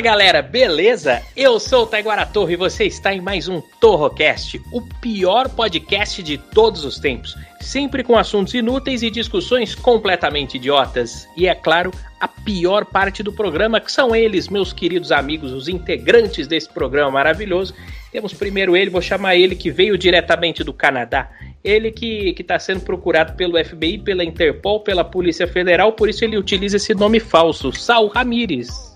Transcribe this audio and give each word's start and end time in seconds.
Fala 0.00 0.12
galera, 0.16 0.40
beleza? 0.40 1.20
Eu 1.36 1.60
sou 1.60 1.82
o 1.82 1.86
Taiguara 1.86 2.24
Torre 2.24 2.54
e 2.54 2.56
você 2.56 2.84
está 2.84 3.12
em 3.12 3.20
mais 3.20 3.48
um 3.48 3.60
Torrocast, 3.60 4.58
o 4.72 4.80
pior 4.80 5.46
podcast 5.50 6.22
de 6.22 6.38
todos 6.38 6.86
os 6.86 6.98
tempos. 6.98 7.36
Sempre 7.60 8.02
com 8.02 8.16
assuntos 8.16 8.54
inúteis 8.54 9.02
e 9.02 9.10
discussões 9.10 9.74
completamente 9.74 10.56
idiotas. 10.56 11.28
E 11.36 11.46
é 11.46 11.54
claro, 11.54 11.90
a 12.18 12.26
pior 12.26 12.86
parte 12.86 13.22
do 13.22 13.30
programa, 13.30 13.78
que 13.78 13.92
são 13.92 14.16
eles, 14.16 14.48
meus 14.48 14.72
queridos 14.72 15.12
amigos, 15.12 15.52
os 15.52 15.68
integrantes 15.68 16.46
desse 16.46 16.70
programa 16.72 17.10
maravilhoso. 17.10 17.74
Temos 18.10 18.32
primeiro 18.32 18.74
ele, 18.74 18.88
vou 18.88 19.02
chamar 19.02 19.36
ele 19.36 19.54
que 19.54 19.70
veio 19.70 19.98
diretamente 19.98 20.64
do 20.64 20.72
Canadá. 20.72 21.30
Ele 21.62 21.90
que 21.90 22.34
está 22.38 22.58
sendo 22.58 22.80
procurado 22.80 23.34
pelo 23.34 23.62
FBI, 23.62 23.98
pela 23.98 24.24
Interpol, 24.24 24.80
pela 24.80 25.04
Polícia 25.04 25.46
Federal, 25.46 25.92
por 25.92 26.08
isso 26.08 26.24
ele 26.24 26.38
utiliza 26.38 26.78
esse 26.78 26.94
nome 26.94 27.20
falso, 27.20 27.70
Sal 27.70 28.06
Ramírez. 28.06 28.89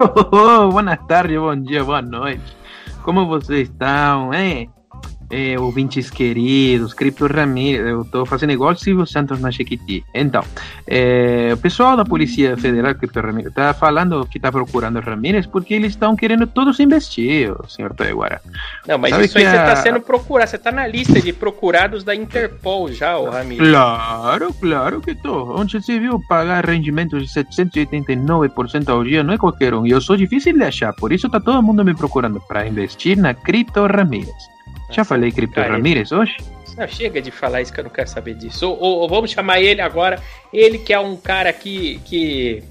Oh, 0.32 0.70
buenas 0.72 0.98
tardes, 1.06 1.38
bom 1.38 1.54
dia, 1.54 1.84
boa 1.84 2.00
noite. 2.00 2.56
Como 3.02 3.26
vocês 3.26 3.68
estão? 3.68 4.32
É, 5.30 5.58
ouvintes 5.58 6.10
queridos, 6.10 6.92
Cripto 6.92 7.26
Ramírez, 7.26 7.86
eu 7.86 8.04
tô 8.04 8.26
fazendo 8.26 8.52
igual 8.52 8.74
Silvio 8.74 9.06
Santos 9.06 9.40
na 9.40 9.52
Chiquiti. 9.52 10.04
Então, 10.12 10.42
é, 10.86 11.50
o 11.52 11.56
pessoal 11.56 11.96
da 11.96 12.04
Polícia 12.04 12.56
Federal, 12.56 12.94
Cripto 12.96 13.20
Ramírez, 13.20 13.54
tá 13.54 13.72
falando 13.72 14.26
que 14.26 14.40
tá 14.40 14.50
procurando 14.50 14.96
o 14.98 15.00
Ramírez 15.02 15.46
porque 15.46 15.72
eles 15.74 15.92
estão 15.92 16.16
querendo 16.16 16.48
todos 16.48 16.80
investir, 16.80 17.52
o 17.52 17.68
senhor 17.68 17.94
Taiguara. 17.94 18.40
Não, 18.88 18.98
mas 18.98 19.10
Sabe 19.12 19.24
isso 19.26 19.38
aí 19.38 19.44
que 19.44 19.50
você 19.50 19.56
a- 19.56 19.66
tá 19.66 19.76
sendo 19.76 20.00
procurado, 20.00 20.50
você 20.50 20.58
tá 20.58 20.72
na 20.72 20.86
lista 20.86 21.20
de 21.20 21.32
procurados 21.32 22.02
da 22.02 22.12
Interpol 22.14 22.90
já, 22.92 23.16
ô 23.16 23.30
Ramírez. 23.30 23.68
Claro, 23.70 24.52
claro 24.54 25.00
que 25.00 25.14
tô. 25.14 25.56
Onde 25.56 25.80
se 25.80 25.98
viu 25.98 26.20
pagar 26.28 26.66
rendimentos 26.66 27.22
de 27.22 27.28
789% 27.32 28.88
ao 28.88 29.04
dia 29.04 29.22
não 29.22 29.34
é 29.34 29.38
qualquer 29.38 29.74
um. 29.74 29.86
E 29.86 29.90
eu 29.90 30.00
sou 30.00 30.16
difícil 30.16 30.52
de 30.56 30.62
achar, 30.64 30.92
por 30.92 31.12
isso 31.12 31.28
tá 31.28 31.38
todo 31.38 31.62
mundo 31.62 31.84
me 31.84 31.94
procurando 31.94 32.40
para 32.40 32.66
investir 32.66 33.16
na 33.16 33.32
Cripto 33.32 33.86
Ramírez. 33.86 34.50
Já 34.90 35.04
falei 35.04 35.30
Cripto 35.32 35.54
careta. 35.54 35.74
Ramírez 35.74 36.12
hoje? 36.12 36.36
Não, 36.76 36.86
chega 36.88 37.20
de 37.20 37.30
falar 37.30 37.60
isso 37.62 37.72
que 37.72 37.80
eu 37.80 37.84
não 37.84 37.90
quero 37.90 38.08
saber 38.08 38.34
disso. 38.34 38.68
Ou, 38.68 38.78
ou- 38.78 38.98
ou 39.00 39.08
vamos 39.08 39.30
chamar 39.30 39.60
ele 39.60 39.80
agora, 39.80 40.20
ele 40.52 40.78
que 40.78 40.92
é 40.92 40.98
um 40.98 41.16
cara 41.16 41.52
que, 41.52 42.00
que... 42.04 42.62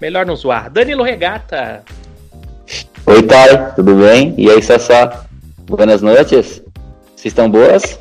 Melhor 0.00 0.24
não 0.26 0.36
zoar. 0.36 0.70
Danilo 0.70 1.02
Regata. 1.02 1.82
Oi, 3.06 3.22
Thay, 3.22 3.74
tudo 3.74 3.94
bem? 3.96 4.34
E 4.36 4.50
aí, 4.50 4.62
Sassá? 4.62 5.26
Buenas 5.62 6.02
noites. 6.02 6.62
Vocês 7.14 7.26
estão 7.32 7.50
boas? 7.50 7.98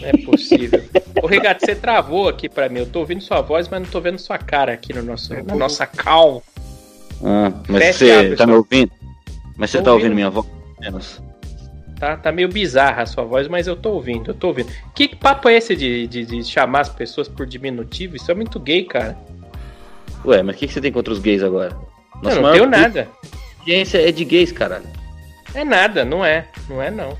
Não 0.00 0.08
é 0.08 0.12
possível. 0.24 0.82
Ô, 1.22 1.26
Regata, 1.26 1.64
você 1.64 1.74
travou 1.74 2.28
aqui 2.28 2.48
pra 2.48 2.68
mim. 2.68 2.80
Eu 2.80 2.86
tô 2.86 3.00
ouvindo 3.00 3.20
sua 3.22 3.40
voz, 3.42 3.68
mas 3.68 3.82
não 3.82 3.88
tô 3.88 4.00
vendo 4.00 4.18
sua 4.18 4.38
cara 4.38 4.72
aqui 4.72 4.92
no 4.94 5.02
nosso, 5.02 5.34
na 5.44 5.54
nossa 5.54 5.86
call. 5.86 6.42
Ah, 7.22 7.52
mas 7.68 7.96
Fecha, 7.98 8.28
você 8.30 8.36
tá 8.36 8.46
me 8.46 8.54
ouvindo? 8.54 8.90
Mas 9.56 9.70
você 9.70 9.78
Tô 9.78 9.84
tá 9.84 9.92
ouvindo. 9.92 10.04
ouvindo 10.12 10.14
minha 10.14 10.30
voz? 10.30 10.46
Menos. 10.80 11.22
Tá, 12.02 12.16
tá 12.16 12.32
meio 12.32 12.48
bizarra 12.48 13.02
a 13.02 13.06
sua 13.06 13.22
voz, 13.22 13.46
mas 13.46 13.68
eu 13.68 13.76
tô 13.76 13.90
ouvindo, 13.92 14.32
eu 14.32 14.34
tô 14.34 14.48
ouvindo. 14.48 14.68
Que 14.92 15.14
papo 15.14 15.48
é 15.48 15.54
esse 15.54 15.76
de, 15.76 16.08
de, 16.08 16.24
de 16.24 16.42
chamar 16.42 16.80
as 16.80 16.88
pessoas 16.88 17.28
por 17.28 17.46
diminutivo? 17.46 18.16
Isso 18.16 18.28
é 18.28 18.34
muito 18.34 18.58
gay, 18.58 18.82
cara. 18.82 19.16
Ué, 20.24 20.42
mas 20.42 20.56
o 20.56 20.58
que, 20.58 20.66
que 20.66 20.72
você 20.72 20.80
tem 20.80 20.90
contra 20.90 21.12
os 21.12 21.20
gays 21.20 21.44
agora? 21.44 21.78
eu 22.24 22.42
não 22.42 22.50
tenho 22.50 22.66
nada. 22.66 23.08
audiência 23.60 23.98
é 23.98 24.10
de 24.10 24.24
gays, 24.24 24.50
caralho. 24.50 24.82
É 25.54 25.62
nada, 25.62 26.04
não 26.04 26.24
é. 26.24 26.48
Não 26.68 26.82
é, 26.82 26.90
não. 26.90 27.16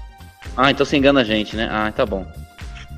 Ah, 0.56 0.72
então 0.72 0.84
você 0.84 0.96
engana 0.96 1.20
a 1.20 1.24
gente, 1.24 1.54
né? 1.54 1.68
Ah, 1.70 1.92
tá 1.92 2.04
bom. 2.04 2.26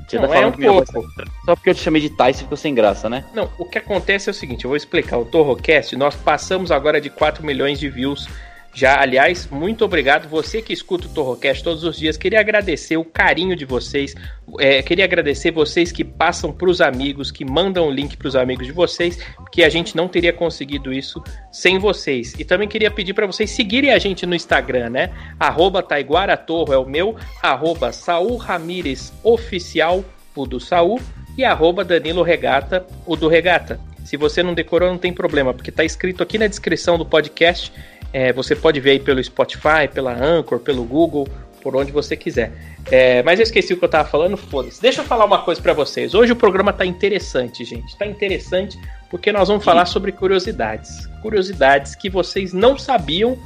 Você 0.07 0.15
Não, 0.15 0.27
tá 0.27 0.29
é 0.29 0.37
falando 0.37 0.47
um 0.47 0.51
que 0.53 0.61
minha 0.61 0.71
voz 0.71 0.89
pouco. 0.89 1.07
Só 1.45 1.55
porque 1.55 1.69
eu 1.69 1.75
te 1.75 1.81
chamei 1.81 2.01
de 2.01 2.09
você 2.09 2.33
ficou 2.33 2.57
sem 2.57 2.73
graça, 2.73 3.07
né? 3.07 3.25
Não, 3.31 3.47
o 3.59 3.65
que 3.65 3.77
acontece 3.77 4.27
é 4.27 4.31
o 4.31 4.33
seguinte, 4.33 4.65
eu 4.65 4.69
vou 4.69 4.75
explicar. 4.75 5.19
O 5.19 5.25
Torrocast, 5.25 5.95
nós 5.95 6.15
passamos 6.15 6.71
agora 6.71 6.99
de 6.99 7.11
4 7.11 7.45
milhões 7.45 7.79
de 7.79 7.87
views. 7.89 8.27
Já, 8.75 8.99
aliás, 8.99 9.47
muito 9.49 9.85
obrigado. 9.85 10.27
Você 10.27 10.61
que 10.61 10.73
escuta 10.73 11.07
o 11.07 11.09
Torrocast 11.09 11.63
todos 11.63 11.85
os 11.85 11.95
dias, 11.97 12.17
queria 12.17 12.41
agradecer 12.41 12.97
o 12.97 13.05
carinho 13.05 13.55
de 13.55 13.63
vocês. 13.63 14.13
É, 14.59 14.81
queria 14.81 15.05
agradecer 15.05 15.49
vocês 15.49 15.93
que 15.93 16.03
passam 16.03 16.51
pros 16.51 16.81
amigos, 16.81 17.31
que 17.31 17.45
mandam 17.45 17.87
o 17.87 17.89
link 17.89 18.17
pros 18.17 18.35
amigos 18.35 18.67
de 18.67 18.73
vocês, 18.73 19.17
porque 19.37 19.63
a 19.63 19.69
gente 19.69 19.95
não 19.95 20.09
teria 20.09 20.33
conseguido 20.33 20.91
isso 20.91 21.23
sem 21.53 21.79
vocês. 21.79 22.33
E 22.37 22.43
também 22.43 22.67
queria 22.67 22.91
pedir 22.91 23.13
para 23.13 23.25
vocês 23.25 23.49
seguirem 23.49 23.93
a 23.93 23.97
gente 23.97 24.25
no 24.25 24.35
Instagram, 24.35 24.89
né? 24.89 25.09
Arroba 25.39 25.81
Taiguara 25.81 26.35
Torro 26.35 26.73
é 26.73 26.77
o 26.77 26.85
meu, 26.85 27.15
arroba 27.41 27.93
Saul 27.93 28.35
Ramires 28.35 29.13
Oficial, 29.23 30.03
o 30.35 30.45
do 30.45 30.59
Saul, 30.59 30.99
e 31.37 31.45
arroba 31.45 31.85
Danilo 31.85 32.23
Regata, 32.23 32.85
o 33.05 33.15
do 33.15 33.29
Regata. 33.29 33.79
Se 34.03 34.17
você 34.17 34.43
não 34.43 34.53
decorou, 34.53 34.91
não 34.91 34.99
tem 34.99 35.11
problema, 35.11 35.53
porque 35.53 35.71
tá 35.71 35.83
escrito 35.83 36.21
aqui 36.21 36.37
na 36.37 36.45
descrição 36.45 36.97
do 36.97 37.05
podcast. 37.05 37.73
É, 38.15 38.31
você 38.31 38.55
pode 38.55 38.79
ver 38.79 38.91
aí 38.91 38.99
pelo 39.01 39.21
Spotify, 39.21 39.89
pela 39.93 40.13
Anchor, 40.13 40.57
pelo 40.61 40.85
Google, 40.85 41.27
por 41.61 41.75
onde 41.75 41.91
você 41.91 42.15
quiser. 42.15 42.49
É, 42.89 43.21
mas 43.23 43.41
eu 43.41 43.43
esqueci 43.43 43.73
o 43.73 43.77
que 43.77 43.83
eu 43.83 43.89
tava 43.89 44.07
falando, 44.07 44.37
foda-se. 44.37 44.81
Deixa 44.81 45.01
eu 45.01 45.05
falar 45.05 45.25
uma 45.25 45.41
coisa 45.41 45.61
pra 45.61 45.73
vocês. 45.73 46.13
Hoje 46.15 46.31
o 46.31 46.35
programa 46.35 46.71
tá 46.71 46.85
interessante, 46.85 47.65
gente. 47.65 47.93
Tá 47.97 48.05
interessante 48.05 48.79
porque 49.11 49.33
nós 49.33 49.49
vamos 49.49 49.65
falar 49.65 49.85
sobre 49.85 50.13
curiosidades. 50.13 51.07
Curiosidades 51.21 51.93
que 51.93 52.09
vocês 52.09 52.53
não 52.53 52.77
sabiam, 52.77 53.37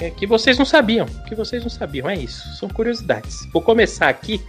é, 0.00 0.08
que 0.08 0.26
vocês 0.26 0.56
não 0.56 0.64
sabiam, 0.64 1.04
que 1.28 1.34
vocês 1.34 1.62
não 1.62 1.68
sabiam. 1.68 2.08
É 2.08 2.16
isso, 2.16 2.48
são 2.56 2.70
curiosidades. 2.70 3.36
Vou 3.52 3.60
começar 3.60 4.08
aqui, 4.08 4.40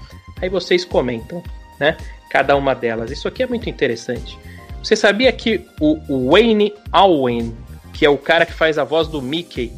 aí 0.41 0.47
vocês 0.47 0.85
comentam, 0.85 1.43
né? 1.77 1.97
Cada 2.31 2.55
uma 2.55 2.73
delas. 2.73 3.11
Isso 3.11 3.27
aqui 3.27 3.43
é 3.43 3.45
muito 3.45 3.69
interessante. 3.69 4.39
Você 4.81 4.95
sabia 4.95 5.33
que 5.33 5.67
o 5.81 5.99
o 6.07 6.31
Wayne 6.31 6.73
Alwyn, 6.93 7.53
que 7.99 8.05
é 8.05 8.09
o 8.09 8.17
cara 8.17 8.45
que 8.45 8.53
faz 8.53 8.77
a 8.77 8.85
voz 8.85 9.09
do 9.09 9.21
Mickey, 9.21 9.73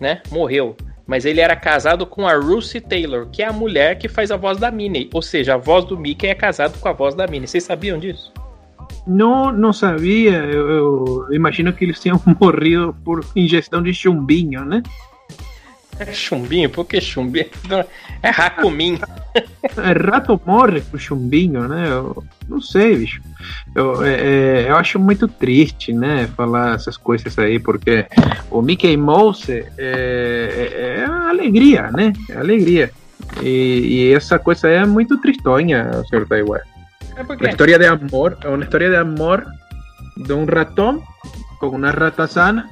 né? 0.00 0.22
Morreu. 0.30 0.74
Mas 1.06 1.26
ele 1.26 1.42
era 1.42 1.54
casado 1.54 2.06
com 2.06 2.26
a 2.26 2.32
Lucy 2.32 2.80
Taylor, 2.80 3.26
que 3.30 3.42
é 3.42 3.46
a 3.46 3.52
mulher 3.52 3.98
que 3.98 4.08
faz 4.08 4.30
a 4.30 4.36
voz 4.38 4.56
da 4.56 4.70
Minnie. 4.70 5.10
Ou 5.12 5.20
seja, 5.20 5.56
a 5.56 5.58
voz 5.58 5.84
do 5.84 5.98
Mickey 5.98 6.26
é 6.26 6.34
casado 6.34 6.78
com 6.80 6.88
a 6.88 6.92
voz 6.94 7.14
da 7.14 7.26
Minnie. 7.26 7.46
Vocês 7.46 7.62
sabiam 7.62 7.98
disso? 7.98 8.32
Não, 9.06 9.52
não 9.52 9.74
sabia. 9.74 10.38
Eu, 10.38 10.70
eu 10.70 11.34
imagino 11.34 11.70
que 11.70 11.84
eles 11.84 12.00
tinham 12.00 12.18
morrido 12.40 12.96
por 13.04 13.22
ingestão 13.36 13.82
de 13.82 13.92
chumbinho, 13.92 14.64
né? 14.64 14.82
É 16.00 16.12
chumbinho? 16.14 16.70
Por 16.70 16.86
que 16.86 16.98
chumbinho? 16.98 17.50
É 18.22 18.30
racumim. 18.30 18.98
É, 19.34 19.92
Rato 19.92 20.40
morre 20.46 20.80
por 20.80 20.98
chumbinho, 20.98 21.68
né? 21.68 21.88
Eu 21.88 22.24
não 22.48 22.60
sei, 22.60 22.96
bicho. 22.96 23.20
Eu, 23.74 24.02
é, 24.02 24.14
é, 24.14 24.66
eu 24.70 24.76
acho 24.76 24.98
muito 24.98 25.28
triste, 25.28 25.92
né? 25.92 26.26
Falar 26.34 26.74
essas 26.74 26.96
coisas 26.96 27.38
aí, 27.38 27.58
porque 27.58 28.06
o 28.50 28.62
Mickey 28.62 28.96
Mouse 28.96 29.52
é, 29.52 29.66
é, 29.78 31.00
é 31.00 31.04
alegria, 31.04 31.90
né? 31.90 32.14
É 32.30 32.38
alegria. 32.38 32.90
E, 33.42 34.08
e 34.08 34.14
essa 34.14 34.38
coisa 34.38 34.68
é 34.68 34.86
muito 34.86 35.20
tristonha, 35.20 36.02
senhor 36.08 36.26
Taiwan. 36.26 36.60
É 37.16 37.22
Uma 37.22 37.50
história 37.50 37.78
de 37.78 37.86
amor, 37.86 38.38
é 38.42 38.48
uma 38.48 38.64
história 38.64 38.88
de 38.88 38.96
amor 38.96 39.46
de 40.16 40.32
um 40.32 40.46
ratão 40.46 41.02
com 41.58 41.68
uma 41.68 41.90
ratazana 41.90 42.66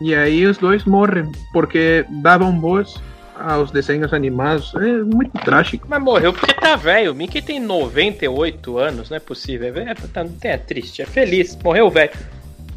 e 0.00 0.14
aí 0.14 0.46
os 0.46 0.58
dois 0.58 0.84
morrem 0.84 1.30
porque 1.52 2.04
davam 2.22 2.58
voz 2.60 2.94
aos 3.38 3.70
desenhos 3.70 4.12
animados. 4.12 4.74
É 4.74 5.02
muito 5.02 5.32
trágico. 5.44 5.86
Mas 5.88 6.02
morreu 6.02 6.32
porque 6.32 6.54
tá 6.54 6.76
velho. 6.76 7.12
O 7.12 7.14
Mickey 7.14 7.42
tem 7.42 7.60
98 7.60 8.78
anos, 8.78 9.10
não 9.10 9.16
é 9.16 9.20
possível. 9.20 9.74
É, 9.76 9.94
tá- 9.94 10.26
é 10.42 10.56
triste, 10.56 11.02
é 11.02 11.06
feliz. 11.06 11.56
Morreu 11.62 11.90
velho. 11.90 12.10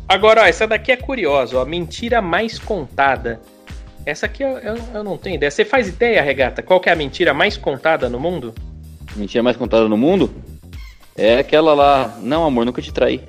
Agora, 0.08 0.42
ó, 0.42 0.46
essa 0.46 0.68
daqui 0.68 0.92
é 0.92 0.98
curiosa, 0.98 1.58
ó. 1.58 1.66
Mentira 1.66 2.22
mais 2.22 2.58
contada. 2.58 3.40
Essa 4.06 4.26
aqui 4.26 4.44
eu, 4.44 4.58
eu, 4.58 4.76
eu 4.94 5.04
não 5.04 5.18
tenho 5.18 5.36
ideia. 5.36 5.52
Você 5.52 5.64
faz 5.64 5.88
ideia, 5.88 6.22
Regata? 6.22 6.64
Qual 6.64 6.80
que 6.80 6.90
é 6.90 6.94
a 6.94 6.96
mentira 6.96 7.34
mais 7.34 7.58
contada 7.58 8.10
no 8.10 8.20
mundo? 8.20 8.54
Mentira 9.16 9.44
mais 9.44 9.56
contada 9.56 9.88
no 9.88 9.98
mundo? 9.98 10.34
É 11.16 11.38
aquela 11.40 11.74
lá. 11.74 12.18
Não, 12.22 12.44
amor, 12.46 12.66
nunca 12.66 12.82
te 12.82 12.94
traí. 12.94 13.22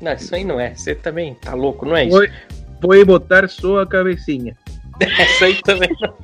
Não, 0.00 0.12
isso 0.14 0.34
aí 0.34 0.44
não 0.44 0.58
é. 0.58 0.74
Você 0.74 0.94
também 0.94 1.34
tá 1.34 1.54
louco, 1.54 1.84
não 1.84 1.96
é 1.96 2.04
isso? 2.06 2.16
Vou, 2.16 2.26
vou 2.82 3.06
botar 3.06 3.48
sua 3.48 3.86
cabecinha. 3.86 4.56
Essa 5.00 5.46
aí 5.46 5.60
também 5.62 5.88
não. 6.00 6.14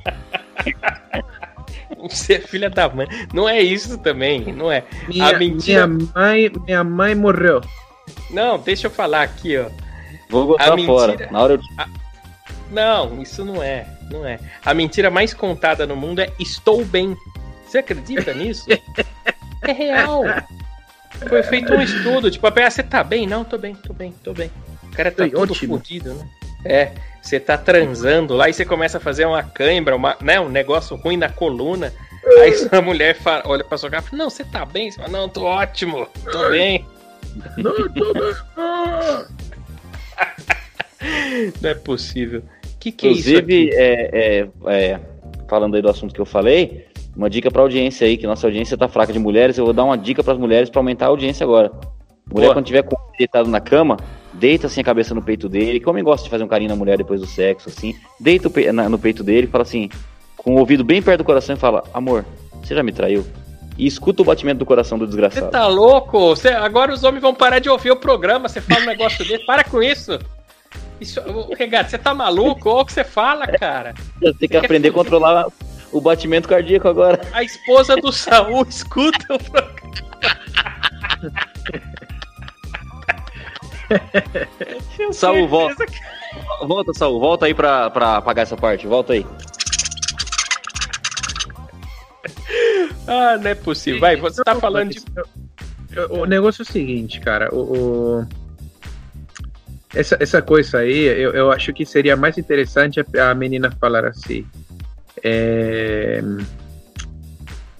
Você 2.09 2.35
é 2.35 2.39
filha 2.39 2.69
da 2.69 2.87
mãe. 2.87 3.07
Não 3.33 3.47
é 3.49 3.59
isso 3.61 3.97
também, 3.97 4.53
não 4.53 4.71
é. 4.71 4.83
Minha, 5.07 5.37
mentira- 5.37 5.87
minha 5.87 6.09
mãe, 6.15 6.51
minha 6.65 6.83
mãe 6.83 7.15
morreu. 7.15 7.61
Não, 8.29 8.57
deixa 8.59 8.87
eu 8.87 8.91
falar 8.91 9.23
aqui, 9.23 9.57
ó. 9.57 9.65
Vou 10.29 10.45
botar 10.47 10.73
A 10.73 10.75
mentira- 10.75 10.87
fora. 10.87 11.29
Na 11.31 11.41
hora 11.41 11.53
eu. 11.53 11.59
Não, 12.71 13.21
isso 13.21 13.43
não 13.43 13.61
é, 13.63 13.87
não 14.11 14.25
é. 14.25 14.39
A 14.63 14.73
mentira 14.73 15.09
mais 15.09 15.33
contada 15.33 15.87
no 15.87 15.95
mundo 15.95 16.19
é 16.19 16.31
estou 16.39 16.85
bem. 16.85 17.17
Você 17.65 17.79
acredita 17.79 18.33
nisso? 18.33 18.65
É 19.63 19.71
real. 19.71 20.23
Foi 21.27 21.43
feito 21.43 21.73
um 21.73 21.81
estudo, 21.81 22.31
tipo, 22.31 22.45
a 22.47 22.69
você 22.69 22.81
tá 22.83 23.03
bem? 23.03 23.27
Não, 23.27 23.43
tô 23.43 23.57
bem, 23.57 23.75
tô 23.75 23.91
bem, 23.93 24.13
tô 24.23 24.33
bem. 24.33 24.49
O 24.83 24.91
cara 24.95 25.11
tá 25.11 25.23
Oi, 25.23 25.31
todo 25.31 25.51
ótimo. 25.51 25.77
fodido, 25.77 26.13
né? 26.13 26.27
É, 26.63 26.91
você 27.21 27.39
tá 27.39 27.57
transando 27.57 28.33
lá 28.35 28.49
e 28.49 28.53
você 28.53 28.65
começa 28.65 28.97
a 28.97 29.01
fazer 29.01 29.25
uma 29.25 29.43
cãibra, 29.43 29.95
uma, 29.95 30.17
né, 30.21 30.39
um 30.39 30.49
negócio 30.49 30.95
ruim 30.95 31.17
na 31.17 31.29
coluna. 31.29 31.93
Aí 32.41 32.53
sua 32.57 32.81
mulher 32.81 33.15
fala, 33.15 33.43
olha 33.45 33.63
pra 33.63 33.77
sua 33.77 33.89
cara 33.89 34.03
e 34.03 34.09
fala, 34.09 34.23
não, 34.23 34.29
você 34.29 34.43
tá 34.43 34.65
bem? 34.65 34.91
Você 34.91 34.99
fala, 34.99 35.09
não, 35.09 35.29
tô 35.29 35.43
ótimo, 35.43 36.07
tô 36.31 36.49
bem. 36.49 36.85
Não, 37.57 37.75
tô 37.89 38.13
bem. 38.13 38.33
Não 41.61 41.69
é 41.69 41.73
possível. 41.75 42.41
Que 42.79 42.91
que 42.91 43.07
é 43.07 43.11
isso 43.11 43.29
Inclusive, 43.29 43.69
é, 43.73 44.09
é, 44.11 44.47
é, 44.67 44.99
falando 45.47 45.75
aí 45.75 45.81
do 45.81 45.89
assunto 45.89 46.13
que 46.13 46.19
eu 46.19 46.25
falei, 46.25 46.87
uma 47.15 47.29
dica 47.29 47.51
pra 47.51 47.61
audiência 47.61 48.07
aí, 48.07 48.17
que 48.17 48.25
nossa 48.25 48.47
audiência 48.47 48.77
tá 48.77 48.87
fraca 48.87 49.13
de 49.13 49.19
mulheres, 49.19 49.57
eu 49.57 49.65
vou 49.65 49.73
dar 49.73 49.83
uma 49.83 49.97
dica 49.97 50.23
pras 50.23 50.37
mulheres 50.37 50.69
pra 50.69 50.79
aumentar 50.79 51.05
a 51.05 51.09
audiência 51.09 51.43
agora. 51.43 51.71
Mulher, 52.31 52.47
Boa. 52.47 52.53
quando 52.53 52.65
tiver 52.65 52.85
deitado 53.17 53.49
na 53.49 53.59
cama, 53.59 53.97
deita 54.39 54.67
assim 54.67 54.81
a 54.81 54.83
cabeça 54.83 55.13
no 55.13 55.21
peito 55.21 55.47
dele, 55.49 55.79
que 55.79 55.85
o 55.85 55.89
homem 55.89 56.03
gosta 56.03 56.23
de 56.23 56.29
fazer 56.29 56.43
um 56.43 56.47
carinho 56.47 56.69
na 56.69 56.75
mulher 56.75 56.97
depois 56.97 57.19
do 57.21 57.27
sexo, 57.27 57.69
assim, 57.69 57.95
deita 58.19 58.47
o 58.47 58.51
pe- 58.51 58.71
na- 58.71 58.87
no 58.89 58.97
peito 58.97 59.23
dele 59.23 59.45
e 59.47 59.49
fala 59.49 59.63
assim, 59.63 59.89
com 60.37 60.55
o 60.55 60.59
ouvido 60.59 60.83
bem 60.83 61.01
perto 61.01 61.19
do 61.19 61.23
coração 61.25 61.55
e 61.55 61.59
fala, 61.59 61.83
amor, 61.93 62.25
você 62.63 62.73
já 62.73 62.81
me 62.81 62.91
traiu? 62.91 63.25
E 63.77 63.85
escuta 63.87 64.21
o 64.21 64.25
batimento 64.25 64.59
do 64.59 64.65
coração 64.65 64.97
do 64.97 65.05
Você 65.05 65.11
desgraçado. 65.11 65.51
tá 65.51 65.67
louco? 65.67 66.35
Você- 66.35 66.49
agora 66.49 66.93
os 66.93 67.03
homens 67.03 67.21
vão 67.21 67.33
parar 67.33 67.59
de 67.59 67.69
ouvir 67.69 67.91
o 67.91 67.95
programa. 67.95 68.49
Você 68.49 68.59
fala 68.59 68.81
um 68.81 68.85
negócio 68.87 69.25
desse. 69.25 69.45
Para 69.45 69.63
com 69.63 69.81
isso. 69.81 70.19
Isso, 70.99 71.21
Regato, 71.57 71.89
você 71.89 71.97
tá 71.97 72.13
maluco? 72.13 72.69
Olha 72.69 72.81
o 72.81 72.85
que 72.85 72.91
você 72.91 73.05
fala, 73.05 73.47
cara. 73.47 73.93
Você 74.21 74.33
tem 74.33 74.49
que 74.49 74.57
aprender 74.57 74.89
a 74.89 74.91
controlar 74.91 75.45
o 75.93 76.01
batimento 76.01 76.49
cardíaco 76.49 76.89
agora. 76.89 77.21
A 77.31 77.41
esposa 77.41 77.95
do 77.95 78.11
Saul 78.11 78.65
escuta 78.67 79.33
o 79.33 79.39
programa. 79.39 79.79
Saul, 85.11 85.47
volta. 85.47 85.85
que- 85.85 85.99
Volta, 86.67 86.93
Saul, 86.93 87.19
volta 87.19 87.45
aí 87.47 87.53
pra, 87.53 87.89
pra 87.89 88.17
apagar 88.17 88.43
essa 88.43 88.55
parte, 88.57 88.85
volta 88.85 89.13
aí. 89.13 89.25
Ah, 93.07 93.37
não 93.37 93.49
é 93.49 93.55
possível. 93.55 93.99
Vai, 93.99 94.15
você 94.15 94.43
tá 94.43 94.55
falando 94.55 94.91
de. 94.91 94.99
O 96.11 96.25
negócio 96.25 96.61
é 96.61 96.63
o 96.63 96.65
seguinte, 96.71 97.19
cara. 97.19 97.53
O, 97.53 98.19
o- 98.19 98.27
Essa, 99.95 100.17
essa 100.19 100.41
coisa 100.41 100.79
aí, 100.79 100.99
eu, 101.05 101.31
eu 101.33 101.51
acho 101.51 101.73
que 101.73 101.85
seria 101.85 102.15
mais 102.15 102.37
interessante 102.37 102.99
a, 102.99 103.29
a 103.31 103.33
menina 103.33 103.71
falar 103.71 104.05
assim. 104.05 104.45
é, 105.23 106.21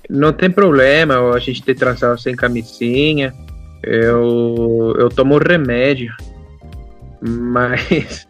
Não 0.09 0.33
tem 0.33 0.49
problema 0.49 1.33
a 1.35 1.39
gente 1.39 1.61
ter 1.61 1.75
transado 1.75 2.19
sem 2.19 2.35
camisinha. 2.35 3.33
Eu, 3.83 4.95
eu 4.97 5.09
tomo 5.09 5.37
remédio. 5.37 6.13
Mas. 7.21 8.27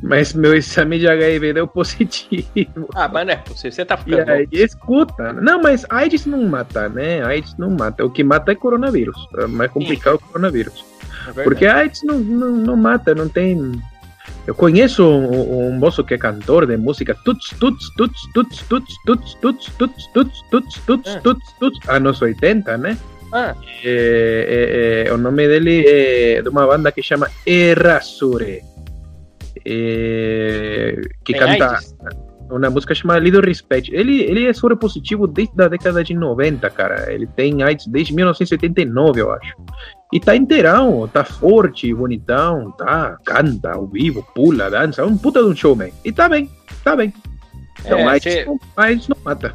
Mas 0.00 0.32
meu 0.32 0.54
exame 0.54 0.98
de 1.00 1.08
HIV 1.08 1.52
deu 1.54 1.66
positivo. 1.66 2.88
Ah, 2.94 3.08
mas 3.08 3.26
não 3.26 3.32
é 3.32 3.36
possível. 3.36 3.72
Você 3.72 3.84
tá 3.84 3.96
E 3.96 4.10
ficando. 4.10 4.30
aí 4.30 4.38
louco. 4.42 4.56
escuta. 4.56 5.32
Não, 5.32 5.60
mas 5.60 5.84
AIDS 5.90 6.24
não 6.24 6.46
mata, 6.46 6.88
né? 6.88 7.22
AIDS 7.24 7.56
não 7.58 7.70
mata. 7.70 8.04
O 8.04 8.10
que 8.10 8.22
mata 8.22 8.52
é 8.52 8.54
coronavírus. 8.54 9.16
É 9.38 9.46
mais 9.46 9.70
complicado 9.72 10.14
o 10.14 10.18
coronavírus. 10.20 10.84
É. 11.36 11.42
Porque 11.42 11.66
AIDS 11.66 12.02
não, 12.04 12.18
não, 12.20 12.50
não 12.52 12.76
mata, 12.76 13.12
não 13.14 13.28
tem. 13.28 13.72
Eu 14.46 14.54
conheço 14.54 15.04
um, 15.04 15.68
um 15.68 15.72
moço 15.72 16.04
que 16.04 16.14
é 16.14 16.18
cantor 16.18 16.64
de 16.66 16.76
música 16.76 17.14
tuts, 17.24 17.50
tuts, 17.58 17.90
tuts, 17.96 18.20
tuts, 18.32 18.62
tuts, 18.68 18.96
tuts, 19.04 19.34
tuts, 19.40 19.74
tuts, 19.74 20.06
tuts, 20.12 20.42
tuts, 20.50 20.80
tuts, 20.86 21.14
Ah. 21.16 21.20
tuts, 21.20 21.52
tuts, 21.58 21.88
anos 21.88 22.22
80, 22.22 22.78
né? 22.78 22.96
Ah, 23.32 23.54
É, 23.84 25.04
é, 25.04 25.08
é, 25.08 25.12
o 25.12 25.18
nome 25.18 25.46
dele 25.46 25.84
é 25.86 26.42
de 26.42 26.48
uma 26.48 26.66
banda 26.66 26.90
que 26.90 27.02
chama 27.02 27.30
Erasure. 27.46 28.62
É, 29.64 31.00
que 31.24 31.34
canta 31.34 31.78
uma 32.50 32.70
música 32.70 32.94
chamada 32.94 33.20
Little 33.20 33.42
Respect. 33.42 33.94
Ele, 33.94 34.22
ele 34.22 34.46
é 34.46 34.52
soropositivo 34.52 35.26
desde 35.26 35.62
a 35.62 35.68
década 35.68 36.02
de 36.02 36.14
90, 36.14 36.68
cara. 36.70 37.12
Ele 37.12 37.26
tem 37.26 37.62
AIDS 37.62 37.86
desde 37.86 38.14
1979, 38.14 39.20
eu 39.20 39.32
acho. 39.32 39.54
E 40.12 40.18
tá 40.18 40.34
inteirão, 40.34 41.06
tá 41.08 41.22
forte, 41.22 41.92
bonitão, 41.92 42.72
tá, 42.72 43.18
canta 43.24 43.72
ao 43.72 43.86
vivo, 43.86 44.26
pula, 44.34 44.70
dança, 44.70 45.02
é 45.02 45.04
um 45.04 45.18
puta 45.18 45.42
de 45.42 45.48
um 45.48 45.54
showman. 45.54 45.92
E 46.02 46.10
tá 46.10 46.28
bem, 46.28 46.50
tá 46.82 46.96
bem. 46.96 47.12
Então, 47.80 47.98
É, 47.98 48.06
AIDS, 48.06 48.46
não, 48.46 48.58
AIDS 48.76 49.08
não 49.08 49.16
mata. 49.22 49.54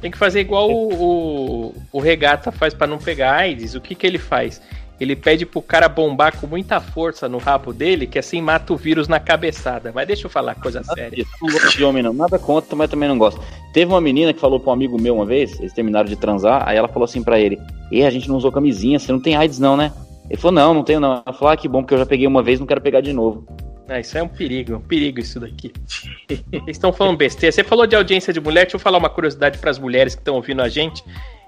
Tem 0.00 0.10
que 0.10 0.18
fazer 0.18 0.40
igual 0.40 0.70
o, 0.70 0.92
o, 0.92 1.74
o 1.92 2.00
Regata 2.00 2.52
faz 2.52 2.72
pra 2.72 2.86
não 2.86 2.98
pegar 2.98 3.32
AIDS. 3.32 3.74
O 3.74 3.80
que 3.80 3.94
que 3.94 4.06
ele 4.06 4.18
faz? 4.18 4.60
Ele 5.00 5.14
pede 5.14 5.46
pro 5.46 5.62
cara 5.62 5.88
bombar 5.88 6.36
com 6.36 6.46
muita 6.46 6.80
força 6.80 7.28
no 7.28 7.38
rabo 7.38 7.72
dele, 7.72 8.06
que 8.06 8.18
assim 8.18 8.42
mata 8.42 8.72
o 8.72 8.76
vírus 8.76 9.06
na 9.06 9.20
cabeçada. 9.20 9.92
Mas 9.94 10.06
deixa 10.06 10.26
eu 10.26 10.30
falar 10.30 10.56
coisa 10.56 10.82
séria. 10.82 11.20
Eu 11.20 11.26
não 11.40 11.52
gosto 11.52 11.76
de 11.76 11.84
homem, 11.84 12.02
não. 12.02 12.12
Nada 12.12 12.38
contra, 12.38 12.74
mas 12.74 12.90
também 12.90 13.08
não 13.08 13.16
gosto. 13.16 13.40
Teve 13.72 13.92
uma 13.92 14.00
menina 14.00 14.32
que 14.32 14.40
falou 14.40 14.58
pra 14.58 14.70
um 14.70 14.72
amigo 14.72 15.00
meu 15.00 15.14
uma 15.14 15.24
vez, 15.24 15.58
eles 15.60 15.72
terminaram 15.72 16.08
de 16.08 16.16
transar, 16.16 16.68
aí 16.68 16.76
ela 16.76 16.88
falou 16.88 17.04
assim 17.04 17.22
pra 17.22 17.38
ele: 17.38 17.60
E 17.92 18.02
a 18.02 18.10
gente 18.10 18.28
não 18.28 18.36
usou 18.36 18.50
camisinha, 18.50 18.98
você 18.98 19.12
não 19.12 19.20
tem 19.20 19.36
AIDS, 19.36 19.60
não, 19.60 19.76
né? 19.76 19.92
Ele 20.28 20.40
falou: 20.40 20.54
Não, 20.54 20.74
não 20.74 20.82
tenho, 20.82 20.98
não. 20.98 21.22
Ela 21.24 21.32
falou: 21.32 21.52
Ah, 21.52 21.56
que 21.56 21.68
bom, 21.68 21.82
porque 21.82 21.94
eu 21.94 21.98
já 21.98 22.06
peguei 22.06 22.26
uma 22.26 22.42
vez, 22.42 22.58
não 22.58 22.66
quero 22.66 22.80
pegar 22.80 23.00
de 23.00 23.12
novo. 23.12 23.46
Ah, 23.88 23.98
isso 24.00 24.18
é 24.18 24.22
um 24.22 24.28
perigo, 24.28 24.74
é 24.74 24.76
um 24.76 24.80
perigo 24.80 25.18
isso 25.20 25.40
daqui. 25.40 25.72
Vocês 26.28 26.42
estão 26.76 26.92
falando 26.92 27.16
besteira. 27.16 27.50
Você 27.52 27.64
falou 27.64 27.86
de 27.86 27.96
audiência 27.96 28.32
de 28.32 28.40
mulher, 28.40 28.62
deixa 28.64 28.76
eu 28.76 28.80
falar 28.80 28.98
uma 28.98 29.08
curiosidade 29.08 29.58
pras 29.58 29.78
mulheres 29.78 30.14
que 30.14 30.20
estão 30.20 30.34
ouvindo 30.34 30.60
a 30.60 30.68
gente. 30.68 31.02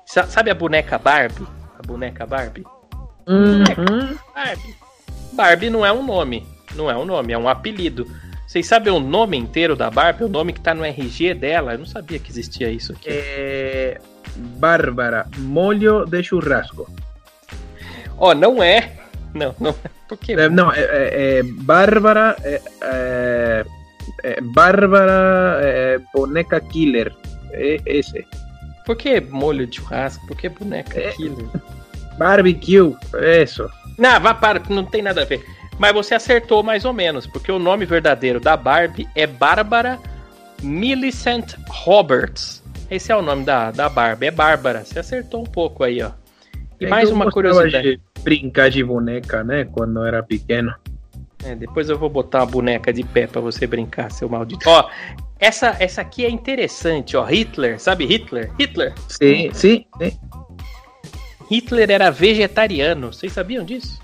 Sa- 0.06 0.26
Sabe 0.26 0.50
a 0.50 0.54
boneca 0.54 0.96
Barbie? 0.98 1.46
A 1.78 1.82
boneca 1.86 2.24
Barbie? 2.26 2.64
Uhum. 3.26 4.16
Barbie. 4.34 4.74
Barbie 5.34 5.70
não 5.70 5.84
é 5.84 5.92
um 5.92 6.02
nome. 6.04 6.46
Não 6.74 6.90
é 6.90 6.96
um 6.96 7.04
nome, 7.04 7.32
é 7.32 7.38
um 7.38 7.48
apelido. 7.48 8.06
Vocês 8.46 8.66
sabem 8.66 8.92
o 8.92 8.98
nome 8.98 9.36
inteiro 9.36 9.76
da 9.76 9.90
Barbie? 9.90 10.24
O 10.24 10.28
nome 10.28 10.52
que 10.52 10.60
tá 10.60 10.72
no 10.74 10.84
RG 10.84 11.34
dela? 11.34 11.72
Eu 11.74 11.78
não 11.78 11.86
sabia 11.86 12.18
que 12.18 12.30
existia 12.30 12.70
isso 12.70 12.92
aqui. 12.92 13.08
É, 13.08 14.00
Bárbara, 14.36 15.26
molho 15.38 16.04
de 16.06 16.22
churrasco. 16.22 16.88
Ó, 18.16 18.34
não 18.34 18.62
é. 18.62 18.92
Não, 19.34 19.54
não 19.60 19.70
é. 19.70 19.90
Por 20.08 20.18
quê? 20.18 20.32
É, 20.32 20.48
não, 20.48 20.72
é, 20.72 20.80
é, 20.80 21.38
é 21.38 21.42
Bárbara. 21.42 22.36
É, 22.42 22.62
é, 22.82 23.64
é 24.24 24.40
Bárbara 24.40 25.58
é, 25.62 26.00
Boneca 26.12 26.60
Killer. 26.60 27.14
É 27.52 27.80
esse. 27.86 28.26
Por 28.84 28.96
que 28.96 29.20
molho 29.20 29.66
de 29.66 29.76
churrasco? 29.76 30.26
Por 30.26 30.36
que 30.36 30.48
boneca 30.48 30.98
É. 30.98 31.12
killer? 31.12 31.46
Barbecue, 32.18 32.96
isso. 33.42 33.68
Não, 33.96 34.20
vá 34.20 34.34
para, 34.34 34.60
não 34.68 34.84
tem 34.84 35.02
nada 35.02 35.22
a 35.22 35.24
ver. 35.24 35.44
Mas 35.78 35.92
você 35.92 36.14
acertou 36.14 36.62
mais 36.62 36.84
ou 36.84 36.92
menos, 36.92 37.26
porque 37.26 37.50
o 37.50 37.58
nome 37.58 37.86
verdadeiro 37.86 38.38
da 38.38 38.56
Barbie 38.56 39.08
é 39.14 39.26
Bárbara 39.26 39.98
Millicent 40.62 41.54
Roberts. 41.68 42.62
Esse 42.90 43.12
é 43.12 43.16
o 43.16 43.22
nome 43.22 43.44
da, 43.44 43.70
da 43.70 43.88
Barbie, 43.88 44.26
é 44.26 44.30
Bárbara. 44.30 44.84
Você 44.84 44.98
acertou 44.98 45.40
um 45.40 45.46
pouco 45.46 45.84
aí, 45.84 46.02
ó. 46.02 46.10
E 46.80 46.86
É 46.86 46.88
mais 46.88 47.10
uma 47.10 47.30
curiosidade. 47.30 48.00
Brincar 48.22 48.70
de 48.70 48.82
boneca, 48.84 49.42
né? 49.44 49.64
Quando 49.64 50.04
era 50.04 50.22
pequeno. 50.22 50.72
É, 51.44 51.54
depois 51.54 51.88
eu 51.88 51.98
vou 51.98 52.08
botar 52.10 52.40
uma 52.40 52.46
boneca 52.46 52.92
de 52.92 53.02
pé 53.02 53.26
pra 53.26 53.40
você 53.40 53.66
brincar, 53.66 54.10
seu 54.12 54.28
maldito. 54.28 54.68
Ó, 54.68 54.88
essa, 55.38 55.74
essa 55.80 56.02
aqui 56.02 56.24
é 56.24 56.30
interessante, 56.30 57.16
ó. 57.16 57.24
Hitler, 57.24 57.80
sabe 57.80 58.04
Hitler? 58.04 58.50
Hitler. 58.58 58.92
Sim, 59.08 59.50
sim, 59.54 59.84
sim. 59.98 60.18
Hitler 61.50 61.90
era 61.90 62.10
vegetariano. 62.10 63.12
Vocês 63.12 63.32
sabiam 63.32 63.64
disso? 63.64 63.98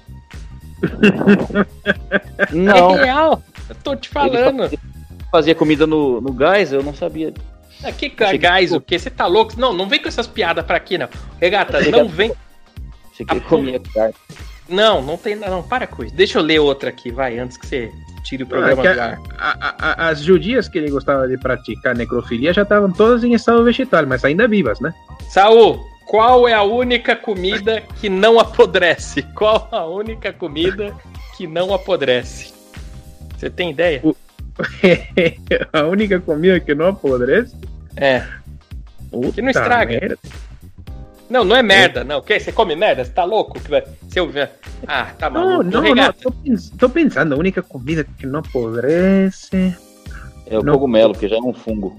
Não, 2.52 2.96
É 2.98 3.04
real. 3.04 3.42
Eu 3.68 3.74
tô 3.76 3.96
te 3.96 4.08
falando. 4.08 4.70
fazia 5.30 5.54
comida 5.54 5.86
no, 5.86 6.20
no 6.20 6.32
gás, 6.32 6.72
eu 6.72 6.82
não 6.82 6.94
sabia. 6.94 7.34
Aqui, 7.82 8.08
que- 8.08 8.38
gás, 8.38 8.72
o 8.72 8.80
quê? 8.80 8.98
Você 8.98 9.10
tá 9.10 9.26
louco? 9.26 9.54
Não, 9.58 9.72
não 9.72 9.88
vem 9.88 10.00
com 10.00 10.08
essas 10.08 10.26
piadas 10.26 10.64
pra 10.64 10.76
aqui, 10.76 10.96
não. 10.96 11.08
Regata, 11.40 11.80
não 11.90 12.08
vem. 12.08 12.32
Achei 13.16 13.26
que 13.26 13.32
ele 13.32 13.42
Ah, 13.44 13.48
comia 13.48 13.80
carne. 13.80 14.14
Não, 14.68 15.00
não 15.00 15.16
tem. 15.16 15.36
Não, 15.36 15.62
para 15.62 15.86
com 15.86 16.04
isso. 16.04 16.14
Deixa 16.14 16.38
eu 16.38 16.42
ler 16.42 16.58
outra 16.58 16.90
aqui, 16.90 17.10
vai, 17.10 17.38
antes 17.38 17.56
que 17.56 17.66
você 17.66 17.90
tire 18.24 18.42
o 18.42 18.46
programa 18.46 18.82
que 18.82 18.92
do 18.92 19.00
a- 19.00 19.04
ar. 19.04 19.20
A- 19.38 19.58
a- 19.68 19.76
a- 19.78 20.08
as 20.08 20.20
judias 20.20 20.68
que 20.68 20.76
ele 20.76 20.90
gostava 20.90 21.26
de 21.28 21.38
praticar 21.38 21.94
necrofilia 21.96 22.52
já 22.52 22.62
estavam 22.62 22.90
todas 22.92 23.22
em 23.24 23.32
estado 23.34 23.62
vegetal, 23.64 24.04
mas 24.06 24.24
ainda 24.24 24.48
vivas, 24.48 24.80
né? 24.80 24.92
Saul, 25.30 25.80
qual 26.06 26.48
é 26.48 26.52
a 26.52 26.62
única 26.64 27.14
comida 27.14 27.82
que 28.00 28.08
não 28.08 28.38
apodrece? 28.40 29.22
Qual 29.34 29.68
a 29.70 29.86
única 29.86 30.32
comida 30.32 30.92
que 31.36 31.46
não 31.46 31.72
apodrece? 31.72 32.52
Você 33.38 33.48
tem 33.48 33.70
ideia? 33.70 34.02
a 35.72 35.82
única 35.84 36.18
comida 36.20 36.58
que 36.60 36.74
não 36.74 36.88
apodrece. 36.88 37.54
É. 37.96 38.20
Que 39.10 39.16
não 39.16 39.20
Puta 39.22 39.40
estraga. 39.50 40.00
merda. 40.00 40.18
Não, 41.28 41.44
não 41.44 41.56
é 41.56 41.62
merda, 41.62 42.04
não. 42.04 42.18
O 42.18 42.22
quê? 42.22 42.38
Você 42.38 42.52
come 42.52 42.76
merda? 42.76 43.04
Você 43.04 43.10
tá 43.10 43.24
louco? 43.24 43.58
Que 43.60 43.68
vai- 43.70 43.84
Se 44.08 44.18
eu 44.20 44.28
ver. 44.28 44.50
Ah, 44.86 45.06
tá 45.18 45.28
maluco. 45.28 45.62
no, 45.64 45.70
no, 45.70 45.80
Regata. 45.80 46.16
tô, 46.22 46.30
pens- 46.30 46.70
tô 46.70 46.88
pensando, 46.88 47.34
a 47.34 47.38
única 47.38 47.62
comida 47.62 48.04
que 48.18 48.26
não 48.26 48.40
apodrece. 48.40 49.76
É 50.46 50.56
o 50.58 50.62
Não. 50.62 50.74
cogumelo, 50.74 51.12
porque 51.12 51.26
já 51.28 51.36
é 51.36 51.40
um 51.40 51.52
fungo. 51.52 51.96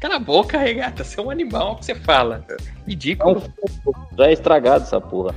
Cala 0.00 0.14
a 0.16 0.20
boca, 0.20 0.56
regata. 0.62 1.02
Você 1.02 1.18
é 1.18 1.22
um 1.22 1.30
animal 1.30 1.76
que 1.76 1.86
você 1.86 1.94
fala. 1.96 2.44
É 2.48 2.56
Ridículo. 2.86 3.40
fungo. 3.84 3.98
Já 4.16 4.26
é 4.28 4.32
estragado 4.32 4.84
essa 4.84 5.00
porra. 5.00 5.34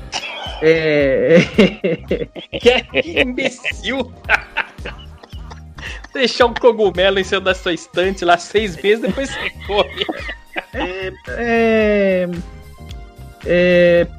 É, 0.62 1.38
Que, 2.60 2.84
que 3.02 3.22
imbecil. 3.22 4.14
Deixar 6.14 6.46
um 6.46 6.54
cogumelo 6.54 7.20
em 7.20 7.24
cima 7.24 7.42
da 7.42 7.56
sua 7.56 7.74
estante 7.74 8.26
lá 8.26 8.38
seis 8.38 8.76
meses, 8.82 9.02
depois 9.02 9.30
você 9.30 9.50
come. 9.66 10.06
é, 10.74 11.14
é, 11.30 12.30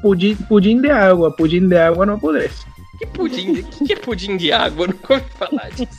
pudim, 0.00 0.34
pudim 0.36 0.80
de 0.80 0.90
água. 0.90 1.30
Pudim 1.34 1.68
de 1.68 1.76
água 1.76 2.04
não 2.06 2.14
apodrece. 2.14 2.64
Que 2.98 3.06
pudim, 3.06 3.54
de- 3.54 3.62
que, 3.62 3.84
que 3.86 3.92
é 3.92 3.96
pudim 3.96 4.36
de 4.36 4.52
água? 4.52 4.86
Eu 4.86 4.88
nunca 4.92 5.14
ouvi 5.14 5.24
falar 5.38 5.70
disso. 5.70 5.98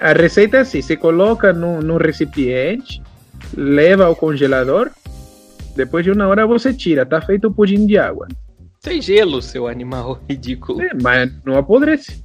A 0.00 0.12
receita 0.12 0.58
é 0.58 0.60
assim: 0.60 0.80
você 0.80 0.96
coloca 0.96 1.52
num, 1.52 1.80
num 1.80 1.96
recipiente, 1.96 3.02
leva 3.56 4.04
ao 4.04 4.14
congelador, 4.16 4.90
depois 5.76 6.04
de 6.04 6.10
uma 6.10 6.26
hora 6.26 6.46
você 6.46 6.72
tira. 6.72 7.04
Tá 7.04 7.20
feito 7.20 7.48
o 7.48 7.52
pudim 7.52 7.86
de 7.86 7.98
água. 7.98 8.28
Sem 8.80 9.02
gelo, 9.02 9.42
seu 9.42 9.66
animal 9.66 10.20
ridículo. 10.28 10.80
É, 10.82 10.90
mas 11.02 11.30
não 11.44 11.56
apodrece. 11.58 12.22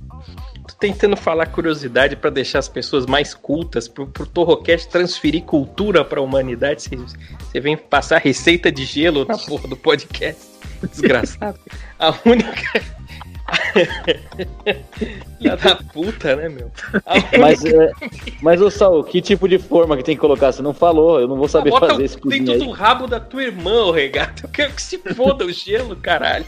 Tô 0.67 0.73
tentando 0.79 1.15
falar 1.15 1.45
curiosidade 1.47 2.15
pra 2.15 2.29
deixar 2.29 2.59
as 2.59 2.67
pessoas 2.69 3.05
mais 3.05 3.33
cultas, 3.35 3.87
pro, 3.87 4.07
pro 4.07 4.25
Torrocast 4.25 4.89
transferir 4.89 5.43
cultura 5.43 6.03
pra 6.03 6.21
humanidade. 6.21 6.81
Você, 6.81 6.95
você 7.55 7.61
vem 7.61 7.77
passar 7.77 8.17
receita 8.17 8.69
de 8.69 8.83
gelo 8.83 9.23
na 9.25 9.37
porra 9.37 9.65
do 9.69 9.77
podcast. 9.77 10.41
Desgraçado. 10.91 11.57
A 11.97 12.13
única. 12.25 12.81
Filha 15.37 15.55
da 15.55 15.75
puta, 15.75 16.35
né, 16.35 16.49
meu? 16.49 16.69
Única... 17.09 17.37
Mas, 17.39 17.63
é, 17.63 17.91
mas 18.41 18.61
ô 18.61 18.69
Saul, 18.69 19.05
que 19.05 19.21
tipo 19.21 19.47
de 19.47 19.57
forma 19.57 19.95
que 19.95 20.03
tem 20.03 20.15
que 20.15 20.21
colocar? 20.21 20.51
Você 20.51 20.61
não 20.61 20.73
falou, 20.73 21.21
eu 21.21 21.29
não 21.29 21.37
vou 21.37 21.47
saber 21.47 21.69
Bota 21.69 21.87
fazer 21.87 22.03
esse 22.03 22.17
pudim 22.17 22.39
dentro 22.39 22.53
aí. 22.53 22.59
do 22.59 22.71
rabo 22.71 23.07
da 23.07 23.21
tua 23.21 23.43
irmã, 23.43 23.85
ô 23.85 23.91
regata. 23.91 24.47
Eu 24.47 24.49
quero 24.49 24.73
que 24.73 24.81
se 24.81 24.97
foda 24.97 25.45
o 25.45 25.51
gelo, 25.53 25.95
caralho. 25.95 26.45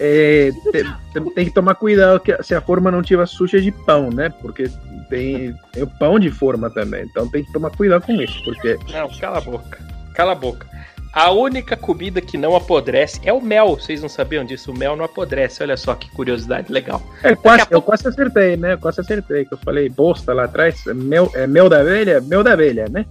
É, 0.00 0.50
te- 0.72 0.84
te- 1.12 1.34
tem 1.34 1.44
que 1.46 1.50
tomar 1.54 1.74
cuidado 1.76 2.18
que 2.20 2.42
se 2.42 2.54
a 2.54 2.60
forma 2.60 2.90
não 2.90 3.02
tiver 3.02 3.26
suja 3.26 3.60
de 3.60 3.70
pão, 3.70 4.10
né? 4.10 4.28
Porque 4.42 4.68
tem, 5.08 5.54
tem 5.72 5.82
o 5.82 5.86
pão 5.86 6.18
de 6.18 6.30
forma 6.30 6.68
também. 6.70 7.04
Então 7.04 7.28
tem 7.30 7.44
que 7.44 7.52
tomar 7.52 7.70
cuidado 7.70 8.02
com 8.04 8.12
isso. 8.12 8.42
Porque 8.44 8.78
Não, 8.92 9.08
cala 9.18 9.38
a 9.38 9.40
boca. 9.40 9.78
Cala 10.14 10.32
a 10.32 10.34
boca. 10.34 10.66
A 11.12 11.30
única 11.30 11.76
comida 11.76 12.20
que 12.20 12.36
não 12.36 12.56
apodrece 12.56 13.20
é 13.24 13.32
o 13.32 13.40
mel. 13.40 13.76
Vocês 13.76 14.02
não 14.02 14.08
sabiam 14.08 14.44
disso? 14.44 14.72
O 14.72 14.76
mel 14.76 14.96
não 14.96 15.04
apodrece. 15.04 15.62
Olha 15.62 15.76
só 15.76 15.94
que 15.94 16.10
curiosidade 16.10 16.72
legal. 16.72 17.00
é, 17.22 17.36
quase, 17.36 17.62
a 17.62 17.64
eu 17.66 17.68
pouco- 17.68 17.86
quase 17.86 18.08
acertei, 18.08 18.56
né? 18.56 18.72
Eu 18.72 18.78
quase 18.78 19.00
acertei. 19.00 19.44
Que 19.44 19.54
eu 19.54 19.58
falei 19.58 19.88
bosta 19.88 20.32
lá 20.34 20.44
atrás. 20.44 20.84
É 20.88 20.92
mel, 20.94 21.30
é 21.34 21.46
mel 21.46 21.68
da 21.68 21.80
abelha? 21.80 22.20
Mel 22.20 22.42
da 22.42 22.52
abelha, 22.54 22.86
né? 22.90 23.06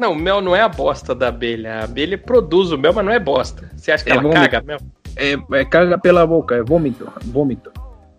Não, 0.00 0.12
o 0.12 0.16
mel 0.16 0.40
não 0.40 0.54
é 0.54 0.62
a 0.62 0.68
bosta 0.68 1.14
da 1.14 1.28
abelha. 1.28 1.76
A 1.80 1.84
abelha 1.84 2.18
produz 2.18 2.72
o 2.72 2.78
mel, 2.78 2.92
mas 2.92 3.04
não 3.04 3.12
é 3.12 3.20
bosta. 3.20 3.70
Você 3.76 3.92
acha 3.92 4.02
que 4.04 4.10
É 4.10 4.16
ela 4.16 4.30
caga 4.32 4.60
mel? 4.62 4.78
É, 5.18 5.36
é 5.58 5.64
caga 5.64 5.98
pela 5.98 6.26
boca, 6.26 6.54
é 6.54 6.62
vômito. 6.62 7.12
Vômito 7.26 7.72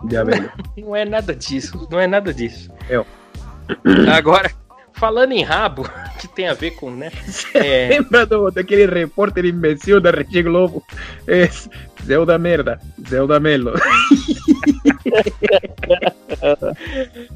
de 0.04 0.18
abelha. 0.18 0.54
Não 0.78 0.96
é 0.96 1.06
nada 1.06 1.34
disso. 1.34 1.88
Não 1.90 2.00
é 2.00 2.08
nada 2.08 2.34
disso. 2.34 2.70
Eu. 2.90 3.06
Agora, 4.14 4.52
falando 4.94 5.32
em 5.32 5.44
rabo, 5.44 5.90
que 6.20 6.28
tem 6.28 6.48
a 6.48 6.54
ver 6.54 6.72
com, 6.72 6.92
né? 6.92 7.12
É, 7.54 7.90
Lembra 7.90 8.26
do, 8.26 8.52
daquele 8.52 8.86
repórter 8.86 9.46
imbecil 9.46 10.00
da 10.00 10.12
Rede 10.12 10.44
Globo? 10.44 10.84
É, 11.28 11.50
Zé 12.06 12.26
da 12.26 12.38
merda, 12.38 12.80
Zé 13.08 13.26
da 13.26 13.40
Melo. 13.40 13.74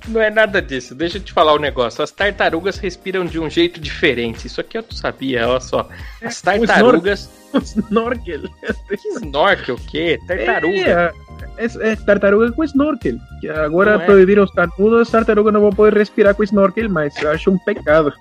não 0.08 0.22
é 0.22 0.30
nada 0.30 0.62
disso. 0.62 0.96
Deixa 0.96 1.18
eu 1.18 1.22
te 1.22 1.34
falar 1.34 1.54
um 1.54 1.60
negócio. 1.60 2.04
As 2.04 2.12
tartarugas 2.12 2.78
respiram 2.78 3.26
de 3.26 3.40
um 3.40 3.50
jeito 3.50 3.80
diferente. 3.80 4.48
Isso 4.48 4.62
aqui 4.62 4.78
eu 4.78 4.84
não 4.84 4.92
sabia, 4.92 5.48
olha 5.48 5.60
só. 5.60 5.90
As 6.22 6.42
tartarugas. 6.42 7.43
Snorkel. 7.62 8.42
Que 8.88 9.08
snorkel 9.10 9.76
o 9.76 9.80
quê? 9.80 10.20
Tartaruga. 10.28 11.14
É, 11.58 11.66
é, 11.66 11.92
é 11.92 11.96
tartaruga 11.96 12.52
com 12.52 12.64
snorkel. 12.64 13.18
Que 13.40 13.50
agora 13.50 13.98
Não 13.98 14.02
é. 14.02 14.06
proibiram 14.06 14.44
os 14.44 14.52
canudos, 14.52 15.02
as 15.02 15.10
tartarugas 15.10 15.54
não 15.54 15.62
vão 15.62 15.72
poder 15.72 15.98
respirar 15.98 16.36
com 16.36 16.44
snorkel 16.44 16.90
mais. 16.90 17.16
Eu 17.22 17.32
acho 17.32 17.52
um 17.52 17.58
pecado. 17.58 18.14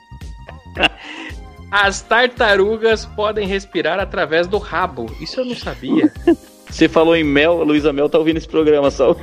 As 1.73 2.03
tartarugas 2.03 3.07
podem 3.07 3.49
respirar 3.49 3.99
através 3.99 4.47
do 4.47 4.59
rabo. 4.59 5.11
Isso 5.19 5.41
eu 5.41 5.47
não 5.47 5.57
sabia. 5.57 6.13
Você 6.69 6.87
falou 6.87 7.17
em 7.17 7.25
mel, 7.25 7.63
a 7.63 7.65
Luísa 7.65 7.95
Mel 7.95 8.11
tá 8.11 8.19
ouvindo 8.19 8.37
esse 8.37 8.49
programa, 8.49 8.91
Saul. 8.91 9.17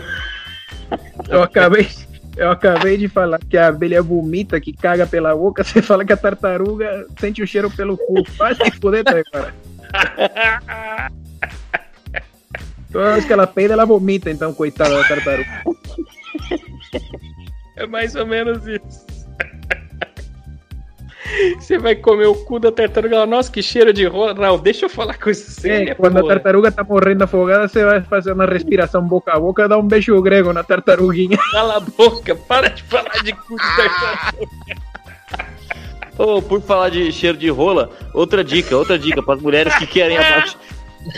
Eu 1.27 1.43
acabei, 1.43 1.87
eu 2.37 2.49
acabei 2.49 2.97
de 2.97 3.07
falar 3.07 3.39
que 3.39 3.57
a 3.57 3.67
abelha 3.67 4.01
vomita, 4.01 4.59
que 4.59 4.71
caga 4.71 5.05
pela 5.05 5.35
boca. 5.35 5.63
Você 5.63 5.81
fala 5.81 6.05
que 6.05 6.13
a 6.13 6.17
tartaruga 6.17 7.05
sente 7.19 7.41
o 7.41 7.47
cheiro 7.47 7.69
pelo 7.69 7.97
cu. 7.97 8.23
Vai 8.37 8.55
se 8.55 8.71
fuder, 8.79 9.03
tá, 9.03 9.23
cara. 9.31 9.53
Toda 12.91 13.13
vez 13.13 13.25
que 13.25 13.33
ela 13.33 13.45
peida, 13.45 13.73
ela 13.73 13.85
vomita, 13.85 14.31
então, 14.31 14.53
coitada 14.53 14.95
da 14.95 15.07
tartaruga. 15.07 15.63
É 17.75 17.85
mais 17.85 18.15
ou 18.15 18.25
menos 18.25 18.67
isso. 18.67 19.07
Você 21.59 21.77
vai 21.77 21.95
comer 21.95 22.25
o 22.25 22.33
cu 22.33 22.59
da 22.59 22.71
tartaruga. 22.71 23.17
ela, 23.17 23.25
Nossa, 23.25 23.51
que 23.51 23.61
cheiro 23.61 23.93
de 23.93 24.05
rola. 24.05 24.33
Não, 24.33 24.57
deixa 24.57 24.85
eu 24.85 24.89
falar 24.89 25.17
coisa 25.17 25.43
séria. 25.43 25.91
É, 25.91 25.95
quando 25.95 26.17
a 26.17 26.21
porra. 26.21 26.33
tartaruga 26.33 26.71
tá 26.71 26.83
morrendo 26.83 27.23
afogada, 27.23 27.67
você 27.67 27.85
vai 27.85 28.01
fazer 28.01 28.33
uma 28.33 28.45
respiração 28.45 29.07
boca 29.07 29.31
a 29.31 29.39
boca, 29.39 29.67
dá 29.67 29.77
um 29.77 29.87
beijo 29.87 30.19
grego 30.21 30.51
na 30.51 30.63
tartaruguinha. 30.63 31.37
Cala 31.51 31.77
a 31.77 31.79
boca, 31.79 32.35
para 32.35 32.69
de 32.69 32.83
falar 32.83 33.23
de 33.23 33.33
cu 33.33 33.55
de 33.55 33.75
tartaruga. 33.75 34.78
Ô, 36.19 36.41
por 36.41 36.61
falar 36.61 36.89
de 36.89 37.11
cheiro 37.11 37.37
de 37.37 37.49
rola, 37.49 37.89
outra 38.13 38.43
dica, 38.43 38.75
outra 38.75 38.99
dica 38.99 39.23
para 39.23 39.35
as 39.35 39.41
mulheres 39.41 39.73
que 39.75 39.87
querem 39.87 40.17
abaixo, 40.19 40.57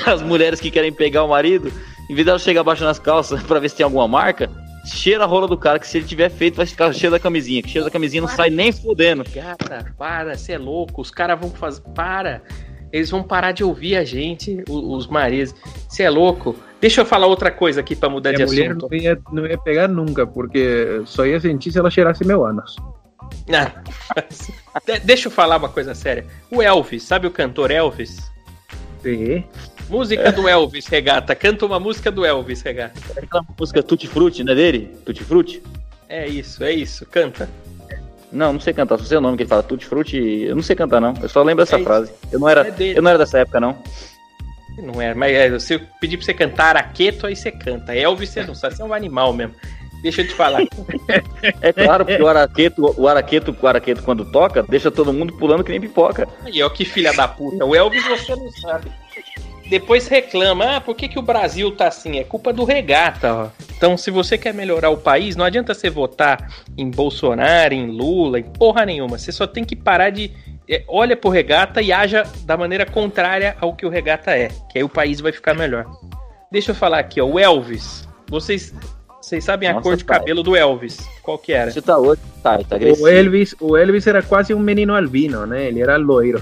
as 0.05 0.21
mulheres 0.21 0.59
que 0.61 0.69
querem 0.69 0.93
pegar 0.93 1.23
o 1.23 1.27
marido, 1.29 1.71
em 2.09 2.13
vez 2.13 2.25
dela 2.25 2.37
chegar 2.39 2.61
abaixo 2.61 2.83
nas 2.83 2.99
calças 2.99 3.41
pra 3.43 3.59
ver 3.59 3.69
se 3.69 3.75
tem 3.77 3.83
alguma 3.83 4.07
marca, 4.07 4.49
cheira 4.85 5.23
a 5.23 5.27
rola 5.27 5.47
do 5.47 5.57
cara, 5.57 5.79
que 5.79 5.87
se 5.87 5.97
ele 5.97 6.05
tiver 6.05 6.29
feito 6.29 6.55
vai 6.55 6.65
ficar 6.67 6.93
cheiro 6.93 7.11
da 7.15 7.19
camisinha, 7.19 7.61
que 7.63 7.69
cheiro 7.69 7.85
da 7.85 7.91
camisinha 7.91 8.21
não 8.21 8.27
sai 8.29 8.49
nem 8.51 8.71
fodendo. 8.71 9.23
Gata, 9.33 9.93
para, 9.97 10.35
você 10.37 10.53
é 10.53 10.57
louco. 10.57 11.01
Os 11.01 11.09
caras 11.11 11.39
vão 11.39 11.49
fazer. 11.49 11.81
Para. 11.95 12.41
Eles 12.93 13.09
vão 13.09 13.23
parar 13.23 13.53
de 13.53 13.63
ouvir 13.63 13.95
a 13.95 14.03
gente, 14.03 14.63
o- 14.67 14.95
os 14.97 15.07
maridos. 15.07 15.55
Você 15.87 16.03
é 16.03 16.09
louco. 16.09 16.55
Deixa 16.81 17.01
eu 17.01 17.05
falar 17.05 17.25
outra 17.27 17.49
coisa 17.49 17.79
aqui 17.79 17.95
pra 17.95 18.09
mudar 18.09 18.33
E 18.33 18.35
de 18.35 18.43
a 18.43 18.45
mulher 18.45 18.71
assunto. 18.71 18.87
não 18.91 18.97
ia, 18.97 19.19
não 19.31 19.45
ia 19.47 19.57
pegar 19.57 19.87
nunca, 19.87 20.27
porque 20.27 21.01
só 21.05 21.25
ia 21.25 21.39
sentir 21.39 21.71
se 21.71 21.79
ela 21.79 21.89
cheirasse 21.89 22.25
meu 22.25 22.43
ânus. 22.45 22.75
Ah, 23.53 23.71
de- 24.85 24.99
deixa 24.99 25.27
eu 25.27 25.31
falar 25.31 25.57
uma 25.57 25.69
coisa 25.69 25.93
séria. 25.93 26.25
O 26.49 26.61
Elvis, 26.61 27.03
sabe 27.03 27.27
o 27.27 27.31
cantor 27.31 27.71
Elvis? 27.71 28.31
Sim. 29.01 29.43
Música 29.89 30.31
do 30.31 30.47
Elvis, 30.47 30.85
regata. 30.87 31.35
Canta 31.35 31.65
uma 31.65 31.79
música 31.79 32.11
do 32.11 32.23
Elvis, 32.25 32.61
regata. 32.61 32.99
Aquela 33.17 33.43
música 33.59 33.83
Tutti 33.83 34.07
Frutti, 34.07 34.43
não 34.43 34.53
é 34.53 34.55
dele? 34.55 34.95
Tutti 35.05 35.23
Frutti? 35.23 35.61
É 36.07 36.27
isso, 36.27 36.63
é 36.63 36.71
isso. 36.71 37.05
Canta. 37.05 37.49
Não, 38.31 38.53
não 38.53 38.59
sei 38.61 38.73
cantar, 38.73 38.97
só 38.97 39.03
sei 39.03 39.17
o 39.17 39.21
nome 39.21 39.35
que 39.35 39.43
ele 39.43 39.49
fala, 39.49 39.61
Tutti 39.63 39.85
Frutti, 39.85 40.17
eu 40.17 40.55
não 40.55 40.63
sei 40.63 40.73
cantar 40.73 41.01
não, 41.01 41.13
eu 41.21 41.27
só 41.27 41.43
lembro 41.43 41.63
essa 41.63 41.77
É 41.77 41.83
frase. 41.83 42.13
Eu 42.31 42.39
não 42.39 42.47
era, 42.47 42.65
É 42.65 42.73
eu 42.97 43.01
não 43.01 43.09
era 43.09 43.17
dessa 43.19 43.39
época 43.39 43.59
não. 43.59 43.77
Não 44.77 45.01
é, 45.01 45.13
mas 45.13 45.33
é, 45.35 45.59
se 45.59 45.73
eu 45.73 45.81
pedir 45.99 46.15
pra 46.15 46.25
você 46.25 46.33
cantar 46.33 46.67
araqueto, 46.77 47.27
aí 47.27 47.35
você 47.35 47.51
canta. 47.51 47.93
Elvis, 47.93 48.29
você 48.29 48.43
não 48.45 48.55
sabe, 48.55 48.75
você 48.77 48.81
é 48.81 48.85
um 48.85 48.93
animal 48.93 49.33
mesmo. 49.33 49.53
Deixa 50.01 50.21
eu 50.21 50.27
te 50.27 50.33
falar. 50.33 50.61
É 51.61 51.73
claro, 51.73 52.05
porque 52.05 52.21
o 52.21 52.27
araqueto, 52.27 52.95
o 52.97 53.07
araqueto, 53.07 53.55
o 53.59 53.67
araqueto 53.67 54.03
quando 54.03 54.25
toca, 54.31 54.63
deixa 54.63 54.91
todo 54.91 55.11
mundo 55.11 55.33
pulando 55.33 55.63
que 55.63 55.71
nem 55.71 55.81
pipoca. 55.81 56.27
Aí, 56.45 56.61
ó, 56.61 56.69
que 56.69 56.85
filha 56.85 57.11
da 57.13 57.27
puta. 57.27 57.65
O 57.65 57.75
Elvis 57.75 58.07
você 58.07 58.35
não 58.35 58.49
sabe. 58.51 58.91
Depois 59.71 60.07
reclama, 60.07 60.75
ah, 60.75 60.81
por 60.81 60.95
que, 60.95 61.07
que 61.07 61.17
o 61.17 61.21
Brasil 61.21 61.71
tá 61.71 61.87
assim? 61.87 62.19
É 62.19 62.25
culpa 62.25 62.51
do 62.51 62.65
regata, 62.65 63.33
ó. 63.33 63.49
Então, 63.77 63.95
se 63.95 64.11
você 64.11 64.37
quer 64.37 64.53
melhorar 64.53 64.89
o 64.89 64.97
país, 64.97 65.35
não 65.35 65.45
adianta 65.45 65.73
você 65.73 65.89
votar 65.89 66.51
em 66.77 66.91
Bolsonaro, 66.91 67.73
em 67.73 67.87
Lula, 67.87 68.37
em 68.37 68.43
porra 68.43 68.85
nenhuma. 68.85 69.17
Você 69.17 69.31
só 69.31 69.47
tem 69.47 69.63
que 69.63 69.75
parar 69.75 70.09
de. 70.09 70.29
é, 70.69 70.83
olha 70.89 71.15
pro 71.15 71.29
regata 71.29 71.81
e 71.81 71.93
haja 71.93 72.23
da 72.43 72.57
maneira 72.57 72.85
contrária 72.85 73.55
ao 73.61 73.73
que 73.73 73.85
o 73.85 73.89
regata 73.89 74.31
é. 74.31 74.49
Que 74.69 74.79
aí 74.79 74.83
o 74.83 74.89
país 74.89 75.21
vai 75.21 75.31
ficar 75.31 75.53
melhor. 75.53 75.85
Deixa 76.51 76.71
eu 76.71 76.75
falar 76.75 76.99
aqui, 76.99 77.21
ó. 77.21 77.25
O 77.25 77.39
Elvis. 77.39 78.05
Vocês. 78.29 78.73
Vocês 79.21 79.43
sabem 79.43 79.69
a 79.69 79.73
Nossa, 79.73 79.83
cor 79.83 79.95
de 79.95 80.03
cabelo 80.03 80.41
do 80.41 80.55
Elvis? 80.55 80.97
Qual 81.21 81.37
que 81.37 81.53
era? 81.53 81.69
Você 81.71 81.81
tá 81.81 81.97
hoje, 81.97 82.19
tá, 82.41 82.57
tá. 82.57 82.77
O 82.99 83.07
Elvis, 83.07 83.55
o 83.59 83.77
Elvis 83.77 84.07
era 84.07 84.21
quase 84.23 84.53
um 84.53 84.59
menino 84.59 84.95
albino, 84.95 85.45
né? 85.45 85.67
Ele 85.67 85.79
era 85.81 85.95
loiro. 85.95 86.41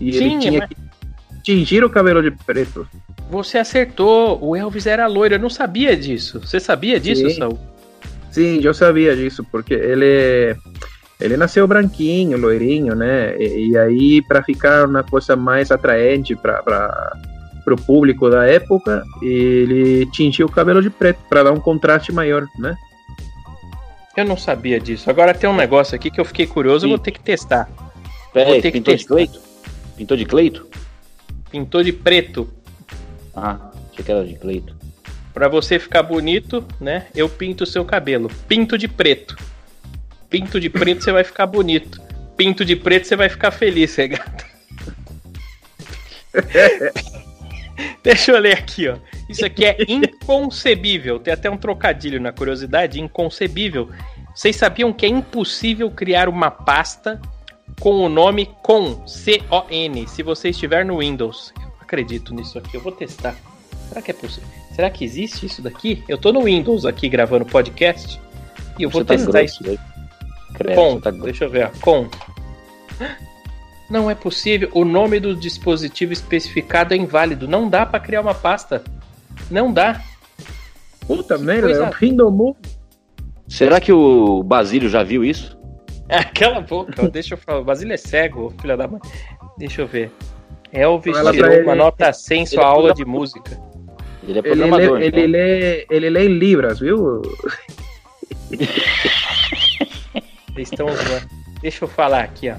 E 0.00 0.12
Sim, 0.12 0.24
ele 0.24 0.38
tinha 0.38 0.58
mas- 0.60 0.68
que 0.68 0.76
tingir 1.42 1.84
o 1.84 1.90
cabelo 1.90 2.22
de 2.22 2.30
preto. 2.30 2.86
Você 3.30 3.58
acertou. 3.58 4.38
O 4.42 4.54
Elvis 4.54 4.86
era 4.86 5.06
loiro. 5.06 5.34
Eu 5.34 5.38
não 5.40 5.50
sabia 5.50 5.96
disso. 5.96 6.40
Você 6.40 6.60
sabia 6.60 7.00
disso, 7.00 7.28
Sim. 7.28 7.36
Saul? 7.36 7.58
Sim, 8.30 8.60
eu 8.62 8.72
sabia 8.72 9.14
disso, 9.16 9.44
porque 9.50 9.74
ele 9.74 10.56
ele 11.20 11.36
nasceu 11.36 11.66
branquinho, 11.68 12.38
loirinho, 12.38 12.94
né? 12.94 13.36
E, 13.38 13.70
e 13.70 13.78
aí 13.78 14.22
para 14.26 14.42
ficar 14.42 14.86
uma 14.88 15.02
coisa 15.02 15.36
mais 15.36 15.70
atraente 15.70 16.34
para 16.34 17.12
pro 17.64 17.76
público 17.76 18.28
da 18.28 18.46
época 18.46 19.04
ele 19.20 20.06
tingiu 20.06 20.46
o 20.46 20.50
cabelo 20.50 20.82
de 20.82 20.90
preto 20.90 21.20
para 21.28 21.44
dar 21.44 21.52
um 21.52 21.60
contraste 21.60 22.12
maior, 22.12 22.46
né? 22.58 22.76
Eu 24.16 24.24
não 24.24 24.36
sabia 24.36 24.78
disso. 24.78 25.08
Agora 25.08 25.32
tem 25.32 25.48
um 25.48 25.56
negócio 25.56 25.94
aqui 25.94 26.10
que 26.10 26.20
eu 26.20 26.24
fiquei 26.24 26.46
curioso, 26.46 26.84
eu 26.84 26.90
vou 26.90 26.98
ter 26.98 27.12
que 27.12 27.20
testar. 27.20 27.68
Pera 28.32 28.46
Vou 28.46 28.54
aí, 28.54 28.62
ter 28.62 28.70
que 28.70 28.78
pintou 28.78 28.94
de 28.94 28.98
testar. 28.98 29.14
Cleito? 29.14 29.40
Pintou 29.96 30.16
de 30.16 30.24
Cleito? 30.24 30.66
Pintou 31.50 31.82
de 31.82 31.92
preto. 31.92 32.48
Ah, 33.34 33.70
achei 33.90 34.04
que 34.04 34.12
era 34.12 34.24
de 34.24 34.34
Cleito. 34.34 34.76
Pra 35.32 35.48
você 35.48 35.78
ficar 35.78 36.02
bonito, 36.02 36.64
né? 36.78 37.06
Eu 37.14 37.28
pinto 37.28 37.64
o 37.64 37.66
seu 37.66 37.84
cabelo. 37.84 38.30
Pinto 38.46 38.76
de 38.76 38.86
preto. 38.86 39.36
Pinto 40.28 40.60
de 40.60 40.68
preto, 40.68 41.02
você 41.02 41.12
vai 41.12 41.24
ficar 41.24 41.46
bonito. 41.46 42.00
Pinto 42.36 42.64
de 42.64 42.76
preto, 42.76 43.06
você 43.06 43.16
vai 43.16 43.28
ficar 43.28 43.50
feliz, 43.50 43.94
regata. 43.96 44.44
Deixa 48.02 48.32
eu 48.32 48.38
ler 48.38 48.56
aqui, 48.58 48.88
ó. 48.88 48.96
Isso 49.28 49.44
aqui 49.44 49.64
é 49.64 49.76
inconcebível. 49.88 51.18
Tem 51.18 51.32
até 51.32 51.50
um 51.50 51.56
trocadilho 51.56 52.20
na 52.20 52.32
curiosidade. 52.32 53.00
Inconcebível. 53.00 53.90
Vocês 54.34 54.56
sabiam 54.56 54.92
que 54.92 55.04
é 55.06 55.08
impossível 55.08 55.90
criar 55.90 56.28
uma 56.28 56.50
pasta 56.50 57.20
com 57.80 57.92
o 57.94 58.08
nome 58.08 58.48
com 58.62 59.06
C-O-N 59.06 60.06
se 60.08 60.22
você 60.22 60.50
estiver 60.50 60.84
no 60.84 60.98
Windows? 60.98 61.52
Eu 61.60 61.72
acredito 61.80 62.34
nisso 62.34 62.58
aqui. 62.58 62.76
Eu 62.76 62.80
vou 62.80 62.92
testar. 62.92 63.36
Será 63.88 64.00
que 64.00 64.10
é 64.10 64.14
possível? 64.14 64.48
Será 64.74 64.88
que 64.88 65.04
existe 65.04 65.44
isso 65.46 65.60
daqui? 65.60 66.02
Eu 66.08 66.16
tô 66.16 66.32
no 66.32 66.44
Windows 66.44 66.86
aqui 66.86 67.08
gravando 67.08 67.44
podcast 67.44 68.18
e 68.78 68.82
eu 68.84 68.88
vou 68.90 69.02
Você 69.02 69.06
tá 69.06 69.14
testar 69.16 69.32
grosso, 69.32 69.54
isso. 69.54 69.64
velho. 69.64 69.80
Credo, 70.54 70.74
Com, 70.74 71.00
tá 71.00 71.10
deixa 71.10 71.44
eu 71.44 71.50
ver, 71.50 71.66
ó. 71.66 71.70
com. 71.80 72.08
Não 73.92 74.10
é 74.10 74.14
possível. 74.14 74.70
O 74.72 74.84
nome 74.86 75.20
do 75.20 75.36
dispositivo 75.36 76.14
especificado 76.14 76.94
é 76.94 76.96
inválido. 76.96 77.46
Não 77.46 77.68
dá 77.68 77.84
pra 77.84 78.00
criar 78.00 78.22
uma 78.22 78.34
pasta. 78.34 78.82
Não 79.50 79.70
dá. 79.70 80.00
Puta 81.06 81.36
merda, 81.36 81.66
coisa- 81.66 81.84
é 81.84 81.90
o 81.90 81.92
fim 81.92 82.16
do 82.16 82.30
mundo. 82.30 82.56
Será 83.46 83.78
que 83.80 83.92
o 83.92 84.42
Basílio 84.42 84.88
já 84.88 85.02
viu 85.02 85.22
isso? 85.22 85.58
Aquela 86.08 86.60
boca, 86.62 87.06
deixa 87.10 87.34
eu 87.34 87.38
falar. 87.38 87.60
O 87.60 87.64
Basílio 87.64 87.92
é 87.92 87.96
cego, 87.98 88.52
filha 88.60 88.76
da 88.78 88.88
mãe. 88.88 89.00
Deixa 89.58 89.82
eu 89.82 89.86
ver. 89.86 90.10
Elvis 90.72 91.14
Fala 91.14 91.24
pra 91.30 91.32
tirou 91.34 91.52
ele- 91.52 91.62
uma 91.64 91.74
nota 91.74 92.10
100 92.14 92.40
em 92.42 92.46
sua 92.46 92.62
ele 92.62 92.62
é 92.62 92.66
aula 92.66 92.94
de 92.94 93.04
música. 93.04 93.60
Ele 94.26 94.38
é 94.38 94.38
Ele 94.38 94.42
programador. 94.42 94.98
lê, 94.98 95.06
então. 95.08 95.18
ele, 95.20 95.26
lê, 95.26 95.86
ele 95.90 96.08
lê 96.10 96.24
em 96.26 96.38
Libras, 96.38 96.78
viu? 96.80 97.20
Eles 100.56 100.70
estão 100.70 100.86
zoando. 100.88 101.28
Deixa 101.60 101.84
eu 101.84 101.88
falar 101.88 102.22
aqui, 102.24 102.48
ó. 102.50 102.54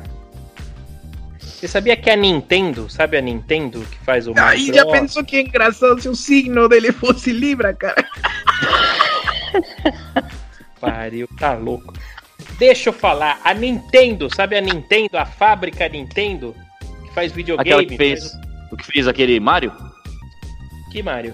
Você 1.63 1.69
sabia 1.69 1.95
que 1.95 2.09
a 2.09 2.15
Nintendo, 2.17 2.89
sabe 2.89 3.15
a 3.15 3.21
Nintendo 3.21 3.79
que 3.89 3.97
faz 3.99 4.27
o 4.27 4.33
Mario 4.33 4.49
Aí 4.59 4.67
já 4.67 4.85
pensou 4.85 5.23
que 5.23 5.39
engraçado 5.39 6.01
se 6.01 6.09
o 6.09 6.15
signo 6.15 6.67
dele 6.67 6.91
fosse 6.91 7.31
Libra, 7.31 7.73
cara. 7.73 8.05
Pariu, 10.81 11.25
tá 11.39 11.53
louco. 11.53 11.93
Deixa 12.59 12.89
eu 12.89 12.93
falar, 12.93 13.39
a 13.45 13.53
Nintendo, 13.53 14.27
sabe 14.35 14.57
a 14.57 14.61
Nintendo, 14.61 15.17
a 15.17 15.25
fábrica 15.25 15.87
Nintendo, 15.87 16.53
que 17.07 17.13
faz 17.13 17.31
videogame? 17.31 17.69
Aquela 17.69 17.85
que 17.85 17.95
fez. 17.95 18.31
faz 18.31 18.43
O 18.69 18.75
que 18.75 18.85
fez 18.85 19.07
aquele 19.07 19.39
Mario? 19.39 19.71
o- 19.71 20.91
Que 20.91 21.01
Mario? 21.01 21.33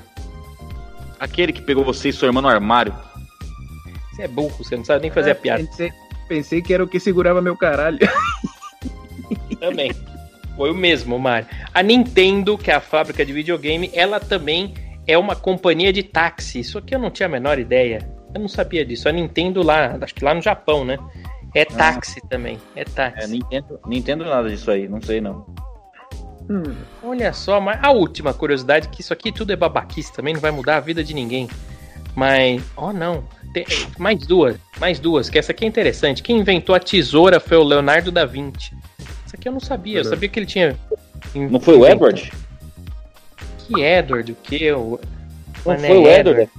Aquele 1.20 1.52
que 1.52 1.64
pegou 1.64 1.84
você 1.84 2.10
e 2.10 2.14
sua 2.14 2.28
irmã 2.28 2.40
no 2.40 2.50
armário. 2.50 2.94
Você 4.12 4.22
é 4.22 4.28
burro, 4.28 4.64
você 4.64 4.78
não 4.78 4.86
sabe 4.86 5.02
nem 5.02 5.12
fazer 5.12 5.32
a 5.32 5.36
piada. 5.36 5.64
Pensei, 5.64 5.92
pensei 6.28 6.62
que 6.62 6.72
era 6.72 6.84
o 6.84 6.88
que 6.88 7.00
segurava 7.00 7.42
meu 7.42 7.58
caralho. 7.58 7.98
Também. 9.60 9.92
Foi 10.60 10.72
o 10.72 10.76
mesmo, 10.76 11.18
Mario. 11.18 11.48
A 11.74 11.82
Nintendo, 11.82 12.58
que 12.58 12.70
é 12.70 12.76
a 12.76 12.82
fábrica 12.82 13.26
de 13.26 13.32
videogame, 13.32 13.90
ela 13.94 14.20
também 14.20 14.74
é 15.08 15.18
uma 15.18 15.34
companhia 15.34 15.94
de 15.94 16.04
táxi. 16.04 16.60
Isso 16.60 16.78
aqui 16.78 16.94
eu 16.94 17.00
não 17.00 17.10
tinha 17.10 17.28
a 17.28 17.30
menor 17.30 17.58
ideia. 17.58 18.00
Eu 18.36 18.42
não 18.42 18.50
sabia 18.50 18.86
disso. 18.86 19.08
A 19.08 19.12
Nintendo 19.14 19.64
lá, 19.64 19.98
acho 20.02 20.14
que 20.14 20.22
lá 20.22 20.34
no 20.34 20.42
Japão, 20.42 20.84
né? 20.84 21.00
É 21.56 21.64
táxi 21.64 22.20
também. 22.28 22.60
É 22.76 22.84
táxi. 22.84 23.24
É, 23.24 23.28
Nintendo, 23.28 23.80
Nintendo 23.88 24.26
nada 24.26 24.50
disso 24.50 24.70
aí, 24.70 24.86
não 24.90 25.02
sei 25.02 25.22
não. 25.22 25.46
Hum, 26.50 26.76
Olha 27.02 27.32
só, 27.32 27.62
mas 27.62 27.80
a 27.82 27.92
última 27.92 28.34
curiosidade, 28.34 28.90
que 28.90 29.00
isso 29.00 29.14
aqui 29.14 29.32
tudo 29.32 29.54
é 29.54 29.56
babaquice 29.56 30.12
também, 30.12 30.34
não 30.34 30.42
vai 30.42 30.52
mudar 30.52 30.76
a 30.76 30.82
vida 30.82 31.02
de 31.02 31.14
ninguém. 31.14 31.48
Mas, 32.16 32.62
oh 32.76 32.92
não, 32.92 33.24
tem- 33.54 33.66
mais 33.98 34.20
duas, 34.28 34.58
mais 34.78 35.00
duas, 35.00 35.30
que 35.30 35.40
essa 35.40 35.54
aqui 35.54 35.64
é 35.64 35.68
interessante. 35.70 36.22
Quem 36.22 36.38
inventou 36.38 36.76
a 36.76 36.80
tesoura 36.82 37.40
foi 37.40 37.56
o 37.56 37.64
Leonardo 37.64 38.12
da 38.12 38.26
Vinci. 38.26 38.76
Isso 39.30 39.36
aqui 39.36 39.48
eu 39.48 39.52
não 39.54 39.60
sabia, 39.60 40.00
eu 40.00 40.04
sabia 40.06 40.28
que 40.28 40.40
ele 40.40 40.48
tinha. 40.48 40.76
in- 41.36 41.46
Não 41.50 41.60
foi 41.60 41.78
o 41.78 41.86
Edward? 41.86 42.34
Que 43.60 43.80
Edward, 43.84 44.32
o 44.32 44.36
que? 44.36 44.72
O, 44.72 45.00
Não 45.64 45.74
Mané 45.76 45.88
foi 45.88 45.98
o 46.00 46.08
Edward? 46.08 46.50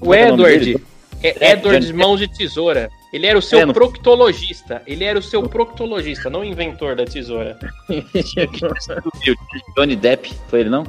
O 0.00 0.14
é 0.14 0.20
é 0.20 0.28
Edward, 0.28 0.84
é, 1.24 1.44
É, 1.44 1.52
Edward 1.54 1.92
Mãos 1.92 2.20
de 2.20 2.28
Tesoura. 2.28 2.88
Ele 3.12 3.26
era 3.26 3.36
o 3.36 3.42
seu 3.42 3.58
É, 3.58 3.66
não- 3.66 3.74
proctologista. 3.74 4.80
Ele 4.86 5.02
era 5.02 5.18
o 5.18 5.22
seu 5.22 5.42
proctologista, 5.48 6.30
não 6.30 6.40
o 6.42 6.44
inventor 6.44 6.94
da 6.94 7.04
tesoura. 7.04 7.58
O 7.88 9.74
Johnny 9.76 9.96
Depp, 9.96 10.32
foi 10.48 10.60
ele 10.60 10.70
não? 10.70 10.84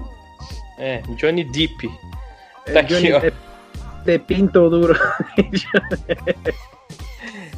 É, 0.77 1.01
Johnny 1.17 1.43
Depp. 1.43 1.89
é 2.67 2.71
Tá 2.71 2.79
aqui, 2.81 2.93
Johnny 2.93 3.13
ó. 3.13 3.19
de, 3.19 3.31
de 4.05 4.19
pinto 4.19 4.69
duro. 4.69 4.95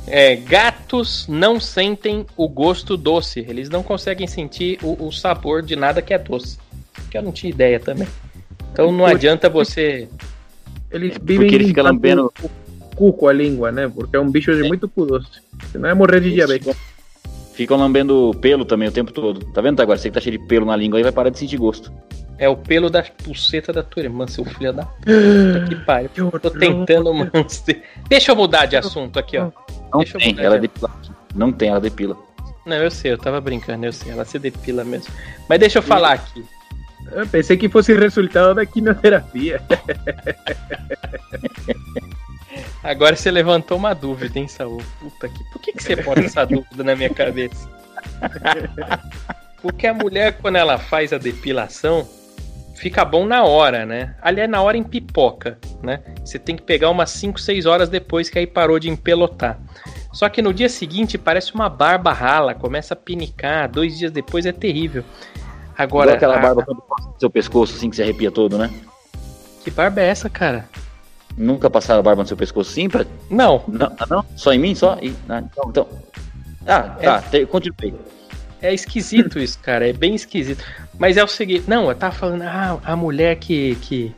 É, 0.07 0.35
gatos 0.37 1.27
não 1.27 1.59
sentem 1.59 2.25
o 2.37 2.47
gosto 2.47 2.95
doce. 2.95 3.45
Eles 3.47 3.69
não 3.69 3.83
conseguem 3.83 4.25
sentir 4.27 4.79
o, 4.81 5.07
o 5.07 5.11
sabor 5.11 5.61
de 5.61 5.75
nada 5.75 6.01
que 6.01 6.13
é 6.13 6.17
doce. 6.17 6.57
Que 7.11 7.17
eu 7.17 7.21
não 7.21 7.31
tinha 7.31 7.49
ideia 7.49 7.79
também. 7.79 8.07
Então 8.71 8.91
não 8.91 9.05
adianta 9.05 9.49
você. 9.49 10.07
Eles 10.89 11.17
vivem 11.21 11.47
Porque 11.47 11.55
ele 11.55 11.67
fica 11.67 11.81
lambendo- 11.81 12.31
o 12.41 12.49
cu 12.95 13.11
com 13.13 13.27
a 13.27 13.33
língua, 13.33 13.71
né? 13.71 13.91
Porque 13.93 14.15
é 14.15 14.19
um 14.19 14.31
bicho 14.31 14.55
de 14.55 14.63
muito 14.63 14.87
cu 14.87 15.05
doce. 15.05 15.27
Senão 15.71 15.89
é 15.89 15.93
morrer 15.93 16.21
de 16.21 16.31
diabetes. 16.31 16.75
Ficam 17.53 17.75
lambendo 17.77 18.31
pelo 18.39 18.63
também 18.63 18.87
o 18.87 18.91
tempo 18.91 19.11
todo. 19.11 19.39
Tá 19.51 19.61
vendo, 19.61 19.79
agora 19.81 19.97
Você 19.97 20.09
que 20.09 20.13
tá 20.13 20.21
cheio 20.21 20.37
de 20.39 20.45
pelo 20.47 20.65
na 20.65 20.75
língua 20.75 20.99
aí 20.99 21.03
vai 21.03 21.11
parar 21.11 21.29
de 21.29 21.39
sentir 21.39 21.57
gosto. 21.57 21.91
É 22.39 22.47
o 22.47 22.55
pelo 22.55 22.87
da 22.89 23.01
pulseta 23.01 23.73
da 23.73 23.81
tua 23.81 24.03
irmã, 24.03 24.27
seu 24.27 24.45
filho 24.45 24.71
da 24.71 24.83
puta 24.85 25.65
que 25.67 25.75
pariu. 25.83 26.31
Tô 26.39 26.51
tentando 26.51 27.11
manter. 27.13 27.83
Deixa 28.07 28.31
eu 28.31 28.35
mudar 28.35 28.67
de 28.67 28.77
assunto 28.77 29.17
aqui, 29.17 29.37
ó. 29.39 29.49
Não 29.91 29.99
Deixa 29.99 30.17
tem, 30.17 30.35
ela 30.39 30.55
de- 30.55 30.61
depila. 30.67 30.91
Não 31.35 31.51
tem, 31.51 31.69
ela 31.69 31.79
depila. 31.81 32.17
Não, 32.65 32.75
eu 32.77 32.91
sei, 32.91 33.13
eu 33.13 33.17
tava 33.17 33.39
brincando, 33.39 33.85
eu 33.85 33.93
sei. 33.93 34.11
Ela 34.11 34.25
se 34.25 34.37
depila 34.37 34.83
mesmo. 34.83 35.13
Mas 35.47 35.59
deixa 35.59 35.79
eu 35.79 35.83
falar 35.83 36.13
aqui. 36.13 36.45
Eu 37.11 37.25
pensei 37.27 37.55
que 37.55 37.69
fosse 37.69 37.93
resultado 37.97 38.53
da 38.55 38.65
quimioterapia. 38.65 39.61
Agora 42.83 43.15
você 43.15 43.31
levantou 43.31 43.77
uma 43.77 43.93
dúvida, 43.93 44.37
hein, 44.39 44.47
Saul? 44.47 44.81
Puta 44.99 45.29
que. 45.29 45.43
Por 45.51 45.61
que, 45.61 45.71
que 45.73 45.83
você 45.83 45.95
bota 45.95 46.21
essa 46.21 46.43
dúvida 46.47 46.83
na 46.83 46.95
minha 46.95 47.09
cabeça? 47.09 47.69
Porque 49.61 49.87
a 49.87 49.93
mulher, 49.93 50.37
quando 50.41 50.57
ela 50.57 50.77
faz 50.77 51.11
a 51.13 51.17
depilação, 51.17 52.07
fica 52.77 53.03
bom 53.03 53.25
na 53.25 53.43
hora, 53.43 53.85
né? 53.85 54.15
Aliás, 54.21 54.49
na 54.49 54.61
hora 54.61 54.77
em 54.77 54.83
pipoca, 54.83 55.57
né? 55.83 56.01
Você 56.23 56.37
tem 56.39 56.55
que 56.55 56.61
pegar 56.61 56.89
umas 56.89 57.09
5, 57.11 57.39
6 57.39 57.65
horas 57.65 57.89
depois 57.89 58.29
que 58.29 58.39
aí 58.39 58.47
parou 58.47 58.79
de 58.79 58.89
empelotar. 58.89 59.59
Só 60.13 60.29
que 60.29 60.41
no 60.41 60.53
dia 60.53 60.69
seguinte 60.69 61.17
parece 61.17 61.53
uma 61.53 61.69
barba 61.69 62.13
rala, 62.13 62.53
começa 62.55 62.93
a 62.93 62.97
pinicar, 62.97 63.69
dois 63.69 63.97
dias 63.97 64.11
depois 64.11 64.45
é 64.45 64.51
terrível. 64.51 65.03
Agora, 65.77 66.11
Igual 66.11 66.15
aquela 66.15 66.37
a- 66.37 66.41
barba 66.41 66.63
quando 66.63 66.81
passa 66.81 67.09
no 67.09 67.19
seu 67.19 67.29
pescoço, 67.29 67.75
assim, 67.75 67.89
que 67.89 67.95
se 67.95 68.01
arrepia 68.03 68.31
todo, 68.31 68.57
né? 68.57 68.69
que 69.63 69.71
barba 69.71 69.99
é 70.01 70.07
essa, 70.07 70.29
cara? 70.29 70.67
Nunca 71.37 71.69
passaram 71.69 71.99
a 71.99 72.03
barba 72.03 72.21
no 72.23 72.27
seu 72.27 72.37
pescoço 72.37 72.71
assim? 72.71 72.89
Pra... 72.89 73.05
Não, 73.29 73.61
Não, 73.67 73.93
ah, 73.99 74.05
não? 74.09 74.25
Só 74.35 74.53
em 74.53 74.57
mim? 74.57 74.73
Só? 74.73 74.97
E... 75.01 75.13
Ah, 75.27 75.39
então, 75.39 75.65
então. 75.69 75.87
Ah, 76.65 76.81
tá, 77.01 77.21
te... 77.21 77.45
continue. 77.45 77.93
É 78.61 78.73
esquisito 78.73 79.37
isso, 79.37 79.59
cara. 79.59 79.87
É 79.87 79.93
bem 79.93 80.15
esquisito. 80.15 80.63
Mas 80.99 81.17
é 81.17 81.23
o 81.23 81.27
seguinte. 81.27 81.65
Não, 81.67 81.89
eu 81.89 81.95
tava 81.95 82.13
falando. 82.15 82.41
Ah, 82.43 82.79
a 82.83 82.95
mulher 82.95 83.35
que. 83.37 83.75
que... 83.81 84.13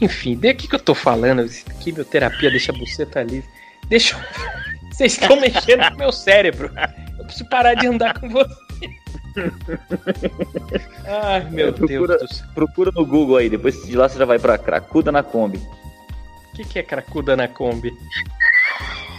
Enfim, 0.00 0.34
de 0.36 0.54
que, 0.54 0.66
que 0.68 0.74
eu 0.74 0.78
tô 0.78 0.94
falando? 0.94 1.46
Quimioterapia 1.80 2.50
deixa 2.50 2.72
a 2.72 2.76
buceta 2.78 3.22
livre. 3.22 3.48
Deixa 3.88 4.16
eu... 4.16 4.20
Vocês 4.90 5.12
estão 5.12 5.40
mexendo 5.40 5.88
com 5.88 5.94
o 5.94 5.98
meu 5.98 6.12
cérebro. 6.12 6.70
Eu 7.18 7.24
preciso 7.24 7.48
parar 7.48 7.74
de 7.74 7.86
andar 7.86 8.18
com 8.18 8.28
você. 8.28 8.50
Ai, 11.06 11.48
meu 11.50 11.68
É, 11.68 11.72
procura- 11.72 12.18
Deus 12.18 12.30
do 12.30 12.34
céu. 12.36 12.46
Procura 12.54 12.90
no 12.94 13.06
Google 13.06 13.36
aí, 13.36 13.48
depois 13.48 13.82
de 13.86 13.96
lá 13.96 14.08
você 14.08 14.18
já 14.18 14.24
vai 14.26 14.38
pra 14.38 14.58
Cracuda 14.58 15.10
na 15.10 15.22
Kombi. 15.22 15.58
O 15.58 16.56
que, 16.56 16.64
que 16.64 16.78
é 16.78 16.82
cracuda 16.82 17.34
na 17.36 17.48
Kombi? 17.48 17.92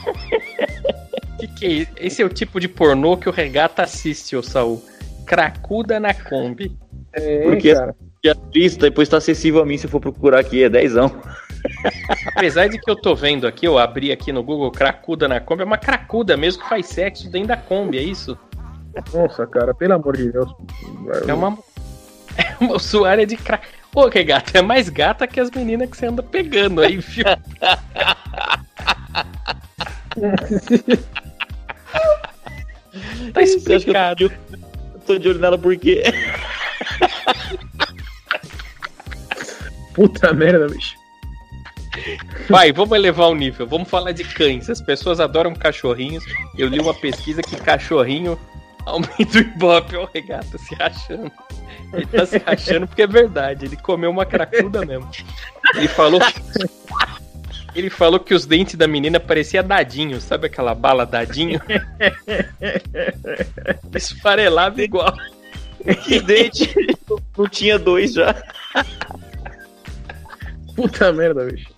que 1.40 1.48
que 1.48 1.66
é 1.66 1.70
isso? 1.70 1.92
Esse 1.98 2.22
é 2.22 2.26
o 2.26 2.30
tipo 2.30 2.60
de 2.60 2.68
pornô 2.68 3.18
que 3.18 3.28
o 3.30 3.32
regata 3.32 3.82
assiste, 3.84 4.36
ô 4.36 4.44
Saul. 4.44 4.84
Cracuda 5.26 6.00
na 6.00 6.14
Kombi. 6.14 6.78
É, 7.14 7.44
Porque- 7.44 7.74
cara. 7.74 7.96
A 8.24 8.36
lista 8.54 8.82
depois 8.88 9.10
tá 9.10 9.18
acessível 9.18 9.62
a 9.62 9.66
mim 9.66 9.80
se 9.80 9.88
eu 9.88 9.90
for 9.90 10.00
procurar 10.00 10.40
aqui, 10.40 10.64
é 10.64 10.70
dezão. 10.70 11.12
Apesar 12.36 12.68
de 12.68 12.78
que 12.80 12.90
eu 12.90 12.96
tô 12.96 13.16
vendo 13.16 13.48
aqui, 13.48 13.66
eu 13.68 13.80
abri 13.80 14.12
aqui 14.12 14.32
no 14.32 14.44
Google 14.44 14.70
cracuda 14.72 15.28
na 15.28 15.40
Kombi, 15.40 15.64
é 15.64 15.66
uma 15.66 15.78
cracuda 15.78 16.38
mesmo 16.38 16.62
que 16.62 16.70
faz 16.70 16.86
sexo 16.86 17.32
dentro 17.32 17.48
da 17.48 17.58
Kombi, 17.58 17.98
é 17.98 18.04
isso? 18.04 18.38
Nossa, 19.12 19.48
cara, 19.48 19.74
pelo 19.74 19.94
amor 19.96 20.18
de 20.18 20.32
Deus. 20.32 20.52
É 21.28 21.34
uma, 21.34 21.58
é 22.38 22.56
uma 22.64 22.76
usuária 22.76 23.26
de 23.26 23.36
crack. 23.38 23.68
Ô, 23.94 24.08
regata, 24.08 24.60
é 24.60 24.62
mais 24.62 24.88
gata 24.88 25.26
que 25.26 25.40
as 25.40 25.50
meninas 25.50 25.90
que 25.90 25.98
você 25.98 26.06
anda 26.06 26.22
pegando 26.22 26.82
aí, 26.82 26.98
viu? 26.98 27.26
tá 33.34 33.42
Você 33.42 33.42
acha 33.42 33.60
que 33.60 33.72
eu 33.72 33.78
explicado. 33.78 34.32
Tô 35.14 35.20
de- 35.20 35.30
olho 35.30 35.40
nela 35.40 35.58
porque. 35.58 36.04
Puta 39.94 40.34
merda, 40.34 40.68
bicho. 40.68 40.96
Vai, 42.50 42.72
vamos 42.72 42.98
elevar 42.98 43.30
o 43.30 43.36
nível. 43.36 43.68
Vamos 43.68 43.90
falar 43.90 44.14
de 44.14 44.24
cães. 44.24 44.70
As 44.70 44.82
pessoas 44.82 45.20
adoram 45.20 45.54
cachorrinhos. 45.54 46.24
Eu 46.58 46.68
li 46.70 46.80
uma 46.80 46.94
pesquisa 46.94 47.42
que 47.42 47.56
cachorrinho 47.58 48.40
aumenta 48.86 49.38
o 49.38 49.42
ibope. 49.42 49.96
Ó, 49.98 50.04
o 50.04 50.10
regata 50.14 50.58
se 50.58 50.74
rachando. 50.76 51.32
Ele 51.94 52.06
tá 52.06 52.26
se 52.26 52.38
rachando 52.38 52.88
porque 52.88 53.02
é 53.02 53.08
verdade. 53.08 53.66
Ele 53.66 53.76
comeu 53.76 54.10
uma 54.10 54.26
cracuda 54.26 54.86
mesmo. 54.86 55.10
Ele 55.76 55.88
falou. 55.90 56.22
Ele 57.74 57.90
falou 57.90 58.20
que 58.20 58.34
os 58.34 58.46
dentes 58.46 58.76
da 58.76 58.88
menina 58.88 59.20
pareciam 59.20 59.64
dadinho, 59.64 60.20
sabe 60.20 60.48
aquela 60.48 60.76
bala 60.76 61.06
dadinho? 61.06 61.62
Esfarelava 63.96 64.82
igual. 64.82 65.16
Que 66.04 66.20
dente. 66.20 66.70
Não 67.38 67.48
tinha 67.48 67.80
dois 67.80 68.14
já. 68.14 68.36
Puta 70.76 71.12
merda, 71.14 71.46
bicho. 71.46 71.70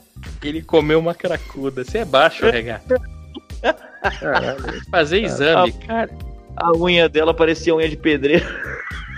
Ele 0.41 0.61
comeu 0.61 0.99
uma 0.99 1.13
cracuda. 1.13 1.83
Você 1.83 1.99
é 1.99 2.05
baixo, 2.05 2.45
regata. 2.49 2.99
Caralho. 4.19 4.85
Fazer 4.89 5.23
exame, 5.23 5.71
cara. 5.73 6.09
A 6.55 6.71
unha 6.75 7.07
dela 7.07 7.33
parecia 7.33 7.73
unha 7.73 7.87
de 7.87 7.97
pedreiro. 7.97 8.45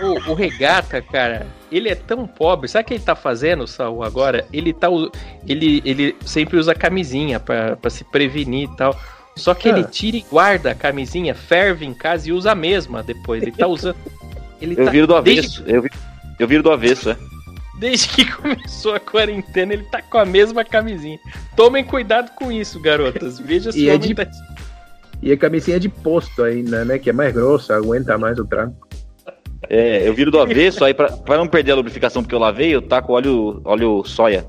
O, 0.01 0.31
o 0.31 0.33
regata, 0.33 1.01
cara, 1.01 1.47
ele 1.71 1.87
é 1.89 1.95
tão 1.95 2.27
pobre. 2.27 2.67
Sabe 2.67 2.83
o 2.83 2.87
que 2.87 2.93
ele 2.95 3.03
tá 3.03 3.15
fazendo, 3.15 3.65
Saul, 3.67 4.03
agora? 4.03 4.45
Ele 4.51 4.73
tá. 4.73 4.87
Ele, 5.47 5.81
ele 5.85 6.15
sempre 6.25 6.57
usa 6.57 6.75
camisinha 6.75 7.39
pra, 7.39 7.75
pra 7.77 7.89
se 7.89 8.03
prevenir 8.03 8.69
e 8.69 8.75
tal. 8.75 8.97
Só 9.37 9.53
que 9.53 9.67
ele 9.69 9.81
Ah. 9.81 9.83
tira 9.83 10.17
e 10.17 10.21
guarda 10.29 10.71
a 10.71 10.75
camisinha, 10.75 11.33
ferve 11.35 11.85
em 11.85 11.93
casa 11.93 12.29
e 12.29 12.31
usa 12.33 12.51
a 12.51 12.55
mesma 12.55 13.03
depois. 13.03 13.41
Ele 13.41 13.51
tá 13.51 13.67
usando. 13.67 13.97
Ele 14.61 14.75
Eu 14.79 14.85
tá, 14.85 14.91
viro 14.91 15.07
do 15.07 15.21
desde, 15.21 15.41
avesso. 15.61 15.63
Eu, 15.67 15.81
vi- 15.81 15.89
eu 16.39 16.47
viro 16.47 16.63
do 16.63 16.71
avesso, 16.71 17.09
é. 17.09 17.17
desde 17.77 18.07
que 18.09 18.25
começou 18.31 18.95
a 18.95 18.99
quarentena, 18.99 19.73
ele 19.73 19.83
tá 19.83 20.01
com 20.01 20.17
a 20.17 20.25
mesma 20.25 20.63
camisinha. 20.63 21.19
Tomem 21.55 21.83
cuidado 21.83 22.31
com 22.35 22.49
isso, 22.51 22.79
garotas. 22.81 23.37
Veja 23.39 23.71
se 23.73 23.79
E 23.81 23.89
o 23.89 23.91
é 23.93 23.97
de- 23.97 24.13
tá- 24.15 24.27
E 25.21 25.31
a 25.33 25.37
camisinha 25.37 25.79
de 25.79 25.89
posto 25.89 26.43
ainda, 26.43 26.85
né? 26.85 26.97
Que 26.97 27.09
é 27.09 27.13
mais 27.13 27.33
grossa, 27.33 27.75
aguenta 27.75 28.17
mais 28.17 28.39
o 28.39 28.45
tranco. 28.45 28.84
É, 29.69 30.07
eu 30.07 30.13
viro 30.13 30.31
do 30.31 30.39
avesso, 30.39 30.83
aí 30.83 30.93
pra, 30.93 31.11
pra 31.11 31.37
não 31.37 31.47
perder 31.47 31.71
a 31.71 31.75
lubrificação 31.75 32.21
porque 32.21 32.35
eu 32.35 32.39
lavei, 32.39 32.73
eu 32.73 32.81
taco 32.81 33.13
óleo, 33.13 33.61
óleo 33.63 34.03
soia. 34.05 34.45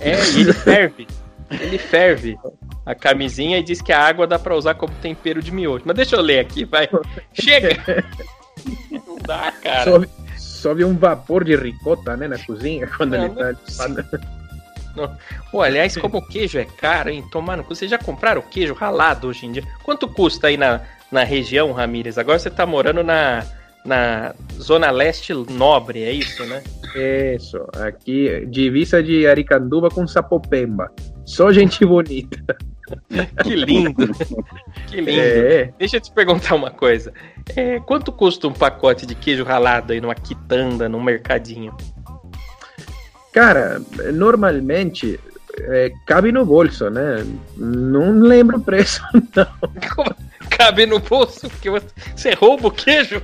É, 0.00 0.18
e 0.30 0.40
ele 0.40 0.52
ferve. 0.52 1.06
Ele 1.50 1.78
ferve 1.78 2.38
a 2.84 2.94
camisinha 2.94 3.58
e 3.58 3.62
diz 3.62 3.80
que 3.80 3.92
a 3.92 4.00
água 4.00 4.26
dá 4.26 4.38
pra 4.38 4.56
usar 4.56 4.74
como 4.74 4.92
tempero 4.94 5.42
de 5.42 5.52
miojo. 5.52 5.84
Mas 5.86 5.96
deixa 5.96 6.16
eu 6.16 6.20
ler 6.20 6.40
aqui, 6.40 6.64
vai. 6.64 6.88
Chega! 7.32 8.04
Não 8.90 9.16
dá, 9.18 9.52
cara. 9.52 9.90
Sobe, 9.90 10.08
sobe 10.36 10.84
um 10.84 10.96
vapor 10.96 11.44
de 11.44 11.54
ricota, 11.54 12.16
né? 12.16 12.26
Na 12.26 12.38
cozinha, 12.38 12.86
quando 12.96 13.16
Não, 13.16 13.24
ele 13.24 13.34
não 13.34 13.46
é 13.46 13.54
tá. 13.54 15.18
Pô, 15.52 15.60
aliás, 15.62 15.96
como 15.96 16.18
o 16.18 16.26
queijo 16.26 16.58
é 16.58 16.64
caro, 16.64 17.10
hein? 17.10 17.24
Tomar 17.30 17.56
no 17.56 17.64
cu. 17.64 17.74
Vocês 17.74 17.90
já 17.90 17.98
compraram 17.98 18.42
queijo 18.42 18.74
ralado 18.74 19.28
hoje 19.28 19.46
em 19.46 19.52
dia? 19.52 19.62
Quanto 19.82 20.08
custa 20.08 20.48
aí 20.48 20.56
na, 20.56 20.80
na 21.12 21.22
região, 21.22 21.72
Ramírez? 21.72 22.18
Agora 22.18 22.38
você 22.38 22.50
tá 22.50 22.64
morando 22.64 23.04
na, 23.04 23.44
na 23.86 24.34
Zona 24.60 24.90
Leste 24.90 25.32
Nobre, 25.32 26.02
é 26.02 26.12
isso, 26.12 26.44
né? 26.44 26.62
Isso, 27.34 27.58
aqui, 27.74 28.46
divisa 28.46 29.02
de 29.02 29.26
Aricanduva 29.26 29.88
com 29.88 30.06
Sapopemba. 30.06 30.90
Só 31.24 31.52
gente 31.52 31.84
bonita. 31.84 32.56
Que 33.42 33.56
lindo. 33.56 34.14
Que 34.86 35.00
lindo. 35.00 35.20
É, 35.20 35.72
Deixa 35.76 35.96
eu 35.96 36.00
te 36.00 36.12
perguntar 36.12 36.54
uma 36.54 36.70
coisa. 36.70 37.12
É, 37.56 37.80
quanto 37.80 38.12
custa 38.12 38.46
um 38.46 38.52
pacote 38.52 39.04
de 39.04 39.16
queijo 39.16 39.42
ralado 39.42 39.92
aí 39.92 40.00
numa 40.00 40.14
quitanda, 40.14 40.88
num 40.88 41.02
mercadinho? 41.02 41.76
cara, 43.36 43.82
normalmente 44.14 45.20
é, 45.58 45.92
cabe 46.06 46.32
no 46.32 46.46
bolso, 46.46 46.88
né? 46.88 47.22
Não 47.54 48.18
lembro 48.18 48.56
o 48.56 48.60
preço. 48.62 49.02
Cabe 50.50 50.86
no 50.86 50.98
bolso? 51.00 51.48
Porque 51.50 51.68
você, 51.70 51.86
você 52.14 52.34
rouba 52.34 52.68
o 52.68 52.70
queijo? 52.70 53.20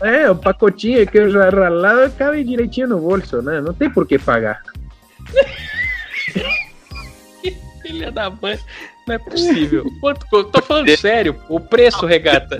É, 0.00 0.30
o 0.30 0.36
pacotinho 0.36 0.98
de 1.04 1.10
queijo 1.10 1.38
ralado 1.38 2.12
cabe 2.12 2.44
direitinho 2.44 2.88
no 2.88 2.98
bolso, 3.00 3.40
né? 3.42 3.60
Não 3.60 3.72
tem 3.72 3.88
por 3.90 4.06
que 4.06 4.18
pagar. 4.18 4.62
Filha 7.82 8.10
da 8.10 8.30
mãe. 8.30 8.58
Não 9.06 9.14
é 9.14 9.18
possível. 9.18 9.84
Quanto, 10.00 10.26
tô 10.44 10.60
falando 10.62 10.94
sério. 10.96 11.36
O 11.48 11.60
preço, 11.60 12.04
regata. 12.06 12.58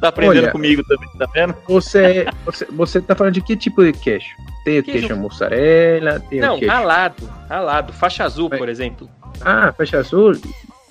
Tá 0.00 0.08
aprendendo 0.08 0.44
Olha. 0.44 0.52
comigo 0.52 0.82
também, 0.88 1.08
tá 1.18 1.26
vendo? 1.32 1.54
Você, 1.68 2.26
você, 2.44 2.64
você 2.70 3.00
tá 3.00 3.14
falando 3.14 3.34
de 3.34 3.40
que 3.40 3.56
tipo 3.56 3.84
de 3.84 3.92
queijo? 3.92 4.26
Tem 4.64 4.78
o 4.78 4.82
Queijo- 4.82 5.08
queijo, 5.08 5.16
mussarela, 5.20 6.20
tem 6.20 6.38
o 6.40 6.42
Não, 6.42 6.58
queijo... 6.58 6.72
ralado. 6.72 7.30
Ralado. 7.48 7.92
Faixa 7.92 8.24
azul, 8.24 8.48
por 8.48 8.68
exemplo. 8.68 9.08
Ah, 9.40 9.72
faixa 9.76 9.98
azul. 9.98 10.32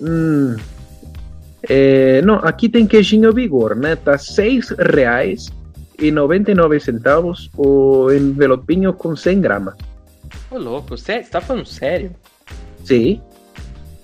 Hum. 0.00 0.56
É, 1.68 2.20
não, 2.22 2.36
aqui 2.36 2.68
tem 2.68 2.86
queijinho 2.86 3.32
Vigor, 3.32 3.74
né? 3.76 3.96
Tá 3.96 4.18
seis 4.18 4.70
reais 4.70 5.50
e 5.98 6.10
99 6.10 6.80
centavos 6.80 7.48
o 7.56 8.10
envelopinho 8.10 8.92
com 8.92 9.14
100 9.14 9.40
gramas. 9.40 9.74
Ô, 10.50 10.58
louco. 10.58 10.96
Você 10.96 11.20
tá 11.20 11.40
falando 11.40 11.66
sério? 11.66 12.10
Sim, 12.84 13.20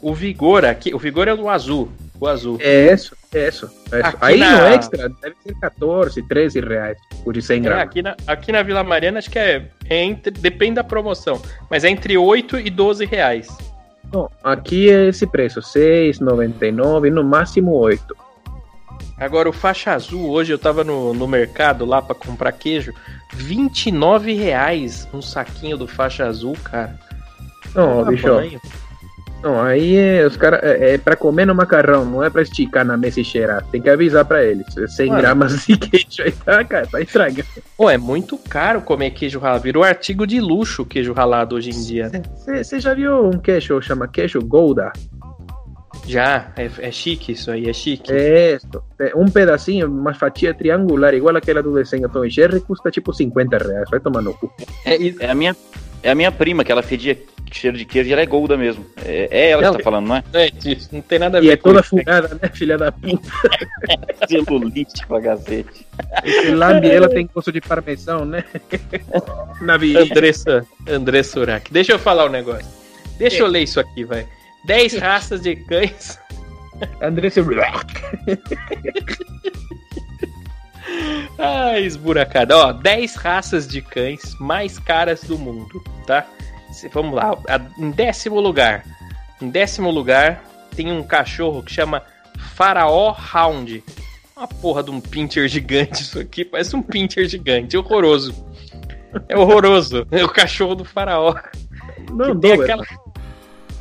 O 0.00 0.14
Vigor 0.14 0.64
aqui. 0.64 0.94
O 0.94 0.98
Vigor 0.98 1.26
é 1.26 1.34
o 1.34 1.48
azul. 1.50 1.90
O 2.20 2.26
azul. 2.26 2.56
é 2.60 2.92
isso, 2.92 3.16
é 3.32 3.48
isso. 3.48 3.68
é 3.92 4.00
isso. 4.00 4.16
Aí 4.20 4.38
na- 4.38 4.60
no 4.68 4.74
extra 4.74 5.08
deve 5.08 5.34
ser 5.44 5.54
14, 5.60 6.22
13 6.28 6.60
reais 6.60 6.96
o 7.24 7.32
de 7.32 7.40
100 7.42 7.56
É, 7.58 7.60
gramas. 7.60 7.82
aqui, 7.84 8.02
na, 8.02 8.16
aqui 8.26 8.52
na 8.52 8.62
Vila 8.62 8.82
Mariana 8.84 9.18
acho 9.18 9.30
que 9.30 9.38
é, 9.38 9.68
é 9.88 10.02
entre. 10.04 10.30
Depende 10.32 10.74
da 10.76 10.84
promoção. 10.84 11.40
Mas 11.70 11.82
é 11.84 11.90
entre 11.90 12.16
8 12.16 12.58
e 12.58 12.70
12 12.70 13.04
reais. 13.04 13.48
Não, 14.12 14.30
aqui 14.42 14.90
é 14.90 15.08
esse 15.08 15.26
preço, 15.26 15.60
6,99, 15.60 17.10
no 17.10 17.22
máximo 17.22 17.72
8. 17.72 18.16
Agora 19.18 19.48
o 19.48 19.52
faixa 19.52 19.92
azul, 19.92 20.30
hoje 20.30 20.52
eu 20.52 20.58
tava 20.58 20.84
no, 20.84 21.12
no 21.12 21.26
mercado 21.26 21.84
lá 21.84 22.00
pra 22.00 22.14
comprar 22.14 22.52
queijo, 22.52 22.94
29 23.34 24.32
reais 24.34 25.08
um 25.12 25.20
saquinho 25.20 25.76
do 25.76 25.88
faixa 25.88 26.24
azul, 26.24 26.56
cara. 26.62 26.98
Não, 27.74 28.04
bicho, 28.04 28.26
banho. 28.26 28.60
Não, 29.42 29.60
aí 29.62 29.96
é, 29.96 30.26
os 30.26 30.36
cara, 30.36 30.60
é, 30.62 30.94
é 30.94 30.98
pra 30.98 31.14
comer 31.14 31.46
no 31.46 31.54
macarrão, 31.54 32.04
não 32.04 32.24
é 32.24 32.28
pra 32.28 32.42
esticar 32.42 32.84
na 32.84 32.96
mesa 32.96 33.20
e 33.20 33.24
cheirar. 33.24 33.64
Tem 33.70 33.80
que 33.80 33.88
avisar 33.88 34.24
pra 34.24 34.44
eles. 34.44 34.66
100 34.88 35.08
Mano. 35.08 35.20
gramas 35.20 35.66
de 35.66 35.76
queijo 35.78 36.22
aí 36.22 36.32
tá, 36.32 36.64
cara, 36.64 36.86
tá 36.86 37.00
estragando. 37.00 37.46
Pô, 37.76 37.88
é 37.88 37.96
muito 37.96 38.36
caro 38.36 38.80
comer 38.80 39.10
queijo 39.10 39.38
ralado. 39.38 39.62
Virou 39.62 39.84
artigo 39.84 40.26
de 40.26 40.40
luxo 40.40 40.82
o 40.82 40.86
queijo 40.86 41.12
ralado 41.12 41.54
hoje 41.54 41.70
em 41.70 41.82
dia. 41.84 42.10
Você 42.62 42.80
já 42.80 42.94
viu 42.94 43.26
um 43.26 43.38
queijo, 43.38 43.80
chama 43.80 44.08
queijo 44.08 44.40
Gouda? 44.40 44.92
Já, 46.06 46.52
é, 46.56 46.70
é 46.78 46.90
chique 46.90 47.32
isso 47.32 47.50
aí, 47.50 47.68
é 47.68 47.72
chique. 47.72 48.10
É 48.10 48.56
isso. 48.56 48.82
É 48.98 49.12
um 49.14 49.26
pedacinho, 49.26 49.86
uma 49.86 50.14
fatia 50.14 50.54
triangular, 50.54 51.14
igual 51.14 51.36
aquela 51.36 51.62
do 51.62 51.74
desenho 51.74 52.08
Tom 52.08 52.24
e 52.24 52.30
Jerry, 52.30 52.60
custa 52.60 52.90
tipo 52.90 53.12
50 53.12 53.58
reais. 53.58 53.90
Vai 53.90 54.00
tomar 54.00 54.22
no 54.22 54.34
cu. 54.34 54.50
É, 54.84 54.96
É 55.20 55.30
a 55.30 55.34
minha, 55.34 55.54
é 56.02 56.10
a 56.10 56.14
minha 56.14 56.30
prima, 56.32 56.64
que 56.64 56.70
ela 56.72 56.82
fedia 56.82 57.18
cheiro 57.50 57.76
de 57.78 57.84
queijo 57.84 58.10
e 58.10 58.12
ela 58.12 58.20
é 58.22 58.26
golda 58.26 58.56
mesmo. 58.56 58.84
É, 59.04 59.28
é 59.30 59.50
ela 59.50 59.62
que 59.62 59.66
Ela- 59.68 59.78
tá 59.78 59.82
falando, 59.84 60.06
não 60.08 60.16
é? 60.16 60.24
é, 60.34 60.50
isso 60.66 60.88
não 60.92 61.00
tem 61.00 61.18
nada 61.18 61.38
a 61.38 61.40
ver 61.40 61.46
E 61.46 61.50
é 61.50 61.56
toda 61.56 61.80
isso. 61.80 61.88
fugada, 61.90 62.28
né, 62.40 62.50
filha 62.52 62.76
da 62.76 62.92
puta? 62.92 63.28
Celulite 64.28 65.06
pra 65.06 65.20
cacete. 65.20 65.86
Esse 66.24 66.50
lambe, 66.50 66.90
ela 66.90 67.08
tem 67.08 67.28
gosto 67.32 67.50
de 67.50 67.60
parmesão, 67.60 68.24
né? 68.24 68.44
Na. 69.62 69.74
Andressa, 69.74 70.66
Andressa 70.86 71.40
Urach. 71.40 71.72
Deixa 71.72 71.92
eu 71.92 71.98
falar 71.98 72.26
um 72.26 72.30
negócio. 72.30 72.66
Deixa 73.18 73.38
eu 73.42 73.46
ler 73.46 73.62
isso 73.62 73.80
aqui, 73.80 74.04
vai. 74.04 74.26
10 74.66 74.98
raças 74.98 75.40
de 75.40 75.56
cães. 75.56 76.18
Andressa... 77.00 77.40
Ah, 81.38 81.78
esburacada. 81.78 82.56
Ó, 82.56 82.72
10 82.72 83.14
raças 83.14 83.66
de 83.68 83.80
cães 83.80 84.34
mais 84.40 84.78
caras 84.78 85.22
do 85.22 85.38
mundo, 85.38 85.82
tá? 86.06 86.26
Vamos 86.92 87.14
lá. 87.14 87.36
Em 87.78 87.90
décimo 87.90 88.40
lugar. 88.40 88.84
Em 89.40 89.48
décimo 89.48 89.90
lugar, 89.90 90.42
tem 90.74 90.90
um 90.90 91.02
cachorro 91.02 91.62
que 91.62 91.72
chama 91.72 92.02
Faraó 92.54 93.14
Hound. 93.34 93.84
Uma 94.36 94.48
porra 94.48 94.82
de 94.82 94.90
um 94.90 95.00
pincher 95.00 95.48
gigante 95.48 96.02
isso 96.02 96.18
aqui. 96.18 96.44
Parece 96.44 96.74
um 96.76 96.82
pincher 96.82 97.28
gigante. 97.28 97.76
Horroroso. 97.76 98.34
É 99.28 99.36
horroroso. 99.36 100.06
É 100.10 100.24
o 100.24 100.28
cachorro 100.28 100.74
do 100.74 100.84
faraó. 100.84 101.34
Não, 102.10 102.38
tem 102.38 102.56
Dober. 102.56 102.62
aquela... 102.62 102.86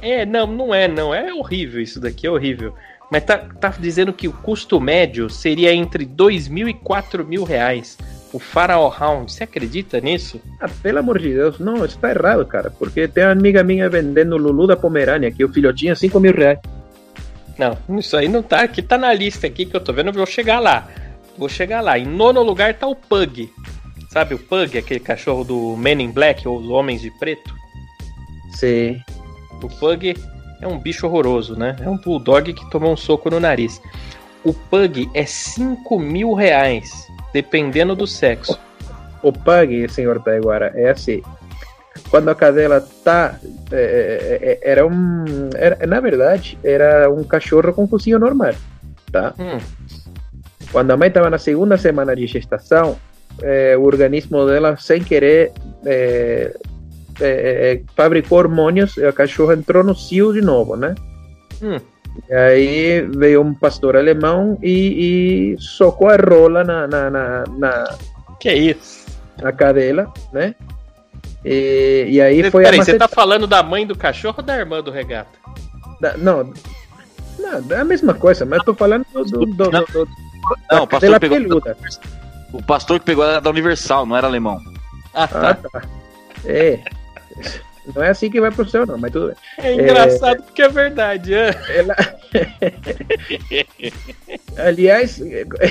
É, 0.02 0.26
não, 0.26 0.48
não 0.48 0.74
é, 0.74 0.88
não. 0.88 1.14
É 1.14 1.34
horrível 1.34 1.82
isso 1.82 2.00
daqui, 2.00 2.28
é 2.28 2.32
horrível. 2.32 2.74
Mas 3.10 3.24
tá, 3.24 3.38
tá 3.38 3.74
dizendo 3.80 4.12
que 4.12 4.28
o 4.28 4.34
custo 4.34 4.82
médio 4.82 5.30
seria 5.30 5.74
entre 5.74 6.06
2 6.06 6.48
mil 6.48 6.68
e 6.68 6.74
4 6.74 7.26
mil 7.26 7.46
reais 7.46 7.98
O 8.34 8.40
Faraó 8.40 8.94
Hound, 9.00 9.32
você 9.32 9.46
acredita 9.46 10.02
nisso? 10.02 10.42
Ah, 10.60 10.68
pelo 10.84 11.00
amor 11.00 11.18
de 11.18 11.34
Deus, 11.34 11.58
não, 11.58 11.86
isso 11.86 11.98
tá 11.98 12.10
errado, 12.10 12.46
cara. 12.46 12.70
Porque 12.70 13.08
tem 13.08 13.24
uma 13.24 13.32
amiga 13.32 13.64
minha 13.64 13.90
vendendo 13.90 14.38
Lulu 14.38 14.68
da 14.68 14.76
Pomerânia, 14.76 15.32
que 15.32 15.44
o 15.44 15.52
filhotinho 15.52 15.94
é 15.94 15.96
5 15.96 16.20
mil 16.20 16.34
reais. 16.34 16.60
Não, 17.58 17.78
isso 17.98 18.16
aí 18.16 18.28
não 18.28 18.44
tá. 18.44 18.62
Aqui 18.62 18.82
tá 18.82 18.98
na 18.98 19.14
lista 19.14 19.48
aqui 19.48 19.66
que 19.66 19.76
eu 19.76 19.82
tô 19.82 19.92
vendo, 19.92 20.10
eu 20.10 20.14
vou 20.14 20.26
chegar 20.26 20.60
lá. 20.60 20.88
Vou 21.38 21.50
chegar 21.50 21.82
lá. 21.82 21.98
Em 21.98 22.06
nono 22.06 22.44
lugar 22.44 22.74
tá 22.74 22.88
o 22.88 22.96
Pug. 22.96 23.52
Sabe 24.10 24.36
o 24.36 24.40
Pug, 24.40 24.78
aquele 24.78 25.00
cachorro 25.00 25.44
do 25.44 25.76
Men 25.76 26.02
in 26.02 26.12
Black 26.12 26.48
ou 26.48 26.60
os 26.60 26.70
Homens 26.70 27.02
de 27.02 27.12
Preto? 27.12 27.56
Sim. 28.52 29.00
O 29.62 29.68
Pug 29.68 30.16
é 30.62 30.68
um 30.68 30.80
bicho 30.80 31.06
horroroso, 31.08 31.58
né? 31.58 31.76
É 31.80 31.90
um 31.90 31.98
bulldog 31.98 32.54
que 32.54 32.70
tomou 32.70 32.94
um 32.94 32.98
soco 32.98 33.30
no 33.30 33.40
nariz. 33.40 33.82
O 34.44 34.54
Pug 34.54 35.10
é 35.14 35.26
5 35.26 36.00
mil 36.00 36.34
reais, 36.34 37.08
dependendo 37.34 37.96
do 37.96 38.08
sexo. 38.08 38.60
O 39.22 39.32
Pug, 39.32 39.90
senhor 39.90 40.22
Taiguara, 40.22 40.72
é 40.76 40.90
assim. 40.90 41.22
Quando 42.10 42.30
a 42.30 42.36
cadela 42.36 42.82
tá. 43.04 43.38
é, 43.72 44.40
é, 44.42 44.50
é, 44.52 44.72
era 44.72 44.86
um. 44.86 45.26
Era, 45.56 45.86
na 45.86 46.00
verdade, 46.00 46.58
era 46.64 47.12
um 47.12 47.24
cachorro 47.24 47.74
com 47.74 47.88
focinho 47.88 48.20
normal. 48.20 48.54
Tá? 49.12 49.34
Hum, 49.40 49.60
Quando 50.72 50.92
a 50.92 50.98
mãe 50.98 51.08
estava 51.08 51.30
na 51.30 51.38
segunda 51.38 51.78
semana 51.78 52.16
de 52.16 52.28
gestação, 52.28 52.98
eh, 53.42 53.76
o 53.78 53.84
organismo 53.84 54.46
dela, 54.46 54.78
sem 54.78 55.04
querer, 55.04 55.52
eh, 55.86 56.54
eh, 57.20 57.74
eh, 57.74 57.82
fabricou 57.96 58.38
hormônios 58.40 58.98
e 58.98 59.06
a 59.06 59.12
cachorra 59.14 59.54
entrou 59.54 59.84
no 59.84 59.96
cio 59.96 60.34
de 60.34 60.42
novo, 60.42 60.76
né? 60.76 60.96
hum. 61.62 61.80
E 62.30 62.34
aí 62.34 63.02
veio 63.02 63.42
um 63.44 63.54
pastor 63.54 63.96
alemão 63.96 64.58
e, 64.64 65.54
e 65.56 65.62
socou 65.62 66.10
a 66.10 66.16
rola 66.16 66.64
na, 66.64 66.88
na, 66.88 67.10
na, 67.12 67.44
na, 67.58 67.96
Que 68.40 68.52
isso? 68.54 69.06
na 69.40 69.52
cadela, 69.52 70.12
né? 70.34 70.56
E, 71.46 72.08
e 72.10 72.20
aí 72.22 72.42
Cê- 72.42 72.50
foi 72.52 72.64
Peraí, 72.64 72.80
você 72.84 72.98
tá 72.98 73.08
falando 73.08 73.46
da 73.46 73.62
mãe 73.62 73.86
do 73.86 73.96
cachorro 73.96 74.36
ou 74.40 74.44
da 74.44 74.58
irmã 74.58 74.82
do 74.82 74.90
regata? 74.90 75.30
Não, 76.18 76.52
não, 77.38 77.64
é 77.76 77.80
a 77.82 77.86
mesma 77.86 78.14
coisa, 78.16 78.46
mas 78.46 78.60
eu 78.60 78.66
tô 78.66 78.74
falando 78.74 79.06
do, 79.14 79.24
do, 79.24 79.46
do, 79.46 79.70
do, 79.70 79.70
do 79.70 80.08
Não, 80.72 80.78
da 80.80 80.84
o 80.84 80.88
pastor 80.88 81.20
pegou- 81.20 81.38
peluda. 81.38 81.78
O 82.52 82.64
pastor 82.64 83.00
que 83.00 83.06
pegou 83.06 83.24
era 83.26 83.40
da 83.40 83.50
Universal, 83.52 84.06
não 84.08 84.18
era 84.18 84.26
alemão. 84.26 84.60
Ah, 85.14 85.24
Ah, 85.24 85.54
tá. 85.54 85.70
tá. 85.70 85.82
É. 86.46 86.80
Não 87.96 88.04
é 88.04 88.10
assim 88.10 88.30
que 88.30 88.42
vai 88.42 88.52
pro 88.52 88.68
céu, 88.68 88.86
não, 88.86 88.98
mas 88.98 89.12
tudo 89.12 89.28
bem. 89.28 89.36
É 89.60 89.74
engraçado 89.74 90.44
porque 90.44 90.62
é 90.62 90.68
verdade. 90.68 91.34
é. 91.34 91.52
Ela... 91.70 91.96
Aliás, 94.58 95.22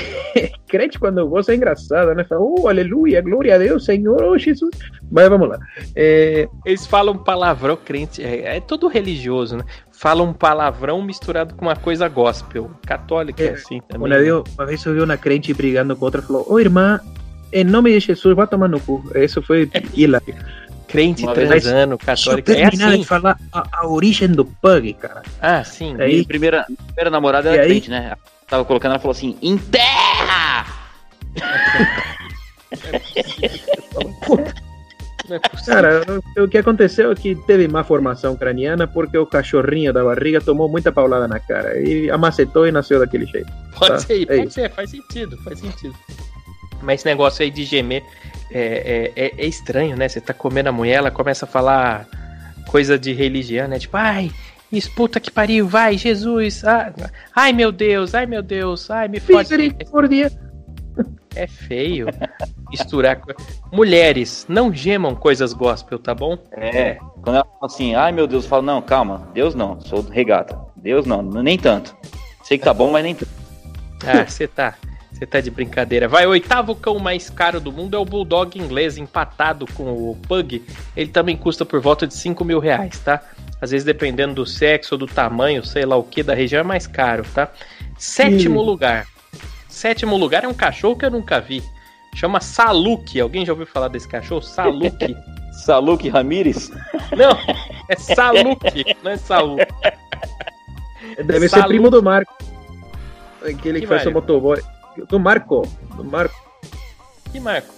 crente 0.67 0.97
quando 0.97 1.27
gosta 1.27 1.51
é 1.51 1.55
engraçado, 1.55 2.13
né? 2.15 2.23
Fala, 2.23 2.41
oh, 2.41 2.67
aleluia, 2.67 3.21
glória 3.21 3.53
a 3.55 3.57
Deus, 3.59 3.85
Senhor, 3.85 4.21
oh, 4.23 4.37
Jesus. 4.37 4.73
Mas 5.11 5.29
vamos 5.29 5.49
lá. 5.49 5.59
É, 5.95 6.47
Eles 6.65 6.87
falam 6.87 7.17
palavrão, 7.17 7.77
crente. 7.77 8.23
É, 8.23 8.57
é 8.57 8.59
todo 8.61 8.87
religioso, 8.87 9.57
né? 9.57 9.63
Falam 9.91 10.33
palavrão 10.33 11.01
misturado 11.01 11.53
com 11.55 11.65
uma 11.65 11.75
coisa 11.75 12.07
gospel. 12.07 12.71
Católica 12.85 13.43
é 13.43 13.47
É, 13.47 13.51
assim 13.51 13.79
também. 13.87 14.11
uma, 14.11 14.17
vez, 14.19 14.55
uma 14.57 14.65
vez 14.65 14.85
eu 14.85 14.93
vi 14.93 15.01
uma 15.01 15.17
crente 15.17 15.53
brigando 15.53 15.95
com 15.95 16.05
outra 16.05 16.21
falou: 16.21 16.45
Ô 16.49 16.59
irmã, 16.59 16.99
em 17.51 17.63
nome 17.63 17.91
de 17.91 17.99
Jesus, 17.99 18.35
vai 18.35 18.47
tomar 18.47 18.67
no 18.69 18.79
cu. 18.79 19.03
Isso 19.15 19.41
foi 19.41 19.69
hilário. 19.93 20.35
Crente 20.87 21.23
Uma 21.23 21.33
transando, 21.33 21.97
católica. 21.97 22.51
É 22.53 22.69
terminar 22.69 22.89
assim. 22.89 22.99
de 23.01 23.05
falar 23.05 23.37
a, 23.51 23.67
a 23.81 23.87
origem 23.87 24.29
do 24.29 24.45
pug, 24.45 24.93
cara. 24.93 25.21
Ah, 25.41 25.63
sim. 25.63 25.95
É. 25.99 26.03
Aí- 26.05 26.13
Minha 26.13 26.25
primeira, 26.25 26.65
primeira 26.87 27.09
namorada 27.09 27.49
E 27.49 27.53
era 27.53 27.63
aí? 27.63 27.69
crente, 27.69 27.89
né? 27.89 28.15
Tava 28.47 28.63
colocando, 28.63 28.91
ela 28.91 28.99
falou 28.99 29.11
assim, 29.11 29.37
enterra! 29.41 30.65
Não 35.27 35.35
é 35.35 35.39
possível. 35.39 35.73
Cara, 35.73 36.01
o, 36.37 36.43
o 36.43 36.47
que 36.47 36.57
aconteceu 36.57 37.11
é 37.11 37.15
que 37.15 37.35
teve 37.35 37.67
má 37.67 37.83
formação 37.83 38.35
craniana 38.35 38.87
porque 38.87 39.17
o 39.17 39.25
cachorrinho 39.25 39.91
da 39.91 40.03
barriga 40.03 40.39
tomou 40.39 40.69
muita 40.69 40.91
paulada 40.91 41.27
na 41.27 41.39
cara 41.39 41.77
e 41.79 42.09
amacetou 42.09 42.67
e 42.67 42.71
nasceu 42.71 42.99
daquele 42.99 43.25
jeito. 43.25 43.51
Pode 43.77 43.91
Tá, 43.91 43.99
ser, 43.99 44.23
é 44.23 44.25
pode 44.25 44.41
isso. 44.43 44.51
ser, 44.51 44.71
faz 44.71 44.89
sentido, 44.89 45.37
faz 45.43 45.59
sentido. 45.59 45.95
Mas 46.81 47.01
esse 47.01 47.09
negócio 47.09 47.43
aí 47.43 47.51
de 47.51 47.65
gemer 47.65 48.03
é, 48.51 49.11
é, 49.15 49.25
é- 49.25 49.33
é 49.37 49.45
estranho, 49.45 49.95
né? 49.95 50.07
Você 50.07 50.21
tá 50.21 50.33
comendo 50.33 50.69
a 50.69 50.71
mulher, 50.71 50.95
ela 50.95 51.11
começa 51.11 51.45
a 51.45 51.47
falar 51.47 52.07
coisa 52.67 52.97
de 52.97 53.13
religião, 53.13 53.67
né? 53.67 53.79
Tipo, 53.79 53.97
ai, 53.97 54.31
isso, 54.71 54.91
puta 54.93 55.19
que 55.19 55.31
pariu, 55.31 55.67
vai, 55.67 55.97
Jesus, 55.97 56.63
ah, 56.65 56.93
ai 57.35 57.53
meu 57.53 57.71
Deus, 57.71 58.13
ai 58.13 58.25
meu 58.25 58.41
Deus, 58.41 58.89
ai 58.91 59.07
me 59.07 59.19
fode. 59.19 59.37
Misericórdia. 59.37 60.31
É 61.35 61.45
feio 61.45 62.07
misturar. 62.69 63.21
Mulheres, 63.71 64.45
não 64.49 64.73
gemam 64.73 65.15
coisas 65.15 65.53
gospel, 65.53 65.99
tá 65.99 66.13
bom? 66.15 66.37
É, 66.51 66.95
quando 67.21 67.35
ela 67.35 67.45
fala 67.45 67.65
assim, 67.65 67.93
ai 67.95 68.11
meu 68.11 68.25
Deus, 68.27 68.43
eu 68.43 68.49
falo, 68.49 68.63
não, 68.63 68.81
calma, 68.81 69.29
Deus 69.33 69.53
não, 69.53 69.79
sou 69.81 70.01
regata. 70.01 70.59
Deus 70.75 71.05
não, 71.05 71.21
nem 71.21 71.57
tanto. 71.57 71.95
Sei 72.43 72.57
que 72.57 72.63
tá 72.63 72.73
bom, 72.73 72.91
mas 72.91 73.03
nem 73.03 73.13
tanto. 73.13 73.31
Ah, 74.05 74.25
você 74.25 74.47
tá. 74.47 74.75
Você 75.17 75.25
tá 75.25 75.41
de 75.41 75.49
brincadeira. 75.49 76.07
Vai, 76.07 76.27
o 76.27 76.29
oitavo 76.29 76.75
cão 76.75 76.99
mais 76.99 77.27
caro 77.27 77.59
do 77.59 77.71
mundo 77.71 77.95
é 77.95 77.99
o 77.99 78.05
Bulldog 78.05 78.55
inglês, 78.59 78.97
empatado 78.99 79.65
com 79.73 79.85
o 79.91 80.15
Pug. 80.27 80.63
Ele 80.95 81.09
também 81.09 81.35
custa 81.35 81.65
por 81.65 81.81
volta 81.81 82.05
de 82.05 82.13
5 82.13 82.45
mil 82.45 82.59
reais, 82.59 82.99
tá? 82.99 83.19
Às 83.59 83.71
vezes, 83.71 83.83
dependendo 83.83 84.35
do 84.35 84.45
sexo 84.45 84.93
ou 84.93 84.99
do 84.99 85.07
tamanho, 85.07 85.65
sei 85.65 85.85
lá 85.87 85.95
o 85.95 86.03
que, 86.03 86.21
da 86.21 86.35
região, 86.35 86.59
é 86.59 86.63
mais 86.63 86.85
caro, 86.85 87.23
tá? 87.33 87.49
Sétimo 87.97 88.61
Hum. 88.61 88.65
lugar. 88.65 89.07
Sétimo 89.67 90.15
lugar 90.17 90.43
é 90.43 90.47
um 90.47 90.53
cachorro 90.53 90.95
que 90.95 91.05
eu 91.05 91.09
nunca 91.11 91.39
vi. 91.39 91.63
Chama 92.15 92.39
Saluki. 92.39 93.19
Alguém 93.19 93.43
já 93.43 93.53
ouviu 93.53 93.65
falar 93.65 93.87
desse 93.87 94.07
cachorro? 94.07 94.43
Saluki. 94.43 95.15
Saluk 95.65 96.07
Ramires? 96.09 96.69
não, 97.17 97.31
é 97.89 97.95
Saluki, 97.95 98.95
não 99.03 99.09
é 99.09 99.17
Saúl. 99.17 99.57
Deve 101.17 101.39
ser 101.41 101.49
Saludo. 101.49 101.67
primo 101.69 101.89
do 101.89 102.03
Marco. 102.03 102.37
Aquele 103.41 103.79
que, 103.79 103.81
Que 103.81 103.87
faz 103.87 104.03
o 104.03 104.05
Mário? 104.05 104.13
motoboy. 104.13 104.61
Do 105.05 105.19
Marco. 105.19 105.61
Do 105.95 106.03
Marco. 106.03 106.35
Que 107.31 107.39
marco? 107.39 107.73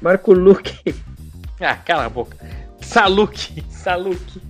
Marco 0.00 0.32
Luque. 0.32 0.94
Ah, 1.62 1.76
cala 1.76 2.06
a 2.06 2.08
boca. 2.08 2.38
Saluki, 2.80 3.62
Saluki. 3.68 4.40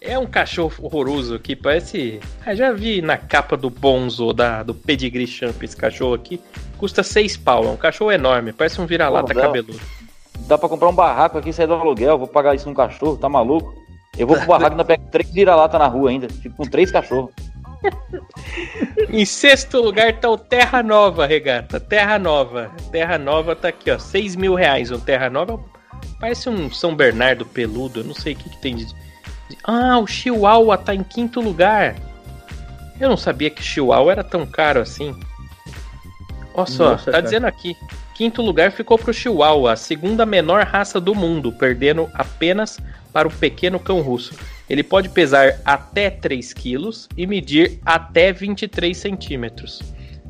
É 0.00 0.16
um 0.16 0.26
cachorro 0.26 0.72
horroroso 0.80 1.40
que 1.40 1.56
parece. 1.56 2.20
Ah, 2.46 2.54
já 2.54 2.70
vi 2.70 3.02
na 3.02 3.18
capa 3.18 3.56
do 3.56 3.68
Bonzo, 3.68 4.32
da, 4.32 4.62
do 4.62 4.72
Pedigree 4.72 5.26
Champ, 5.26 5.60
esse 5.60 5.76
cachorro 5.76 6.14
aqui. 6.14 6.40
Custa 6.78 7.02
6 7.02 7.36
pau. 7.38 7.64
É 7.64 7.68
um 7.68 7.76
cachorro 7.76 8.12
enorme, 8.12 8.52
parece 8.52 8.80
um 8.80 8.86
vira-lata 8.86 9.34
cabeludo. 9.34 9.80
Dá 10.46 10.56
pra 10.56 10.68
comprar 10.68 10.88
um 10.88 10.94
barraco 10.94 11.36
aqui 11.36 11.48
e 11.48 11.52
sair 11.52 11.66
do 11.66 11.74
aluguel, 11.74 12.16
vou 12.16 12.28
pagar 12.28 12.54
isso 12.54 12.68
num 12.68 12.74
cachorro, 12.74 13.16
tá 13.16 13.28
maluco? 13.28 13.74
Eu 14.16 14.28
vou 14.28 14.36
pro 14.36 14.46
barraco 14.46 14.70
e 14.70 14.74
ainda 14.74 14.84
pego 14.84 15.10
três 15.10 15.28
vira-lata 15.30 15.78
na 15.80 15.88
rua 15.88 16.10
ainda, 16.10 16.28
fico 16.28 16.56
com 16.56 16.64
três 16.64 16.92
cachorros. 16.92 17.32
Em 19.08 19.24
sexto 19.24 19.80
lugar 19.80 20.12
tá 20.14 20.28
o 20.28 20.36
Terra 20.38 20.82
Nova, 20.82 21.26
regata. 21.26 21.78
Terra 21.78 22.18
Nova. 22.18 22.70
Terra 22.90 23.18
Nova 23.18 23.54
tá 23.54 23.68
aqui, 23.68 23.90
ó. 23.90 23.98
6 23.98 24.36
mil 24.36 24.54
reais. 24.54 24.90
Um 24.90 24.98
Terra 24.98 25.30
Nova 25.30 25.60
parece 26.20 26.48
um 26.48 26.70
São 26.70 26.94
Bernardo 26.94 27.44
peludo. 27.44 28.00
Eu 28.00 28.04
não 28.04 28.14
sei 28.14 28.34
o 28.34 28.36
que, 28.36 28.50
que 28.50 28.60
tem 28.60 28.76
de. 28.76 28.86
Ah, 29.64 29.98
o 29.98 30.06
Chihuahua 30.06 30.76
tá 30.76 30.94
em 30.94 31.02
quinto 31.02 31.40
lugar. 31.40 31.96
Eu 33.00 33.08
não 33.08 33.16
sabia 33.16 33.50
que 33.50 33.62
Chihuahua 33.62 34.12
era 34.12 34.24
tão 34.24 34.46
caro 34.46 34.80
assim. 34.80 35.14
Olha 36.54 36.66
só, 36.66 36.90
Nossa, 36.92 37.06
tá 37.06 37.12
cara. 37.12 37.22
dizendo 37.22 37.46
aqui. 37.46 37.76
Quinto 38.14 38.40
lugar 38.40 38.72
ficou 38.72 38.98
pro 38.98 39.12
Chihuahua, 39.12 39.74
a 39.74 39.76
segunda 39.76 40.24
menor 40.24 40.64
raça 40.64 40.98
do 40.98 41.14
mundo, 41.14 41.52
perdendo 41.52 42.08
apenas 42.14 42.80
para 43.12 43.28
o 43.28 43.30
pequeno 43.30 43.78
cão 43.78 44.00
russo. 44.00 44.34
Ele 44.68 44.82
pode 44.82 45.08
pesar 45.08 45.60
até 45.64 46.10
3 46.10 46.52
quilos 46.52 47.08
e 47.16 47.26
medir 47.26 47.78
até 47.84 48.32
23 48.32 48.96
centímetros. 48.96 49.80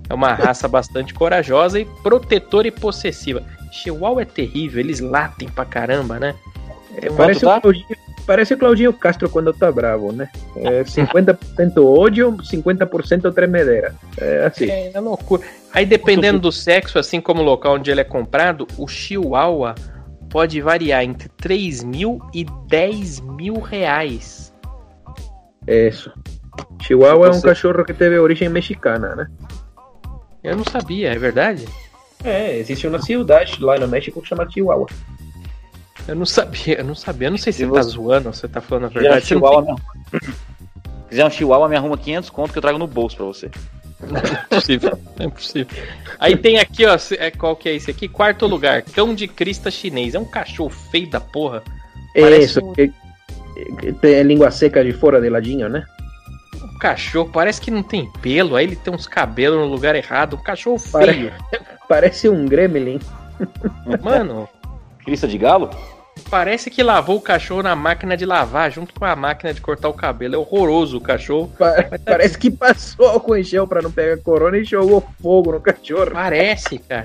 É 0.09 0.15
uma 0.15 0.33
raça 0.35 0.69
bastante 0.69 1.15
corajosa 1.15 1.81
e 1.81 1.85
protetora 2.03 2.69
e 2.69 2.71
possessiva. 2.71 3.43
Chihuahua 3.73 4.23
é 4.23 4.25
terrível, 4.25 4.81
eles 4.81 5.01
latem 5.01 5.49
pra 5.49 5.65
caramba, 5.65 6.19
né? 6.19 6.35
É, 6.97 7.11
parece, 7.11 7.45
o 7.45 7.61
Claudinho, 7.61 7.87
parece 8.27 8.55
o 8.55 8.59
Claudinho 8.59 8.93
Castro 8.93 9.29
quando 9.29 9.53
tá 9.53 9.71
bravo, 9.71 10.13
né? 10.13 10.29
É 10.57 10.83
50% 10.83 11.39
ódio, 11.79 12.33
50% 12.33 13.35
tremedeira. 13.35 13.95
É 14.17 14.47
assim. 14.47 14.71
É, 14.71 14.93
é 14.95 15.01
loucura. 15.01 15.43
Aí 15.73 15.85
dependendo 15.85 16.39
do 16.39 16.53
sexo, 16.53 16.99
assim 16.99 17.21
como 17.21 17.43
o 17.43 17.45
local 17.45 17.75
onde 17.75 17.91
ele 17.91 18.01
é 18.01 18.05
comprado, 18.05 18.67
o 18.79 18.87
Chihuahua 18.87 19.75
pode 20.37 20.61
variar 20.61 21.03
entre 21.03 21.31
3 21.31 21.83
mil 21.83 22.21
e 22.35 22.45
10 22.69 23.21
mil 23.21 23.59
reais. 23.59 24.53
Isso. 25.67 26.13
Chihuahua 26.83 27.29
é 27.29 27.31
um 27.31 27.33
Você- 27.33 27.49
cachorro 27.49 27.83
que 27.87 27.95
teve 27.95 28.19
origem 28.19 28.47
mexicana, 28.51 29.17
né? 29.17 29.27
Eu 30.45 30.55
não 30.59 30.65
sabia, 30.65 31.15
é 31.15 31.19
verdade? 31.19 31.67
É, 32.23 32.55
existe 32.59 32.87
uma 32.87 33.01
cidade 33.01 33.57
lá 33.65 33.79
no 33.79 33.89
México 33.89 34.21
que 34.21 34.29
chama 34.29 34.47
Chihuahua. 34.51 34.87
Eu 36.07 36.15
não 36.15 36.27
sabia, 36.27 36.81
eu 36.81 36.85
não 36.85 36.95
sabia. 36.95 37.29
Eu 37.29 37.31
não 37.31 37.39
sei 37.39 37.51
se 37.55 37.61
Se 37.61 37.65
você 37.65 37.75
tá 37.75 37.83
você- 37.85 37.91
zoando 37.97 38.29
ou 38.29 38.35
você 38.35 38.47
tá 38.47 38.61
falando 38.61 38.85
a 38.85 38.89
Se 38.89 38.93
quiser 38.95 39.09
um 39.09 39.13
verdade. 39.13 39.27
Você 39.27 39.35
não 39.35 39.41
chihuahua, 39.41 39.63
me 39.63 39.69
arruma- 39.71 39.83
Se 40.21 41.09
quiser 41.09 41.25
um 41.25 41.31
chihuahua, 41.31 41.69
me 41.71 41.77
arruma 41.77 41.97
500 41.97 42.29
conto 42.29 42.53
que 42.53 42.59
eu 42.59 42.63
trago 42.63 42.79
no 42.79 42.87
bolso 42.87 43.17
pra 43.17 43.25
você. 43.25 43.51
Não 44.01 44.17
é 44.19 44.37
possível, 44.51 44.99
não 45.19 45.27
é 45.27 45.31
possível. 45.31 45.77
Aí 46.19 46.37
tem 46.37 46.59
aqui, 46.59 46.85
ó, 46.87 46.97
é, 47.19 47.31
qual 47.31 47.57
que 47.57 47.69
é 47.69 47.75
esse 47.75 47.91
aqui? 47.91 48.09
Quarto 48.09 48.47
lugar, 48.47 48.83
cão 48.83 49.15
de 49.15 49.27
crista 49.27 49.71
chinês. 49.71 50.15
É 50.15 50.19
um 50.19 50.25
cachorro 50.25 50.69
feio 50.71 51.09
da 51.09 51.21
porra. 51.21 51.63
Parece 52.15 52.45
Isso, 52.45 52.61
um- 52.65 52.73
que, 52.75 52.93
que 53.81 53.93
tem 53.95 54.23
língua 54.23 54.51
seca 54.51 54.85
de 54.85 54.93
fora 54.93 55.21
de 55.21 55.29
ladinho, 55.31 55.69
né? 55.69 55.85
Um 56.63 56.79
cachorro, 56.79 57.31
parece 57.33 57.61
que 57.61 57.71
não 57.71 57.83
tem 57.83 58.11
pelo, 58.21 58.55
aí 58.57 58.67
ele 58.67 58.77
tem 58.77 58.93
uns 58.93 59.07
cabelos 59.07 59.59
no 59.59 59.67
lugar 59.67 59.95
errado. 59.95 60.37
Um 60.37 60.43
cachorro 60.43 60.79
Pare- 60.93 61.13
feio. 61.15 61.33
Parece 61.89 62.29
um 62.29 62.47
gremlin. 62.47 62.99
Mano, 64.03 64.49
Crista 65.05 65.29
de 65.29 65.39
galo? 65.39 65.71
Parece 66.31 66.71
que 66.71 66.83
lavou 66.83 67.17
o 67.17 67.21
cachorro 67.21 67.63
na 67.63 67.77
máquina 67.77 68.17
de 68.17 68.25
lavar, 68.27 68.71
junto 68.71 68.95
com 68.95 69.05
a 69.05 69.15
máquina 69.17 69.53
de 69.55 69.61
cortar 69.61 69.89
o 69.89 69.93
cabelo. 69.95 70.35
É 70.35 70.39
horroroso 70.39 70.99
o 70.99 71.01
cachorro. 71.01 71.53
Pa- 71.59 71.75
Parece 72.05 72.39
que 72.39 72.51
passou 72.51 73.07
álcool 73.09 73.37
em 73.37 73.43
gel 73.43 73.67
pra 73.67 73.83
não 73.83 73.91
pegar 73.91 74.17
corona 74.23 74.59
e 74.59 74.65
jogou 74.65 75.07
fogo 75.21 75.53
no 75.53 75.61
cachorro. 75.61 76.11
Parece, 76.13 76.79
cara. 76.79 77.05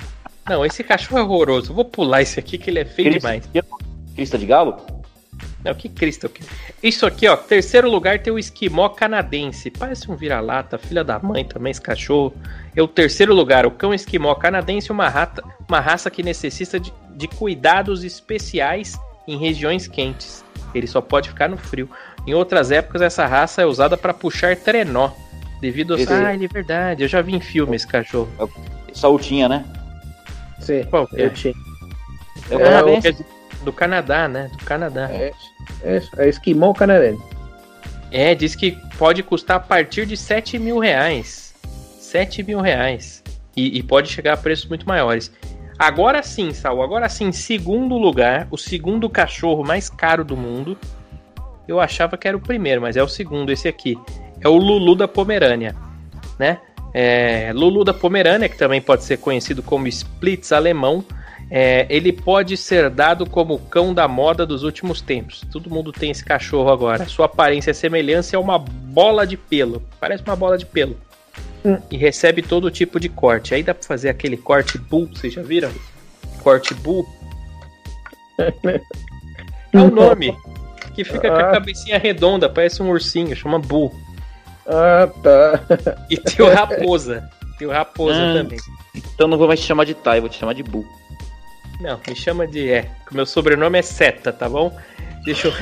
Não, 0.50 0.66
esse 0.66 0.84
cachorro 0.84 1.20
é 1.20 1.24
horroroso. 1.24 1.74
Vou 1.74 1.86
pular 1.86 2.22
esse 2.22 2.40
aqui 2.40 2.58
que 2.58 2.70
ele 2.70 2.80
é 2.80 2.86
feio 2.86 3.12
Crista, 3.12 3.28
demais. 3.30 3.50
Crista 4.16 4.38
de 4.38 4.46
galo? 4.46 4.76
Não, 5.64 5.76
que 5.76 5.88
Cristo. 5.88 6.28
que- 6.28 6.44
Isso 6.82 7.06
aqui, 7.06 7.28
ó. 7.28 7.38
Terceiro 7.38 7.90
lugar 7.90 8.20
tem 8.20 8.34
o 8.34 8.40
esquimó 8.40 8.90
canadense. 8.90 9.70
Parece 9.70 10.10
um 10.10 10.16
vira-lata, 10.16 10.78
filha 10.80 11.04
da 11.04 11.20
mãe 11.20 11.46
também, 11.46 11.70
esse 11.72 11.82
cachorro. 11.82 12.34
É 12.76 12.82
o 12.82 12.88
terceiro 12.88 13.34
lugar, 13.34 13.66
o 13.68 13.72
cão 13.72 13.94
esquimó 13.94 14.34
canadense, 14.34 14.92
uma, 14.92 15.08
rata, 15.08 15.44
uma 15.70 15.80
raça 15.80 16.10
que 16.10 16.24
necessita 16.24 16.80
de, 16.80 16.92
de 17.16 17.28
cuidados 17.28 18.04
especiais 18.04 19.00
em 19.28 19.38
regiões 19.38 19.88
quentes. 19.88 20.44
Ele 20.74 20.88
só 20.88 21.02
pode 21.02 21.30
ficar 21.30 21.48
no 21.50 21.58
frio. 21.58 21.90
Em 22.26 22.34
outras 22.34 22.72
épocas, 22.72 23.02
essa 23.02 23.26
raça 23.26 23.62
é 23.62 23.66
usada 23.66 23.98
para 23.98 24.14
puxar 24.14 24.56
trenó. 24.56 25.10
Devido 25.60 25.94
a. 25.96 26.00
Esse- 26.00 26.12
Ah, 26.14 26.34
é 26.34 26.48
verdade. 26.48 27.04
Eu 27.04 27.08
já 27.08 27.22
vi 27.22 27.36
em 27.36 27.42
filme 27.42 27.76
esse 27.76 27.88
cachorro. 27.88 28.30
Saltinha, 28.94 29.48
né? 29.48 29.66
Sim, 30.60 30.84
Qual 30.90 31.08
que 31.08 31.22
é? 31.22 31.26
eu 31.26 31.34
tinha. 31.34 31.54
É 32.50 32.56
o 32.56 32.60
É, 32.60 32.64
canadense. 32.64 33.08
É 33.08 33.12
do- 33.12 33.26
do 33.66 33.74
Canadá, 33.74 34.28
né? 34.28 34.50
Do 34.58 34.64
Canadá. 34.66 35.10
É, 35.12 35.32
é, 35.84 36.02
é 36.18 36.30
esquimó 36.30 36.74
canadense. 36.74 37.22
É, 38.12 38.34
diz 38.36 38.56
que 38.56 38.72
pode 38.98 39.24
custar 39.24 39.58
a 39.58 39.60
partir 39.60 40.06
de 40.06 40.18
7 40.18 40.58
mil 40.60 40.80
reais. 40.80 41.54
7 42.00 42.44
mil 42.44 42.60
reais. 42.60 43.24
E, 43.56 43.78
e 43.78 43.84
pode 43.84 44.10
chegar 44.10 44.34
a 44.34 44.38
preços 44.38 44.66
muito 44.66 44.88
maiores. 44.88 45.32
Agora 45.82 46.22
sim, 46.22 46.54
Saul, 46.54 46.84
agora 46.84 47.10
sim, 47.10 47.32
segundo 47.32 47.98
lugar, 47.98 48.48
o 48.52 48.58
segundo 48.58 49.10
cachorro 49.10 49.64
mais 49.64 49.90
caro 49.90 50.24
do 50.24 50.38
mundo. 50.38 50.78
Eu 51.68 51.80
achava 51.80 52.16
que 52.16 52.28
era 52.28 52.38
o 52.38 52.40
primeiro, 52.40 52.80
mas 52.80 52.96
é 52.96 53.02
o 53.02 53.08
segundo, 53.08 53.52
esse 53.52 53.68
aqui. 53.68 53.98
É 54.40 54.48
o 54.48 54.58
Lulu 54.58 54.94
da 54.94 55.08
Pomerânia, 55.08 55.76
né? 56.38 56.60
É, 56.94 57.52
Lulu 57.56 57.84
da 57.84 57.96
Pomerânia, 57.96 58.48
que 58.48 58.56
também 58.56 58.80
pode 58.80 59.04
ser 59.04 59.18
conhecido 59.18 59.64
como 59.64 59.88
Splitz 59.88 60.52
alemão, 60.52 61.04
é, 61.50 61.88
ele 61.90 62.14
pode 62.14 62.58
ser 62.58 62.88
dado 62.92 63.28
como 63.28 63.58
cão 63.58 63.92
da 63.92 64.08
moda 64.08 64.46
dos 64.46 64.62
últimos 64.62 65.02
tempos. 65.02 65.42
Todo 65.52 65.68
mundo 65.68 65.92
tem 65.92 66.12
esse 66.12 66.24
cachorro 66.24 66.70
agora. 66.70 67.08
Sua 67.08 67.26
aparência 67.26 67.72
e 67.72 67.74
semelhança 67.74 68.36
é 68.36 68.40
uma 68.40 68.60
bola 68.60 69.26
de 69.26 69.36
pelo. 69.36 69.82
Parece 70.00 70.24
uma 70.24 70.36
bola 70.36 70.60
de 70.60 70.66
pelo. 70.68 70.96
Hum. 71.64 71.78
E 71.92 71.98
recebe 71.98 72.42
todo 72.42 72.72
tipo 72.72 73.00
de 73.00 73.08
corte. 73.10 73.54
Aí 73.54 73.62
dá 73.64 73.74
pra 73.74 73.84
fazer 73.88 74.10
aquele 74.10 74.36
corte 74.38 74.78
bull, 74.78 75.08
vocês 75.08 75.34
já 75.34 75.42
viram? 75.42 75.72
Corte 76.44 76.74
bull. 76.74 77.06
É 79.74 79.78
o 79.80 79.90
nome. 79.90 80.36
Que 80.94 81.06
fica 81.06 81.30
com 81.30 81.36
a 81.38 81.50
Ah. 81.50 81.52
cabecinha 81.54 81.98
redonda, 81.98 82.50
parece 82.50 82.84
um 82.84 82.90
ursinho, 82.90 83.34
chama 83.36 83.58
bull. 83.58 83.94
Ah, 84.68 85.08
tá. 85.24 85.62
E 86.10 86.18
tem 86.18 86.46
o 86.46 86.54
raposa. 86.54 87.30
Tem 87.58 87.68
o 87.68 87.72
raposa 87.72 88.20
Ah. 88.20 88.34
também. 88.34 88.60
Então 88.94 89.30
não 89.30 89.38
vou 89.38 89.48
mais 89.48 89.62
te 89.62 89.66
chamar 89.68 89.86
de 89.86 89.94
Tai, 89.94 90.20
vou 90.20 90.28
te 90.30 90.38
chamar 90.38 90.54
de 90.54 90.62
Bu. 90.64 90.86
Não, 91.80 91.98
me 92.06 92.16
chama 92.16 92.46
de. 92.46 92.70
É, 92.70 92.92
meu 93.12 93.26
sobrenome 93.26 93.80
é 93.80 93.82
Seta, 93.82 94.34
tá 94.34 94.50
bom? 94.50 94.76
Deixa 95.24 95.48
eu. 95.48 95.54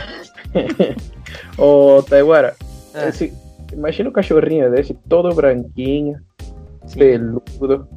Ô, 1.64 2.02
Taiguara, 2.02 2.56
Ah. 2.96 3.10
esse- 3.10 3.32
imagina 3.71 4.10
um 4.10 4.13
cachorrinho 4.13 4.69
desse, 4.71 4.93
todo 5.08 5.34
branquinho, 5.34 6.19
Sim, 6.86 6.99
peludo. 6.99 7.88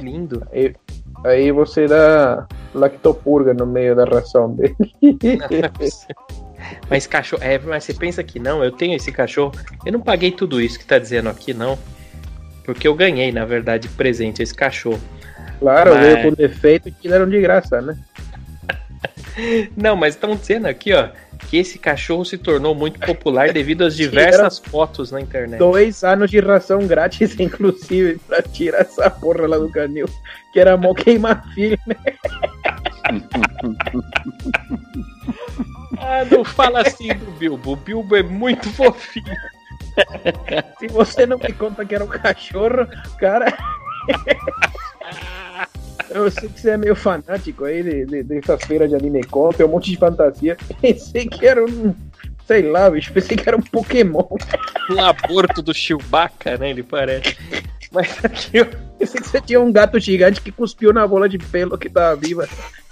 lindo. 0.00 0.46
Aí, 0.52 0.74
aí 1.24 1.52
você 1.52 1.86
dá 1.86 2.46
lactopurga 2.74 3.54
no 3.54 3.66
meio 3.66 3.94
da 3.94 4.04
ração 4.04 4.54
dele. 4.54 4.76
Mas 6.88 7.06
cachorro. 7.06 7.42
É, 7.42 7.58
mas 7.58 7.84
você 7.84 7.94
pensa 7.94 8.22
que 8.22 8.38
não, 8.38 8.62
eu 8.64 8.70
tenho 8.72 8.94
esse 8.94 9.12
cachorro. 9.12 9.52
Eu 9.84 9.92
não 9.92 10.00
paguei 10.00 10.30
tudo 10.30 10.60
isso 10.60 10.78
que 10.78 10.84
tá 10.86 10.98
dizendo 10.98 11.28
aqui, 11.28 11.52
não. 11.52 11.78
Porque 12.64 12.88
eu 12.88 12.94
ganhei, 12.94 13.30
na 13.30 13.44
verdade, 13.44 13.88
de 13.88 13.94
presente 13.94 14.42
esse 14.42 14.54
cachorro. 14.54 15.00
Claro, 15.60 15.94
Mas- 15.94 16.02
veio 16.02 16.22
com 16.22 16.34
defeito 16.34 16.88
e 17.02 17.08
deram 17.08 17.28
de 17.28 17.40
graça, 17.40 17.80
né? 17.80 17.96
Não, 19.76 19.96
mas 19.96 20.14
estão 20.14 20.36
dizendo 20.36 20.66
aqui, 20.66 20.92
ó, 20.92 21.08
que 21.48 21.56
esse 21.58 21.78
cachorro 21.78 22.24
se 22.24 22.38
tornou 22.38 22.74
muito 22.74 22.98
popular 23.00 23.52
devido 23.52 23.84
às 23.84 23.96
diversas 23.96 24.58
fotos 24.58 25.10
na 25.10 25.20
internet. 25.20 25.58
Dois 25.58 26.04
anos 26.04 26.30
de 26.30 26.40
ração 26.40 26.86
grátis, 26.86 27.38
inclusive, 27.38 28.18
pra 28.26 28.42
tirar 28.42 28.80
essa 28.80 29.10
porra 29.10 29.46
lá 29.46 29.58
do 29.58 29.70
canil. 29.70 30.08
Que 30.52 30.60
era 30.60 30.76
mó 30.76 30.94
queimar 30.94 31.44
filho, 31.54 31.78
né? 31.86 31.96
Ah, 35.98 36.24
não 36.30 36.44
fala 36.44 36.82
assim 36.82 37.08
do 37.08 37.30
Bilbo. 37.32 37.72
O 37.72 37.76
Bilbo 37.76 38.16
é 38.16 38.22
muito 38.22 38.68
fofinho. 38.70 39.34
Se 40.78 40.86
você 40.88 41.26
não 41.26 41.38
me 41.38 41.52
conta 41.52 41.84
que 41.84 41.94
era 41.94 42.04
um 42.04 42.08
cachorro, 42.08 42.86
cara. 43.18 43.46
Eu 46.14 46.30
sei 46.30 46.48
que 46.48 46.60
você 46.60 46.70
é 46.70 46.76
meio 46.76 46.94
fanático 46.94 47.64
aí 47.64 47.82
de, 47.82 48.06
de, 48.06 48.22
dessas 48.22 48.62
feiras 48.62 48.88
de 48.88 48.94
anime 48.94 49.24
conta, 49.24 49.66
um 49.66 49.68
monte 49.68 49.90
de 49.90 49.96
fantasia. 49.96 50.56
Pensei 50.80 51.26
que 51.26 51.44
era 51.44 51.62
um. 51.62 51.92
Sei 52.46 52.62
lá, 52.62 52.88
bicho, 52.90 53.10
pensei 53.10 53.38
que 53.38 53.48
era 53.48 53.56
um 53.56 53.62
Pokémon. 53.62 54.28
Um 54.90 55.02
aborto 55.02 55.62
do 55.62 55.72
Chewbacca, 55.72 56.58
né? 56.58 56.70
Ele 56.70 56.82
parece. 56.82 57.38
Mas 57.90 58.22
aqui, 58.22 58.60
ó. 58.60 58.66
Pensei 58.98 59.20
que 59.20 59.28
você 59.28 59.40
tinha 59.40 59.60
um 59.60 59.72
gato 59.72 59.98
gigante 59.98 60.42
que 60.42 60.52
cuspiu 60.52 60.92
na 60.92 61.06
bola 61.06 61.26
de 61.26 61.38
pelo 61.38 61.78
que 61.78 61.88
tava 61.88 62.14
viva. 62.16 62.46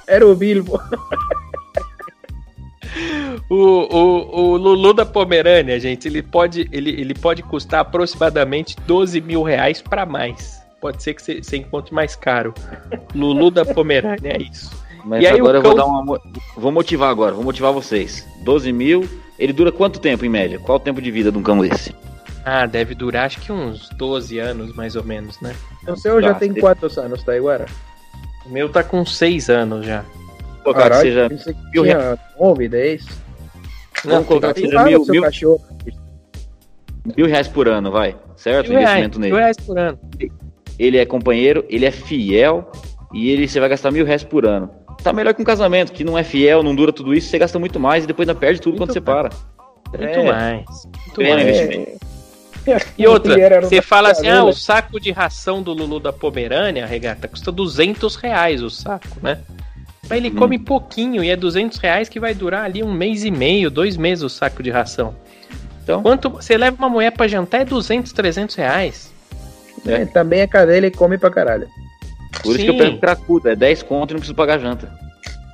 Era 0.06 0.26
o 0.26 0.34
Bilbo. 0.34 0.80
O, 3.48 3.56
o, 3.56 4.40
o 4.40 4.56
Lulu 4.56 4.94
da 4.94 5.04
Pomerânia, 5.04 5.78
gente, 5.78 6.08
ele 6.08 6.22
pode, 6.22 6.68
ele, 6.72 6.90
ele 6.90 7.14
pode 7.14 7.42
custar 7.42 7.80
aproximadamente 7.80 8.76
12 8.86 9.20
mil 9.20 9.42
reais 9.42 9.82
pra 9.82 10.06
mais. 10.06 10.61
Pode 10.82 11.02
ser 11.02 11.14
que 11.14 11.22
você, 11.22 11.42
você 11.42 11.56
encontre 11.56 11.94
mais 11.94 12.14
caro. 12.16 12.52
Lulu 13.14 13.50
da 13.50 13.64
Pomerânia, 13.64 14.32
é 14.36 14.42
isso. 14.42 14.70
Mas 15.04 15.22
E 15.22 15.26
aí 15.28 15.38
agora 15.40 15.58
eu 15.58 15.62
vou 15.62 15.74
cão- 15.76 15.78
dar 15.78 15.86
uma. 15.86 16.20
Vou 16.56 16.70
motivar 16.72 17.08
agora, 17.08 17.32
vou 17.34 17.42
motivar 17.44 17.72
vocês. 17.72 18.26
12 18.44 18.70
mil. 18.72 19.08
Ele 19.38 19.52
dura 19.52 19.72
quanto 19.72 19.98
tempo 19.98 20.24
em 20.24 20.28
média? 20.28 20.58
Qual 20.58 20.76
o 20.76 20.80
tempo 20.80 21.00
de 21.00 21.10
vida 21.10 21.32
de 21.32 21.38
um 21.38 21.42
cão 21.42 21.58
desse? 21.60 21.94
Ah, 22.44 22.66
deve 22.66 22.94
durar 22.94 23.26
acho 23.26 23.40
que 23.40 23.50
uns 23.52 23.88
12 23.90 24.38
anos, 24.38 24.74
mais 24.74 24.94
ou 24.96 25.02
menos, 25.04 25.40
né? 25.40 25.54
O 25.88 25.96
seu 25.96 26.20
já 26.20 26.34
Tá, 26.34 26.40
tem 26.40 26.52
se- 26.52 26.60
quantos 26.60 26.98
anos, 26.98 27.22
Taiguara? 27.22 27.66
O 28.44 28.50
meu 28.50 28.68
tá 28.68 28.82
com 28.84 29.06
6 29.06 29.48
anos 29.48 29.86
já. 29.86 30.02
Vou 30.64 30.74
colocar 30.74 30.82
que 30.82 30.88
Caralho, 30.90 31.02
seja 31.08 31.28
pensei 31.28 31.54
que 31.54 31.62
mil 31.72 31.82
tinha 31.84 32.18
9, 32.38 32.68
10. 32.68 33.06
Vamos 34.04 34.26
colocar 34.26 34.52
que 34.54 34.60
seja 34.62 34.84
mil, 34.84 35.04
mil, 35.06 35.22
cachorro. 35.22 35.60
mil 37.16 37.26
reais 37.26 37.46
por 37.48 37.68
ano, 37.68 37.90
vai. 37.90 38.16
Certo? 38.36 38.68
Mil 38.68 38.78
reais, 38.78 38.90
Investimento 38.90 39.20
mil 39.20 39.28
nele. 39.30 39.40
reais 39.40 39.56
por 39.56 39.78
ano. 39.78 39.98
Ele 40.82 40.98
é 40.98 41.06
companheiro, 41.06 41.64
ele 41.68 41.86
é 41.86 41.90
fiel 41.92 42.70
e 43.14 43.30
ele 43.30 43.46
você 43.46 43.60
vai 43.60 43.68
gastar 43.68 43.92
mil 43.92 44.04
reais 44.04 44.24
por 44.24 44.44
ano. 44.44 44.68
Tá 45.02 45.12
melhor 45.12 45.32
que 45.32 45.40
um 45.40 45.44
casamento, 45.44 45.92
que 45.92 46.02
não 46.02 46.18
é 46.18 46.24
fiel, 46.24 46.62
não 46.62 46.74
dura 46.74 46.92
tudo 46.92 47.14
isso, 47.14 47.28
você 47.28 47.38
gasta 47.38 47.56
muito 47.58 47.78
mais 47.78 48.02
e 48.02 48.06
depois 48.06 48.28
ainda 48.28 48.38
perde 48.38 48.60
tudo 48.60 48.72
Muito 48.78 48.80
quando 48.88 48.92
você 48.92 49.00
para. 49.00 49.30
Muito 49.96 50.18
É. 50.18 50.22
mais. 50.24 50.64
Muito 51.06 51.22
mais. 51.22 51.42
investimento. 51.42 52.00
E 52.98 53.06
outra, 53.06 53.60
você 53.60 53.80
fala 53.82 54.10
assim, 54.10 54.26
ah, 54.26 54.30
cavela. 54.30 54.50
o 54.50 54.52
saco 54.54 55.00
de 55.00 55.10
ração 55.12 55.62
do 55.62 55.72
Lulu 55.72 55.98
da 56.00 56.12
Pomerânia, 56.12 56.84
regata, 56.86 57.26
custa 57.28 57.50
200 57.52 58.14
reais 58.16 58.62
o 58.62 58.70
saco, 58.70 59.18
né? 59.22 59.38
Mas 60.08 60.18
ele 60.18 60.30
Hum. 60.30 60.36
come 60.36 60.58
pouquinho 60.58 61.22
e 61.22 61.30
é 61.30 61.36
200 61.36 61.78
reais 61.78 62.08
que 62.08 62.18
vai 62.20 62.34
durar 62.34 62.64
ali 62.64 62.82
um 62.82 62.92
mês 62.92 63.24
e 63.24 63.30
meio, 63.30 63.70
dois 63.70 63.96
meses 63.96 64.22
o 64.24 64.28
saco 64.28 64.62
de 64.62 64.70
ração. 64.70 65.14
Então, 65.82 66.02
Quanto 66.02 66.28
você 66.30 66.56
leva 66.56 66.76
uma 66.76 66.88
mulher 66.88 67.12
pra 67.12 67.26
jantar 67.28 67.60
é 67.62 67.64
200, 67.64 68.12
300 68.12 68.54
reais. 68.56 69.11
É, 69.86 70.04
também 70.06 70.40
é 70.40 70.46
cadela 70.46 70.86
e 70.86 70.90
come 70.90 71.18
pra 71.18 71.30
caralho. 71.30 71.68
por 72.42 72.54
isso 72.54 72.64
que 72.64 72.70
eu 72.70 72.74
Sim. 72.74 72.78
pego 72.78 72.98
cracuda, 72.98 73.52
é 73.52 73.56
10 73.56 73.82
conto 73.82 74.10
e 74.10 74.14
não 74.14 74.20
preciso 74.20 74.36
pagar 74.36 74.58
janta. 74.58 74.88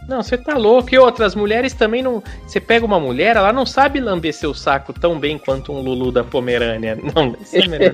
Não, 0.08 0.22
você 0.22 0.38
tá 0.38 0.56
louco. 0.56 0.92
E 0.92 0.98
outras 0.98 1.34
mulheres 1.34 1.74
também 1.74 2.02
não. 2.02 2.22
Você 2.46 2.58
pega 2.58 2.84
uma 2.84 2.98
mulher, 2.98 3.36
ela 3.36 3.52
não 3.52 3.66
sabe 3.66 4.00
lamber 4.00 4.32
seu 4.32 4.54
saco 4.54 4.90
tão 4.90 5.18
bem 5.18 5.36
quanto 5.36 5.70
um 5.70 5.82
Lulu 5.82 6.10
da 6.10 6.24
Pomerânia. 6.24 6.96
Não, 7.14 7.36
isso 7.38 7.56
é 7.56 7.68
melhor. 7.68 7.92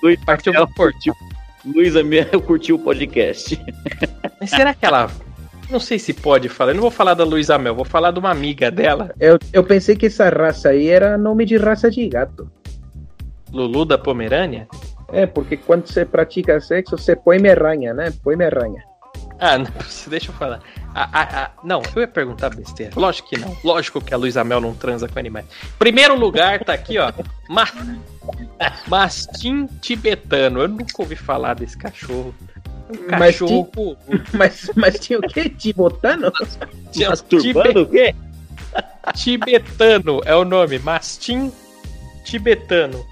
Luiz 0.00 0.24
Partiu 0.24 0.54
Ela 0.54 0.68
portil. 0.68 1.12
Luísa 1.64 2.04
Mel 2.04 2.40
curtiu 2.46 2.76
o 2.76 2.78
podcast. 2.78 3.60
Mas 4.40 4.50
será 4.50 4.72
que 4.74 4.86
ela. 4.86 5.10
Não 5.68 5.80
sei 5.80 5.98
se 5.98 6.12
pode 6.12 6.48
falar. 6.48 6.70
Eu 6.70 6.74
não 6.76 6.82
vou 6.82 6.90
falar 6.90 7.14
da 7.14 7.24
Luísa 7.24 7.58
Mel, 7.58 7.74
vou 7.74 7.84
falar 7.84 8.10
de 8.10 8.18
uma 8.18 8.30
amiga 8.30 8.70
dela, 8.70 9.14
Eu, 9.18 9.38
eu 9.52 9.64
pensei 9.64 9.96
que 9.96 10.06
essa 10.06 10.28
raça 10.28 10.68
aí 10.68 10.88
era 10.88 11.16
nome 11.16 11.46
de 11.46 11.56
raça 11.56 11.90
de 11.90 12.06
gato. 12.08 12.50
Lulu 13.50 13.84
da 13.84 13.96
Pomerânia. 13.98 14.68
É, 15.12 15.26
porque 15.26 15.56
quando 15.56 15.86
você 15.86 16.04
pratica 16.04 16.60
sexo, 16.60 16.96
você 16.96 17.14
põe 17.14 17.38
me 17.38 17.50
arranha, 17.50 17.92
né? 17.92 18.12
Põe 18.22 18.34
me 18.34 18.46
arranha. 18.46 18.82
Ah, 19.38 19.58
não, 19.58 19.66
deixa 20.08 20.30
eu 20.30 20.34
falar. 20.34 20.60
Ah, 20.94 21.08
ah, 21.12 21.28
ah, 21.32 21.50
não, 21.64 21.82
eu 21.94 22.02
ia 22.02 22.08
perguntar 22.08 22.54
besteira. 22.54 22.92
Lógico 22.96 23.28
que 23.30 23.38
não. 23.38 23.56
Lógico 23.62 24.00
que 24.00 24.14
a 24.14 24.16
Luísa 24.16 24.42
Mel 24.44 24.60
não 24.60 24.74
transa 24.74 25.08
com 25.08 25.18
animais. 25.18 25.46
Primeiro 25.78 26.16
lugar 26.18 26.64
tá 26.64 26.72
aqui, 26.72 26.98
ó. 26.98 27.12
Ma... 27.48 27.66
Mastim 28.88 29.66
tibetano. 29.80 30.60
Eu 30.60 30.68
nunca 30.68 30.94
ouvi 30.98 31.16
falar 31.16 31.54
desse 31.54 31.76
cachorro. 31.76 32.34
Um 32.90 33.18
Mas 33.18 33.38
cachorro. 33.38 33.96
Mas, 34.32 34.70
mas 34.76 34.98
tinha 34.98 35.18
o 35.18 35.22
quê? 35.22 35.48
Tibotano? 35.48 36.30
Tinha- 36.90 37.10
Masturbando 37.10 37.82
o 37.82 37.86
quê? 37.86 38.14
Tibetano 39.14 40.20
é 40.24 40.34
o 40.34 40.44
nome. 40.44 40.78
Mastim 40.78 41.52
tibetano. 42.24 43.04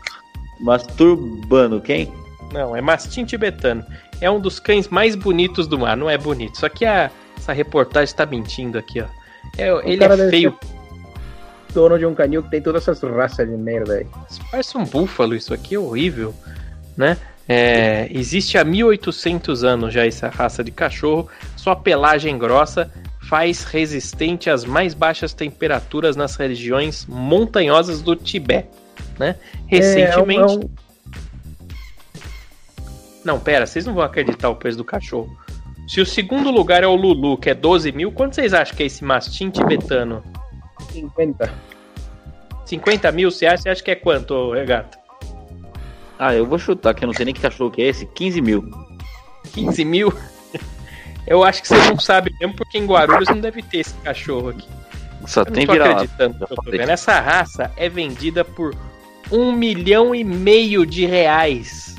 Masturbando 0.61 1.81
quem? 1.81 2.13
Não, 2.53 2.75
é 2.75 2.81
mastim 2.81 3.25
tibetano. 3.25 3.85
É 4.21 4.31
um 4.31 4.41
dos 4.41 4.59
cães 4.59 4.89
mais 4.89 5.15
bonitos 5.15 5.67
do 5.67 5.79
mar. 5.79 5.97
Não 5.97 6.11
é 6.11 6.19
bonito. 6.19 6.59
Só 6.59 6.69
que 6.69 6.85
a, 6.85 7.11
essa 7.37 7.53
reportagem 7.53 8.05
está 8.05 8.27
mentindo 8.27 8.79
aqui, 8.79 9.01
ó. 9.01 9.07
É, 9.57 9.69
ele 9.89 9.99
cara 9.99 10.15
é 10.15 10.31
feio. 10.31 10.59
Dono 11.73 11.99
de 11.99 12.05
um 12.05 12.15
canil 12.15 12.43
que 12.43 12.51
tem 12.51 12.61
todas 12.61 12.87
essas 12.87 13.01
raças 13.11 13.49
de 13.49 13.57
merda 13.57 13.95
aí. 13.95 14.07
Isso 14.29 14.41
Parece 14.51 14.77
um 14.77 14.85
búfalo, 14.85 15.35
isso 15.35 15.55
aqui 15.55 15.77
é 15.77 15.79
horrível, 15.79 16.35
né? 16.97 17.17
É, 17.49 18.09
existe 18.11 18.59
há 18.59 18.65
1800 18.65 19.65
anos 19.65 19.93
já 19.93 20.07
essa 20.07 20.29
raça 20.29 20.63
de 20.63 20.71
cachorro. 20.71 21.29
Sua 21.57 21.75
pelagem 21.75 22.37
grossa 22.39 22.91
faz 23.29 23.65
resistente 23.65 24.51
às 24.51 24.65
mais 24.65 24.95
baixas 24.95 25.33
temperaturas 25.33 26.17
nas 26.17 26.37
regiões 26.37 27.07
montanhosas 27.07 28.03
do 28.03 28.17
Tibete, 28.17 28.69
né? 29.21 29.37
Recentemente, 29.67 30.41
É, 30.41 30.45
é 30.45 30.49
um- 30.49 30.71
Não, 33.25 33.39
pera, 33.39 33.67
vocês 33.67 33.85
não 33.87 33.95
vão 33.95 34.03
acreditar 34.03 34.49
o 34.49 34.57
preço 34.57 34.79
do 34.79 34.85
cachorro. 34.85 35.31
Se 35.87 36.01
o 36.01 36.07
segundo 36.07 36.51
lugar 36.51 36.83
é 36.83 36.87
o 36.87 36.95
Lulu, 36.95 37.37
que 37.37 37.51
é 37.51 37.55
12 37.55 37.93
mil, 37.93 38.11
quanto 38.11 38.35
vocês 38.35 38.55
acham 38.55 38.75
que 38.77 38.83
é 38.83 38.87
esse 38.87 39.05
mastim 39.05 39.51
tibetano? 39.51 40.23
50. 40.91 41.53
50 42.65 43.13
mil? 43.13 43.31
Você 43.31 43.47
acha, 43.47 43.63
você 43.65 43.69
acha 43.69 43.83
que 43.83 43.91
é 43.91 43.95
quanto, 43.95 44.53
Regato? 44.53 44.99
Ah, 46.19 46.35
eu 46.35 46.47
vou 46.47 46.59
chutar, 46.59 46.95
que 46.95 47.05
eu 47.05 47.07
não 47.07 47.15
sei 47.15 47.25
nem 47.27 47.35
que 47.35 47.41
cachorro 47.41 47.71
que 47.71 47.83
é 47.83 47.87
esse. 47.87 48.07
15 48.07 48.41
mil. 48.41 48.63
15 49.53 49.85
mil? 49.85 50.13
Eu 51.27 51.45
acho 51.45 51.63
que 51.63 51.69
você 51.69 51.77
não 51.91 51.99
sabe 51.99 52.33
mesmo, 52.41 52.57
porque 52.57 52.77
em 52.79 52.85
Guarulhos 52.87 53.29
não 53.29 53.39
deve 53.41 53.63
ter 53.63 53.79
esse 53.79 53.95
cachorro 53.99 54.49
aqui. 54.49 54.67
Só 55.27 55.43
Eu 55.43 55.47
não 55.47 55.53
tem 55.53 55.67
tô 55.67 55.73
vira 55.73 55.85
acreditando 55.93 56.35
que 56.47 56.53
eu 56.53 56.57
tô 56.57 56.71
vendo. 56.71 56.91
Essa 56.91 57.21
raça 57.21 57.71
é 57.77 57.89
vendida 57.89 58.45
por 58.45 58.75
um 59.31 59.53
milhão 59.53 60.15
e 60.15 60.25
meio 60.25 60.85
de 60.85 61.07
reais. 61.07 61.97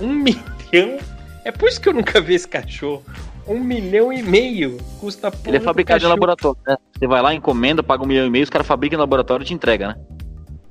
Um 0.00 0.12
milhão? 0.12 0.98
É 1.44 1.52
por 1.52 1.68
isso 1.68 1.80
que 1.80 1.88
eu 1.88 1.94
nunca 1.94 2.20
vi 2.20 2.34
esse 2.34 2.48
cachorro. 2.48 3.04
Um 3.46 3.58
milhão 3.58 4.12
e 4.12 4.22
meio 4.22 4.78
custa 5.00 5.30
porra 5.30 5.48
Ele 5.48 5.56
é 5.56 5.60
do 5.60 5.64
fabricado 5.64 6.04
em 6.04 6.08
laboratório, 6.08 6.58
né? 6.66 6.76
Você 6.96 7.06
vai 7.06 7.20
lá, 7.20 7.34
encomenda, 7.34 7.82
paga 7.82 8.04
um 8.04 8.06
milhão 8.06 8.26
e 8.26 8.30
meio, 8.30 8.44
os 8.44 8.50
caras 8.50 8.66
fabricam 8.66 8.96
em 8.96 9.00
laboratório 9.00 9.42
e 9.42 9.46
te 9.46 9.54
entrega, 9.54 9.88
né? 9.88 9.96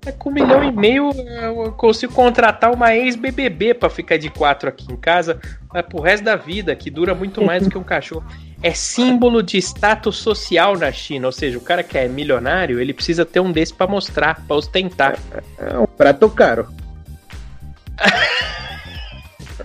É 0.05 0.11
com 0.11 0.29
um 0.29 0.33
milhão 0.33 0.63
e 0.63 0.71
meio 0.71 1.11
eu 1.11 1.71
consigo 1.73 2.13
contratar 2.13 2.73
uma 2.73 2.95
ex-BBB 2.95 3.75
pra 3.75 3.89
ficar 3.89 4.17
de 4.17 4.31
quatro 4.31 4.67
aqui 4.67 4.91
em 4.91 4.95
casa 4.95 5.39
mas 5.71 5.85
pro 5.85 6.01
resto 6.01 6.23
da 6.23 6.35
vida, 6.35 6.75
que 6.75 6.89
dura 6.89 7.13
muito 7.13 7.43
mais 7.43 7.63
do 7.63 7.69
que 7.69 7.77
um 7.77 7.83
cachorro. 7.83 8.25
É 8.63 8.73
símbolo 8.73 9.41
de 9.41 9.57
status 9.57 10.17
social 10.17 10.77
na 10.77 10.91
China, 10.91 11.27
ou 11.27 11.31
seja, 11.31 11.57
o 11.57 11.61
cara 11.61 11.83
que 11.83 11.97
é 11.97 12.07
milionário, 12.07 12.79
ele 12.79 12.93
precisa 12.93 13.25
ter 13.25 13.39
um 13.39 13.51
desse 13.51 13.73
pra 13.73 13.87
mostrar, 13.87 14.45
pra 14.45 14.55
ostentar. 14.55 15.17
É 15.57 15.77
um 15.77 15.87
prato 15.87 16.29
caro. 16.29 16.67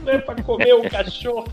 Não 0.02 0.12
é 0.12 0.18
pra 0.18 0.34
comer 0.42 0.74
o 0.74 0.88
cachorro. 0.88 1.46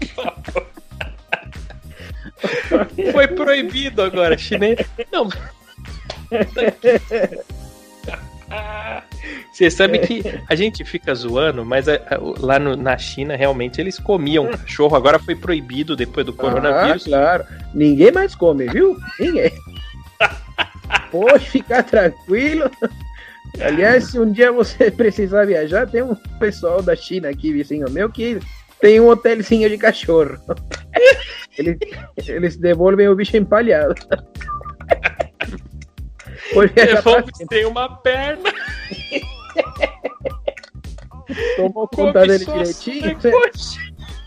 Foi 3.11 3.27
proibido 3.27 4.01
agora, 4.01 4.37
chinês. 4.37 4.79
Não. 5.11 5.27
Você 9.51 9.69
sabe 9.69 9.99
que 9.99 10.23
a 10.49 10.55
gente 10.55 10.83
fica 10.83 11.13
zoando, 11.13 11.63
mas 11.63 11.87
a- 11.87 11.95
a- 12.09 12.17
lá 12.39 12.57
no- 12.59 12.75
na 12.75 12.97
China 12.97 13.35
realmente 13.35 13.79
eles 13.79 13.99
comiam 13.99 14.47
cachorro. 14.47 14.95
Agora 14.95 15.19
foi 15.19 15.35
proibido 15.35 15.95
depois 15.95 16.25
do 16.25 16.31
Ah, 16.31 16.35
coronavírus. 16.35 17.03
claro. 17.05 17.43
Ninguém 17.73 18.11
mais 18.11 18.35
come, 18.35 18.67
viu? 18.67 18.97
Ninguém. 19.19 19.51
Pode 21.11 21.49
ficar 21.49 21.83
tranquilo. 21.83 22.69
Aliás, 23.61 24.05
se 24.05 24.19
um 24.19 24.31
dia 24.31 24.51
você 24.51 24.89
precisar 24.91 25.45
viajar, 25.45 25.87
tem 25.87 26.01
um 26.01 26.15
pessoal 26.39 26.81
da 26.81 26.95
China 26.95 27.29
aqui, 27.29 27.53
vizinho 27.53 27.89
meu, 27.91 28.09
que 28.09 28.39
tem 28.81 28.99
um 28.99 29.07
hotelzinho 29.07 29.69
de 29.69 29.77
cachorro. 29.77 30.37
Eles, 31.55 31.77
eles 32.27 32.57
devolvem 32.57 33.07
o 33.07 33.15
bicho 33.15 33.37
empalhado. 33.37 33.93
Pra 36.53 36.85
Devolve 36.85 37.31
sem 37.49 37.65
uma 37.65 37.89
perna, 37.97 38.53
tomar 41.57 41.87
conta 41.87 42.21
dele 42.27 42.45
direitinho. 42.45 43.17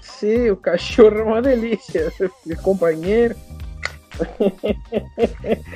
Sim, 0.03 0.51
o 0.51 0.57
cachorro 0.57 1.19
é 1.19 1.23
uma 1.23 1.43
delícia. 1.43 2.13
Meu 2.45 2.57
companheiro. 2.63 3.37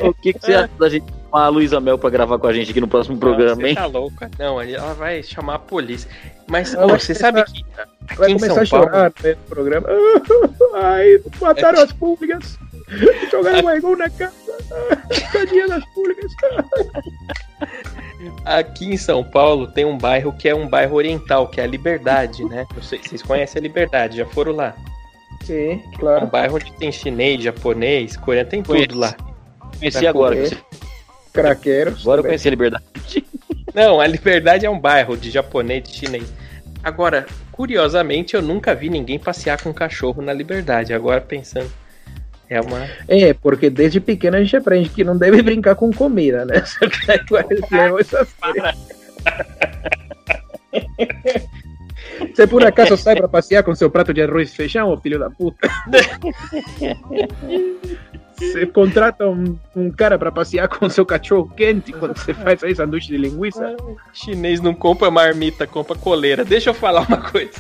O 0.01 0.15
que, 0.15 0.33
que 0.33 0.41
você 0.41 0.55
acha 0.55 0.71
da 0.79 0.89
gente 0.89 1.05
chamar 1.27 1.45
a 1.45 1.49
Luísa 1.49 1.79
Mel 1.79 1.99
pra 1.99 2.09
gravar 2.09 2.39
com 2.39 2.47
a 2.47 2.53
gente 2.55 2.71
aqui 2.71 2.81
no 2.81 2.89
próximo 2.89 3.19
programa, 3.19 3.57
Você 3.61 3.69
hein? 3.69 3.75
tá 3.75 3.85
louca? 3.85 4.31
Não, 4.39 4.59
ela 4.61 4.95
vai 4.95 5.23
chamar 5.23 5.57
a 5.57 5.59
polícia. 5.59 6.11
Mas 6.49 6.73
vai 6.73 6.87
você 6.87 7.15
começar- 7.15 7.17
sabe 7.17 7.45
que 7.45 7.65
Vai 8.17 8.33
aqui 8.33 8.33
em 8.33 8.39
começar 8.39 8.67
São 8.67 8.79
a 8.79 8.83
Paulo, 8.83 8.87
chorar 8.87 9.11
no 9.11 9.15
meio 9.23 9.37
do 9.37 9.43
programa. 9.43 9.89
Ai, 10.83 11.21
mataram 11.39 11.83
as 11.83 11.93
públicas. 11.93 12.59
Jogaram 13.31 13.63
baigão 13.63 13.97
na 13.97 14.11
casa. 14.11 14.33
Tadinha 15.33 15.69
das 15.69 15.85
públicas. 15.87 16.33
Aqui 18.45 18.87
em 18.93 18.97
São 18.97 19.23
Paulo 19.25 19.67
tem 19.67 19.85
um 19.85 19.97
bairro 19.97 20.33
que 20.33 20.49
é 20.49 20.55
um 20.55 20.69
bairro 20.69 20.97
oriental, 20.97 21.49
que 21.49 21.61
é 21.61 21.65
a 21.65 21.67
Liberdade, 21.67 22.45
né? 22.45 22.67
Eu 22.77 22.83
sei- 22.83 22.99
vocês 23.03 23.23
conhecem 23.23 23.61
a 23.61 23.63
Liberdade, 23.63 24.17
já 24.19 24.27
foram 24.27 24.53
lá. 24.53 24.75
Sim, 25.45 25.71
É 25.71 25.75
um 25.75 25.99
claro. 25.99 26.27
bairro 26.27 26.57
onde 26.57 26.73
tem 26.75 26.93
chinês, 26.93 27.43
japonês, 27.43 28.17
coreano, 28.17 28.49
tem 28.51 28.63
tudo 28.63 28.99
lá. 28.99 29.15
Conheci 29.79 30.01
Pra 30.01 30.11
agora. 30.11 30.37
comer. 30.37 30.59
Craqueiros. 31.33 32.01
Agora 32.03 32.21
eu 32.21 32.25
conheci 32.25 32.49
a 32.49 32.51
Liberdade. 32.51 32.85
Não, 33.75 34.01
a 34.01 34.07
Liberdade 34.07 34.67
é 34.67 34.71
um 34.71 34.79
bairro 34.79 35.17
de 35.17 35.31
japonês, 35.31 35.83
de 35.85 35.91
chinês. 35.95 36.33
Agora, 36.83 37.27
curiosamente, 37.53 38.35
eu 38.35 38.43
nunca 38.43 38.75
vi 38.75 38.91
ninguém 38.91 39.19
passear 39.19 39.61
com 39.63 39.71
um 39.71 39.73
cachorro 39.73 40.21
na 40.21 40.33
Liberdade. 40.33 40.93
Agora 40.93 41.21
pensando, 41.21 41.71
é 42.51 42.61
uma. 42.61 42.87
É, 43.09 43.33
porque 43.33 43.71
desde 43.71 44.01
pequeno 44.01 44.37
a 44.37 44.41
gente 44.43 44.57
aprende 44.57 44.91
que 44.91 45.05
não 45.05 45.17
deve 45.17 45.41
brincar 45.41 45.77
com 45.77 45.93
comida, 45.93 46.45
né? 46.45 46.63
Sério. 46.67 47.97
Você 52.35 52.47
por 52.47 52.65
acaso 52.65 52.97
sai 52.97 53.17
pra 53.17 53.29
passear 53.29 53.63
com 53.63 53.75
seu 53.75 53.91
prato 53.91 54.13
de 54.13 54.23
arroz 54.23 54.51
e 54.51 54.57
feijão, 54.57 54.91
ô 54.91 54.97
filho 54.99 55.19
da 55.19 55.31
puta? 55.31 55.69
Você 58.37 58.67
contrata 58.67 59.29
um, 59.29 59.59
um 59.77 59.91
cara 59.91 60.19
pra 60.19 60.31
passear 60.33 60.69
com 60.69 60.89
seu 60.89 61.05
cachorro 61.05 61.53
quente 61.57 61.93
quando 61.93 62.17
você 62.17 62.33
faz 62.33 62.63
aí 62.65 62.75
sanduíche 62.75 63.09
de 63.09 63.19
linguiça? 63.19 63.77
Chinês 64.13 64.61
não 64.61 64.75
compra 64.75 65.11
marmita, 65.11 65.67
compra 65.67 65.97
coleira. 65.97 66.45
Deixa 66.45 66.71
eu 66.71 66.75
falar 66.75 67.03
uma 67.07 67.19
coisa. 67.19 67.53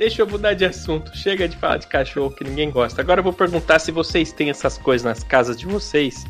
Deixa 0.00 0.22
eu 0.22 0.26
mudar 0.26 0.54
de 0.54 0.64
assunto. 0.64 1.14
Chega 1.14 1.46
de 1.46 1.58
falar 1.58 1.76
de 1.76 1.86
cachorro 1.86 2.30
que 2.30 2.42
ninguém 2.42 2.70
gosta. 2.70 3.02
Agora 3.02 3.20
eu 3.20 3.24
vou 3.24 3.34
perguntar 3.34 3.78
se 3.78 3.92
vocês 3.92 4.32
têm 4.32 4.48
essas 4.48 4.78
coisas 4.78 5.04
nas 5.04 5.22
casas 5.22 5.58
de 5.58 5.66
vocês, 5.66 6.24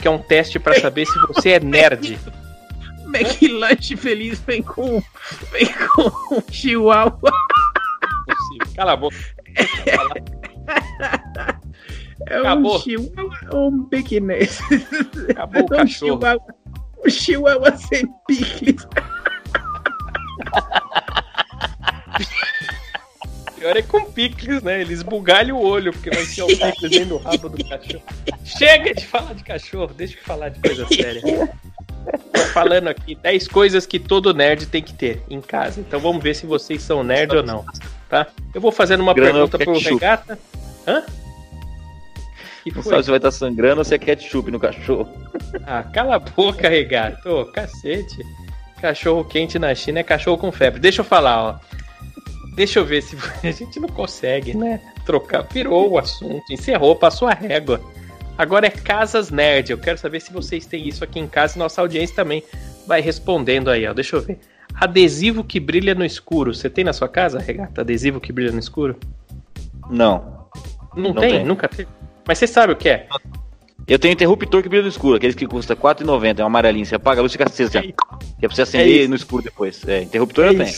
que 0.00 0.08
é 0.08 0.10
um 0.10 0.16
teste 0.16 0.58
pra 0.58 0.80
saber 0.80 1.04
se 1.04 1.18
você 1.28 1.50
é 1.50 1.60
nerd. 1.60 2.18
McLanche 3.12 3.94
feliz 3.94 4.40
vem 4.40 4.62
com, 4.62 5.02
vem 5.52 5.66
com 5.66 6.34
um 6.34 6.42
chihuahua. 6.50 7.30
Possível. 8.26 8.74
Cala 8.74 8.92
a 8.92 8.96
boca. 8.96 9.16
É 12.26 12.36
Acabou. 12.38 12.76
um 12.76 12.80
chihuahua 12.80 13.38
ou 13.52 13.68
um 13.68 13.84
pequinês? 13.84 14.60
Acabou 15.28 15.60
o 15.60 15.64
um 15.66 15.68
cachorro. 15.68 16.20
chihuahua, 16.20 16.54
um 17.04 17.10
chihuahua 17.10 17.76
sem 17.76 18.06
picles. 18.26 18.86
Pior 23.60 23.76
é 23.76 23.82
com 23.82 24.02
picles, 24.06 24.62
né? 24.62 24.80
Eles 24.80 25.02
bugalham 25.02 25.58
o 25.58 25.62
olho, 25.62 25.92
porque 25.92 26.08
vai 26.08 26.24
ser 26.24 26.42
o 26.44 26.46
picles 26.46 26.90
dentro 26.90 27.10
do 27.10 27.16
rabo 27.18 27.50
do 27.50 27.62
cachorro. 27.62 28.02
Chega 28.42 28.94
de 28.94 29.06
falar 29.06 29.34
de 29.34 29.44
cachorro, 29.44 29.92
deixa 29.94 30.16
eu 30.16 30.22
falar 30.22 30.48
de 30.48 30.60
coisa 30.60 30.86
séria. 30.86 31.20
Tô 32.32 32.40
falando 32.54 32.88
aqui 32.88 33.14
10 33.14 33.48
coisas 33.48 33.84
que 33.84 33.98
todo 33.98 34.32
nerd 34.32 34.64
tem 34.64 34.82
que 34.82 34.94
ter 34.94 35.22
em 35.28 35.42
casa. 35.42 35.78
Então 35.78 36.00
vamos 36.00 36.22
ver 36.22 36.34
se 36.34 36.46
vocês 36.46 36.82
são 36.82 37.04
nerd 37.04 37.36
ou 37.36 37.42
não, 37.42 37.66
tá? 38.08 38.28
Eu 38.54 38.62
vou 38.62 38.72
fazendo 38.72 39.02
uma 39.02 39.12
Grana 39.12 39.46
pergunta 39.46 39.58
pro? 39.58 39.78
Regata. 39.78 40.38
Hã? 40.86 41.02
Que 42.64 42.74
Não 42.74 42.82
foi? 42.82 42.92
sabe 42.92 43.04
se 43.04 43.10
vai 43.10 43.18
estar 43.18 43.30
sangrando 43.30 43.80
ou 43.80 43.84
se 43.84 43.94
é 43.94 43.98
ketchup 43.98 44.50
no 44.50 44.58
cachorro. 44.58 45.06
Ah, 45.66 45.82
cala 45.82 46.16
a 46.16 46.18
boca, 46.18 46.66
Regato. 46.66 47.28
Ô, 47.28 47.44
cacete. 47.44 48.24
Cachorro 48.80 49.22
quente 49.22 49.58
na 49.58 49.74
China 49.74 50.00
é 50.00 50.02
cachorro 50.02 50.38
com 50.38 50.50
febre. 50.50 50.80
Deixa 50.80 51.02
eu 51.02 51.04
falar, 51.04 51.42
ó. 51.42 51.58
Deixa 52.54 52.78
eu 52.78 52.84
ver 52.84 53.02
se 53.02 53.16
a 53.46 53.50
gente 53.50 53.78
não 53.80 53.88
consegue, 53.88 54.56
né? 54.56 54.80
Trocar. 55.06 55.42
Virou 55.52 55.90
o 55.92 55.98
assunto, 55.98 56.42
encerrou, 56.52 56.94
passou 56.96 57.28
a 57.28 57.32
régua. 57.34 57.80
Agora 58.36 58.66
é 58.66 58.70
Casas 58.70 59.30
Nerd. 59.30 59.70
Eu 59.70 59.78
quero 59.78 59.98
saber 59.98 60.20
se 60.20 60.32
vocês 60.32 60.64
têm 60.66 60.88
isso 60.88 61.04
aqui 61.04 61.18
em 61.20 61.26
casa 61.26 61.56
e 61.56 61.58
nossa 61.58 61.80
audiência 61.80 62.16
também 62.16 62.42
vai 62.86 63.00
respondendo 63.00 63.68
aí, 63.70 63.86
ó. 63.86 63.92
Deixa 63.92 64.16
eu 64.16 64.22
ver. 64.22 64.38
Adesivo 64.74 65.44
que 65.44 65.60
brilha 65.60 65.94
no 65.94 66.04
escuro. 66.04 66.54
Você 66.54 66.70
tem 66.70 66.84
na 66.84 66.92
sua 66.92 67.08
casa, 67.08 67.38
Regata? 67.38 67.82
Adesivo 67.82 68.20
que 68.20 68.32
brilha 68.32 68.52
no 68.52 68.58
escuro? 68.58 68.96
Não. 69.90 70.46
Não, 70.96 71.12
Não 71.12 71.20
tem? 71.20 71.30
tem. 71.32 71.44
Nunca 71.44 71.68
teve? 71.68 71.88
Mas 72.26 72.38
você 72.38 72.46
sabe 72.46 72.72
o 72.72 72.76
que 72.76 72.88
é? 72.88 73.06
Eu 73.86 73.98
tenho 73.98 74.12
interruptor 74.12 74.62
que 74.62 74.68
brilha 74.68 74.84
no 74.84 74.88
escuro, 74.88 75.16
aqueles 75.16 75.34
que 75.34 75.46
custa 75.46 75.74
R$4,90, 75.74 76.38
é 76.38 76.42
um 76.42 76.46
amarelinho. 76.46 76.86
Você 76.86 76.94
apaga 76.94 77.20
a 77.20 77.22
luz 77.22 77.32
e 77.32 77.34
fica 77.36 77.44
acesa. 77.50 77.78
É. 77.78 77.82
Que 77.82 77.92
é 78.42 78.46
pra 78.46 78.54
você 78.54 78.62
acender 78.62 79.00
isso. 79.00 79.10
no 79.10 79.16
escuro 79.16 79.42
depois. 79.42 79.86
É, 79.86 80.02
interruptor 80.02 80.44
É 80.46 80.48
eu 80.50 80.56
tenho. 80.56 80.70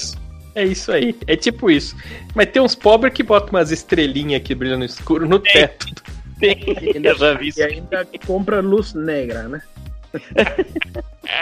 É 0.55 0.64
isso 0.64 0.92
aí. 0.92 1.14
É 1.26 1.34
tipo 1.36 1.70
isso. 1.70 1.96
Mas 2.34 2.46
tem 2.50 2.61
uns 2.61 2.74
pobres 2.74 3.12
que 3.14 3.22
botam 3.22 3.50
umas 3.50 3.70
estrelinhas 3.70 4.42
que 4.42 4.55
brilham 4.55 4.78
no 4.78 4.84
escuro 4.84 5.26
no 5.28 5.38
teto. 5.38 5.86
Eu 6.42 7.16
já 7.16 7.34
vi 7.34 7.48
isso. 7.48 7.61
E 7.61 7.62
ainda 7.62 8.07
compra 8.26 8.61
luz 8.61 8.92
negra, 8.94 9.44
né? 9.48 9.62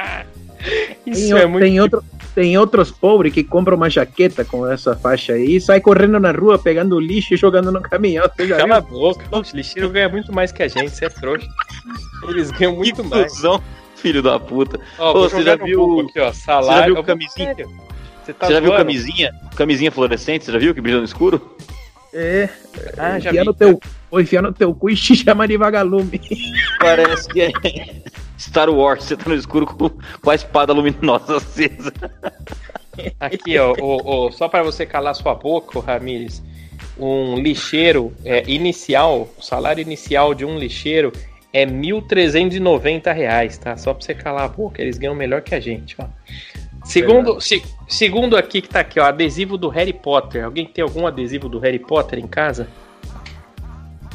Isso 1.06 1.34
tem, 1.34 1.42
é 1.42 1.46
muito. 1.46 1.62
tem, 1.64 1.80
outro, 1.80 2.04
tem 2.34 2.58
outros 2.58 2.90
pobres 2.90 3.32
que 3.32 3.42
compram 3.42 3.76
uma 3.76 3.88
jaqueta 3.88 4.44
com 4.44 4.70
essa 4.70 4.94
faixa 4.94 5.32
aí 5.32 5.56
e 5.56 5.60
sai 5.60 5.80
correndo 5.80 6.20
na 6.20 6.30
rua 6.30 6.58
pegando 6.58 7.00
lixo 7.00 7.32
e 7.34 7.36
jogando 7.36 7.72
no 7.72 7.80
caminhão. 7.80 8.28
Você 8.36 8.46
já 8.46 8.58
Cala 8.58 8.76
a 8.76 8.80
viu? 8.80 8.90
boca. 8.90 9.24
O 9.32 9.42
lixeiro 9.56 9.88
ganha 9.88 10.08
muito 10.08 10.32
mais 10.32 10.52
que 10.52 10.62
a 10.62 10.68
gente, 10.68 10.90
você 10.90 11.06
é 11.06 11.08
trouxa. 11.08 11.48
Eles 12.28 12.50
ganham 12.50 12.76
muito 12.76 13.02
Que 13.02 13.08
mais. 13.08 13.32
cuzão, 13.32 13.62
filho 13.96 14.22
da 14.22 14.38
puta. 14.38 14.78
Ó, 14.98 15.12
Ô, 15.18 15.28
você 15.30 15.42
já 15.42 15.56
viu- 15.56 16.00
aqui, 16.00 16.20
ó, 16.20 16.30
salário. 16.32 16.84
viu 16.84 16.90
Eu 16.92 16.94
vou- 16.96 17.04
camisinha? 17.04 17.56
Você 18.30 18.34
tá 18.34 18.46
você 18.46 18.52
já 18.54 18.60
viu 18.60 18.72
camisinha? 18.72 19.32
Camisinha 19.56 19.90
fluorescente, 19.90 20.44
você 20.44 20.52
já 20.52 20.58
viu 20.58 20.74
que 20.74 20.80
brilha 20.80 20.98
no 20.98 21.04
escuro? 21.04 21.56
É, 22.12 22.48
Ah, 22.98 23.18
já 23.18 23.30
enfia 23.30 23.40
vi. 23.42 23.46
no 23.46 23.54
teu, 23.54 23.80
vou 24.10 24.20
enfiar 24.20 24.42
no 24.42 24.52
teu 24.52 24.74
cu 24.74 24.90
e 24.90 24.94
te 24.96 25.14
chama 25.16 25.46
de 25.48 25.56
vagalume. 25.56 26.20
Parece 26.80 27.28
que 27.28 27.40
é 27.42 27.50
Star 28.38 28.68
Wars, 28.70 29.04
você 29.04 29.16
tá 29.16 29.28
no 29.28 29.34
escuro 29.34 29.66
com, 29.66 29.90
com 30.20 30.30
a 30.30 30.34
espada 30.34 30.72
luminosa 30.72 31.36
acesa. 31.36 31.92
Aqui, 33.18 33.58
ó, 33.58 33.74
ó, 33.80 34.00
ó, 34.26 34.30
só 34.30 34.48
para 34.48 34.62
você 34.62 34.84
calar 34.86 35.14
sua 35.14 35.34
boca, 35.34 35.80
Ramires. 35.80 36.42
Um 36.98 37.36
lixeiro 37.36 38.12
é, 38.24 38.42
inicial, 38.46 39.28
o 39.38 39.42
salário 39.42 39.80
inicial 39.80 40.34
de 40.34 40.44
um 40.44 40.58
lixeiro 40.58 41.12
é 41.52 41.64
1.390 41.64 43.12
reais, 43.14 43.56
tá? 43.58 43.76
Só 43.76 43.94
pra 43.94 44.04
você 44.04 44.14
calar 44.14 44.44
a 44.44 44.48
boca, 44.48 44.82
eles 44.82 44.98
ganham 44.98 45.14
melhor 45.14 45.40
que 45.42 45.54
a 45.54 45.60
gente, 45.60 45.96
ó. 45.98 46.04
Segundo, 46.84 47.40
se- 47.40 47.62
segundo 47.90 48.36
aqui 48.36 48.62
que 48.62 48.68
tá 48.68 48.80
aqui, 48.80 48.98
ó, 49.00 49.04
adesivo 49.04 49.58
do 49.58 49.68
Harry 49.68 49.92
Potter. 49.92 50.44
Alguém 50.44 50.66
tem 50.66 50.82
algum 50.82 51.06
adesivo 51.06 51.48
do 51.48 51.58
Harry 51.58 51.78
Potter 51.78 52.18
em 52.18 52.26
casa? 52.26 52.66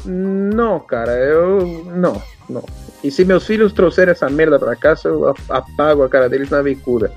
Não, 0.04 0.78
cara, 0.80 1.12
eu. 1.12 1.84
Não, 1.84 2.22
não. 2.48 2.64
E 3.02 3.10
se 3.10 3.24
meus 3.24 3.46
filhos 3.46 3.72
trouxerem 3.72 4.12
essa 4.12 4.28
merda 4.28 4.58
pra 4.58 4.76
casa, 4.76 5.08
eu 5.08 5.34
apago 5.48 6.02
a 6.02 6.08
cara 6.08 6.28
deles 6.28 6.50
na 6.50 6.62
bicuda. 6.62 7.12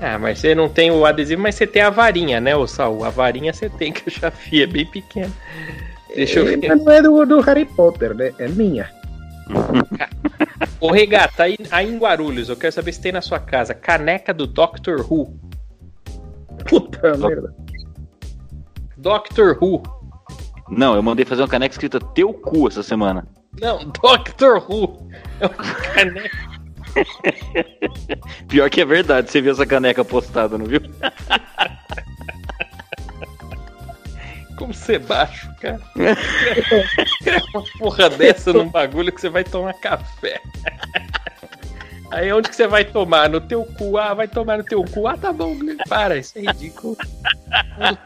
Ah, 0.00 0.18
mas 0.18 0.38
você 0.38 0.54
não 0.54 0.68
tem 0.68 0.90
o 0.90 1.06
adesivo, 1.06 1.40
mas 1.42 1.54
você 1.54 1.66
tem 1.66 1.80
a 1.82 1.88
varinha, 1.90 2.38
né, 2.40 2.54
ô 2.54 2.66
Saul? 2.66 3.04
A 3.04 3.08
varinha 3.08 3.52
você 3.52 3.68
tem, 3.70 3.92
que 3.92 4.08
eu 4.08 4.12
já 4.12 4.28
vi, 4.30 4.62
é 4.62 4.66
bem 4.66 4.84
pequena. 4.84 5.32
Deixa 6.14 6.40
eu 6.40 6.48
É, 6.48 6.56
ver. 6.56 6.68
mas 6.68 6.84
não 6.84 6.92
é 6.92 7.02
do, 7.02 7.24
do 7.26 7.40
Harry 7.40 7.64
Potter, 7.64 8.14
né? 8.14 8.32
É 8.38 8.46
minha. 8.48 8.90
Ô, 10.80 10.90
Regata, 10.90 11.44
aí, 11.44 11.56
aí 11.70 11.88
em 11.90 11.98
Guarulhos, 11.98 12.48
eu 12.50 12.56
quero 12.56 12.72
saber 12.72 12.92
se 12.92 13.00
tem 13.00 13.12
na 13.12 13.22
sua 13.22 13.38
casa 13.38 13.72
caneca 13.72 14.34
do 14.34 14.46
Doctor 14.46 15.00
Who. 15.10 15.34
Puta 16.68 17.16
merda. 17.16 17.54
Doctor 18.96 19.56
Who. 19.60 19.82
Não, 20.68 20.94
eu 20.94 21.02
mandei 21.02 21.24
fazer 21.24 21.42
uma 21.42 21.48
caneca 21.48 21.74
escrita 21.74 22.00
teu 22.00 22.32
cu 22.34 22.66
essa 22.66 22.82
semana. 22.82 23.26
Não, 23.60 23.78
Doctor 24.02 24.64
Who. 24.68 25.08
É 25.40 25.46
uma 25.46 25.64
caneca. 25.64 26.56
Pior 28.48 28.70
que 28.70 28.80
é 28.80 28.84
verdade, 28.84 29.30
você 29.30 29.40
viu 29.40 29.52
essa 29.52 29.66
caneca 29.66 30.04
postada, 30.04 30.56
não 30.56 30.66
viu? 30.66 30.80
Como 34.56 34.72
você 34.72 34.98
baixo, 34.98 35.48
cara. 35.60 35.80
É 37.26 37.36
uma 37.54 37.64
porra 37.78 38.08
dessa 38.08 38.52
num 38.52 38.68
bagulho 38.68 39.12
que 39.12 39.20
você 39.20 39.28
vai 39.28 39.44
tomar 39.44 39.74
café. 39.74 40.40
Aí 42.10 42.32
onde 42.32 42.48
que 42.48 42.56
você 42.56 42.66
vai 42.66 42.84
tomar? 42.84 43.28
No 43.28 43.40
teu 43.40 43.64
cu. 43.64 43.96
Ah, 43.98 44.14
vai 44.14 44.28
tomar 44.28 44.58
no 44.58 44.64
teu 44.64 44.84
cu. 44.84 45.06
Ah, 45.06 45.16
tá 45.16 45.32
bom. 45.32 45.56
Para, 45.88 46.16
isso 46.16 46.38
é 46.38 46.42
ridículo. 46.42 46.96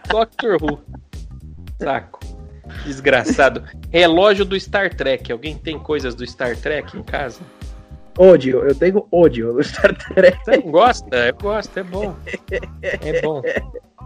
Doctor 0.08 0.56
Who. 0.62 0.80
Saco. 1.78 2.20
Desgraçado. 2.84 3.64
Relógio 3.90 4.44
do 4.44 4.58
Star 4.58 4.94
Trek. 4.94 5.30
Alguém 5.30 5.56
tem 5.56 5.78
coisas 5.78 6.14
do 6.14 6.26
Star 6.26 6.56
Trek 6.56 6.96
em 6.96 7.02
casa? 7.02 7.40
Ódio, 8.18 8.64
eu 8.66 8.74
tenho 8.74 9.06
ódio 9.10 9.52
do 9.52 9.62
Star 9.62 9.94
Trek. 9.96 10.38
Você 10.44 10.56
não 10.58 10.70
gosta? 10.70 11.16
Eu 11.16 11.34
gosto, 11.34 11.78
é 11.78 11.82
bom. 11.82 12.16
É 12.82 13.22
bom. 13.22 13.42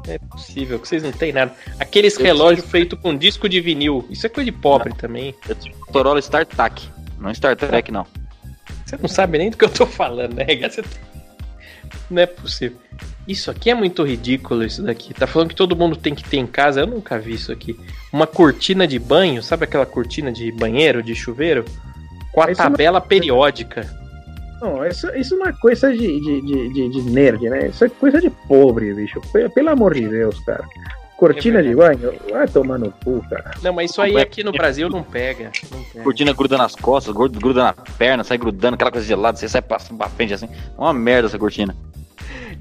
É 0.06 0.18
possível 0.18 0.78
que 0.78 0.86
vocês 0.86 1.02
não 1.02 1.12
têm 1.12 1.32
nada. 1.32 1.52
Aqueles 1.80 2.16
relógios 2.16 2.66
feitos 2.70 2.98
com 3.00 3.16
disco 3.16 3.48
de 3.48 3.60
vinil. 3.60 4.06
Isso 4.10 4.26
é 4.26 4.28
coisa 4.28 4.50
de 4.50 4.56
pobre 4.56 4.94
também. 4.94 5.34
Eu 5.48 5.54
tive 5.54 5.74
Motorola 5.78 6.18
StarTAC, 6.18 6.88
não 7.18 7.32
Star 7.32 7.56
Trek 7.56 7.90
não. 7.90 8.06
Você 8.96 9.02
não 9.02 9.08
sabe 9.08 9.38
nem 9.38 9.50
do 9.50 9.56
que 9.56 9.64
eu 9.64 9.68
tô 9.70 9.86
falando, 9.86 10.34
né? 10.34 10.46
Não 12.10 12.22
é 12.22 12.26
possível. 12.26 12.76
Isso 13.26 13.50
aqui 13.50 13.70
é 13.70 13.74
muito 13.74 14.02
ridículo, 14.04 14.64
isso 14.64 14.82
daqui. 14.82 15.14
Tá 15.14 15.26
falando 15.26 15.48
que 15.48 15.54
todo 15.54 15.74
mundo 15.76 15.96
tem 15.96 16.14
que 16.14 16.22
ter 16.24 16.36
em 16.36 16.46
casa. 16.46 16.80
Eu 16.80 16.86
nunca 16.86 17.18
vi 17.18 17.32
isso 17.34 17.50
aqui. 17.50 17.78
Uma 18.12 18.26
cortina 18.26 18.86
de 18.86 18.98
banho, 18.98 19.42
sabe 19.42 19.64
aquela 19.64 19.86
cortina 19.86 20.30
de 20.30 20.52
banheiro, 20.52 21.02
de 21.02 21.14
chuveiro? 21.14 21.64
Com 22.32 22.42
a 22.42 22.50
Isso 22.50 22.60
não- 22.62 22.70
tabela 22.70 23.00
periódica. 23.00 23.88
Não, 24.60 24.86
isso, 24.86 25.08
isso 25.16 25.36
não 25.36 25.46
é 25.46 25.52
coisa 25.52 25.90
de, 25.92 25.98
de, 26.20 26.40
de, 26.72 26.88
de- 26.90 27.02
nerd, 27.10 27.48
né? 27.50 27.68
Isso 27.68 27.84
é 27.84 27.88
coisa 27.88 28.20
de 28.20 28.30
pobre, 28.30 28.92
bicho. 28.94 29.20
Pe- 29.32 29.48
Pelo 29.48 29.70
amor 29.70 29.94
de 29.94 30.06
Deus, 30.08 30.38
cara. 30.40 30.64
Cortina 31.32 31.60
É 31.60 31.62
de 31.62 31.74
banho, 31.74 32.14
vai 32.30 32.46
tomar 32.46 32.78
no 32.78 32.92
cu, 33.04 33.24
cara. 33.28 33.52
Não, 33.62 33.72
mas 33.72 33.90
isso 33.90 34.02
aí 34.02 34.16
aqui 34.16 34.44
no 34.44 34.52
Brasil 34.52 34.88
não 34.90 35.02
pega. 35.02 35.50
Não 35.70 35.82
pega. 35.84 36.04
Cortina 36.04 36.32
gruda 36.32 36.58
nas 36.58 36.74
costas, 36.74 37.14
gruda 37.14 37.62
na 37.62 37.72
perna, 37.72 38.22
sai 38.24 38.36
grudando, 38.38 38.74
aquela 38.74 38.90
coisa 38.90 39.06
gelada, 39.06 39.38
você 39.38 39.48
sai 39.48 39.62
passando 39.62 39.98
pra 39.98 40.08
frente 40.08 40.34
assim. 40.34 40.46
É 40.46 40.80
uma 40.80 40.92
merda 40.92 41.28
essa 41.28 41.38
cortina. 41.38 41.74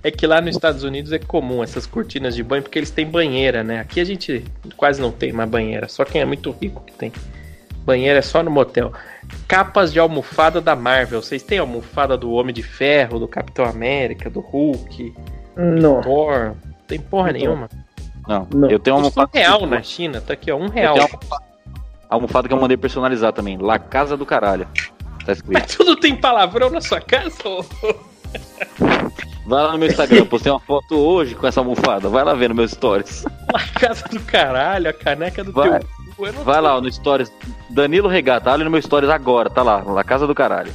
É 0.02 0.12
que 0.12 0.28
lá 0.28 0.42
nos 0.42 0.56
Estados 0.56 0.84
Unidos 0.84 1.12
é 1.12 1.20
comum 1.20 1.64
essas 1.64 1.86
cortinas 1.86 2.36
de 2.36 2.44
banho, 2.44 2.62
porque 2.62 2.78
eles 2.78 2.92
têm 2.92 3.06
banheira, 3.06 3.64
né? 3.64 3.80
Aqui 3.80 4.02
a 4.02 4.04
gente 4.04 4.44
quase 4.76 5.02
não 5.02 5.12
tem 5.12 5.32
uma 5.32 5.46
banheira, 5.46 5.88
só 5.88 6.04
quem 6.04 6.22
é 6.22 6.26
muito 6.26 6.52
rico 6.52 6.84
que 6.86 6.94
tem. 6.94 7.12
Banheira 7.86 8.20
é 8.20 8.22
só 8.22 8.42
no 8.42 8.52
motel. 8.52 8.94
Capas 9.48 9.92
de 9.92 10.00
almofada 10.00 10.62
da 10.62 10.76
Marvel. 10.76 11.22
Vocês 11.22 11.44
têm 11.44 11.58
almofada 11.60 12.18
do 12.18 12.32
Homem 12.32 12.54
de 12.54 12.64
Ferro, 12.64 13.20
do 13.20 13.28
Capitão 13.28 13.66
América, 13.66 14.30
do 14.30 14.40
Hulk, 14.40 15.14
Não. 15.56 16.02
Thor? 16.02 16.56
Não 16.66 16.74
tem 16.88 17.00
porra 17.00 17.32
Não. 17.32 17.40
nenhuma. 17.40 17.70
Não, 18.28 18.48
Não. 18.54 18.70
eu 18.70 18.80
tenho 18.80 18.96
uma 18.96 19.02
um 19.04 19.06
almofada. 19.06 19.30
real 19.34 19.66
na 19.66 19.82
China, 19.82 20.22
tá 20.22 20.34
aqui, 20.34 20.52
ó, 20.52 20.56
um 20.58 20.66
Eu 20.66 20.70
real. 20.72 20.94
tenho 20.96 21.08
uma 21.08 21.40
almofada- 22.10 22.48
que 22.48 22.54
eu 22.54 22.60
mandei 22.60 22.78
personalizar 22.78 23.34
também. 23.34 23.58
La 23.58 23.78
Casa 23.80 24.16
do 24.16 24.26
Caralho. 24.26 24.68
Tá 25.26 25.34
escrito. 25.34 25.54
Mas 25.54 25.76
tudo 25.76 25.96
tem 25.98 26.16
palavrão 26.16 26.70
na 26.70 26.82
sua 26.82 27.02
casa? 27.02 27.36
ô? 27.46 27.64
Vai 29.46 29.62
lá 29.64 29.72
no 29.74 29.78
meu 29.78 29.88
Instagram, 29.90 30.18
eu 30.20 30.26
postei 30.26 30.52
uma 30.52 30.60
foto 30.60 30.96
hoje 30.98 31.36
com 31.36 31.46
essa 31.46 31.60
almofada. 31.60 32.08
Vai 32.10 32.24
lá 32.24 32.34
ver 32.34 32.48
no 32.50 32.56
meus 32.56 32.72
stories. 32.72 33.26
Na 33.52 33.60
casa 33.80 34.08
do 34.08 34.20
caralho, 34.22 34.90
a 34.90 34.94
caneca 34.94 35.44
do 35.44 35.52
Vai. 35.52 35.80
teu 35.80 35.88
cu. 36.16 36.44
Vai 36.46 36.62
lá 36.62 36.80
no 36.80 36.92
stories. 36.92 37.32
Danilo 37.70 38.08
Regata, 38.08 38.52
olha 38.52 38.64
no 38.64 38.72
meu 38.72 38.82
stories 38.82 39.10
agora, 39.10 39.50
tá 39.50 39.62
lá, 39.62 39.84
La 39.84 40.04
Casa 40.04 40.26
do 40.26 40.34
Caralho. 40.34 40.72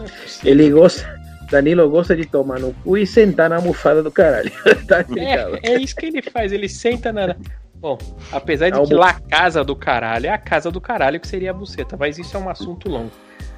é. 0.00 0.48
Ele 0.48 0.70
gosta. 0.70 1.19
Danilo 1.50 1.88
gosta 1.90 2.14
de 2.14 2.24
tomar 2.26 2.60
no 2.60 2.72
cu 2.74 2.96
e 2.96 3.06
sentar 3.06 3.50
na 3.50 3.56
almofada 3.56 4.02
do 4.02 4.10
caralho. 4.10 4.50
tá 4.86 5.04
ligado? 5.08 5.58
É, 5.62 5.72
é 5.72 5.78
isso 5.80 5.96
que 5.96 6.06
ele 6.06 6.22
faz, 6.22 6.52
ele 6.52 6.68
senta 6.68 7.12
na. 7.12 7.34
Bom, 7.74 7.98
apesar 8.30 8.68
de 8.70 8.76
Almo- 8.76 8.86
que 8.88 8.94
lá 8.94 9.10
a 9.10 9.20
casa 9.20 9.64
do 9.64 9.74
caralho 9.74 10.26
é 10.26 10.30
a 10.30 10.38
casa 10.38 10.70
do 10.70 10.80
caralho 10.80 11.18
que 11.18 11.26
seria 11.26 11.50
a 11.50 11.54
buceta, 11.54 11.96
mas 11.96 12.18
isso 12.18 12.36
é 12.36 12.40
um 12.40 12.48
assunto 12.48 12.88
longo. 12.88 13.10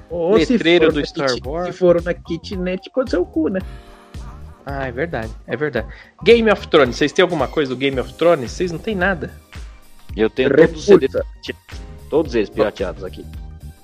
Ou 0.09 0.35
Letreiro 0.35 0.93
do 0.93 1.05
Star 1.05 1.33
kit- 1.35 1.47
Wars. 1.47 1.67
Se 1.67 1.73
for 1.73 2.01
na 2.03 2.15
kitnet, 2.15 2.89
pode 2.95 3.11
ser 3.11 3.17
o 3.17 3.25
cu, 3.25 3.49
né? 3.49 3.61
Ah, 4.65 4.87
é 4.87 4.93
verdade, 4.93 5.31
é 5.47 5.57
verdade. 5.57 5.89
Game 6.23 6.49
of 6.51 6.69
Thrones, 6.69 6.97
vocês 6.97 7.11
têm 7.13 7.23
alguma 7.23 7.49
coisa 7.49 7.71
do 7.75 7.77
Game 7.77 7.99
of 7.99 8.15
Thrones? 8.15 8.53
Vocês 8.53 8.71
não 8.71 8.79
tem 8.79 8.95
nada. 8.95 9.33
Eu 10.17 10.31
tenho 10.31 10.55
todos 10.55 10.77
os 10.77 10.85
CDs, 10.85 11.13
todos 12.09 12.35
eles 12.35 12.49
pirateados 12.49 13.03
aqui. 13.03 13.25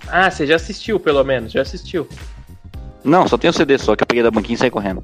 Ah, 0.06 0.30
você 0.30 0.46
já 0.46 0.54
assistiu, 0.56 1.00
pelo 1.00 1.24
menos, 1.24 1.50
já 1.50 1.62
assistiu. 1.62 2.06
Não, 3.08 3.26
só 3.26 3.36
tem 3.38 3.50
o 3.50 3.52
CD 3.52 3.78
só 3.78 3.96
que 3.96 4.02
eu 4.02 4.06
peguei 4.06 4.22
da 4.22 4.30
banquinha 4.30 4.54
e 4.54 4.58
saí 4.58 4.70
correndo. 4.70 5.02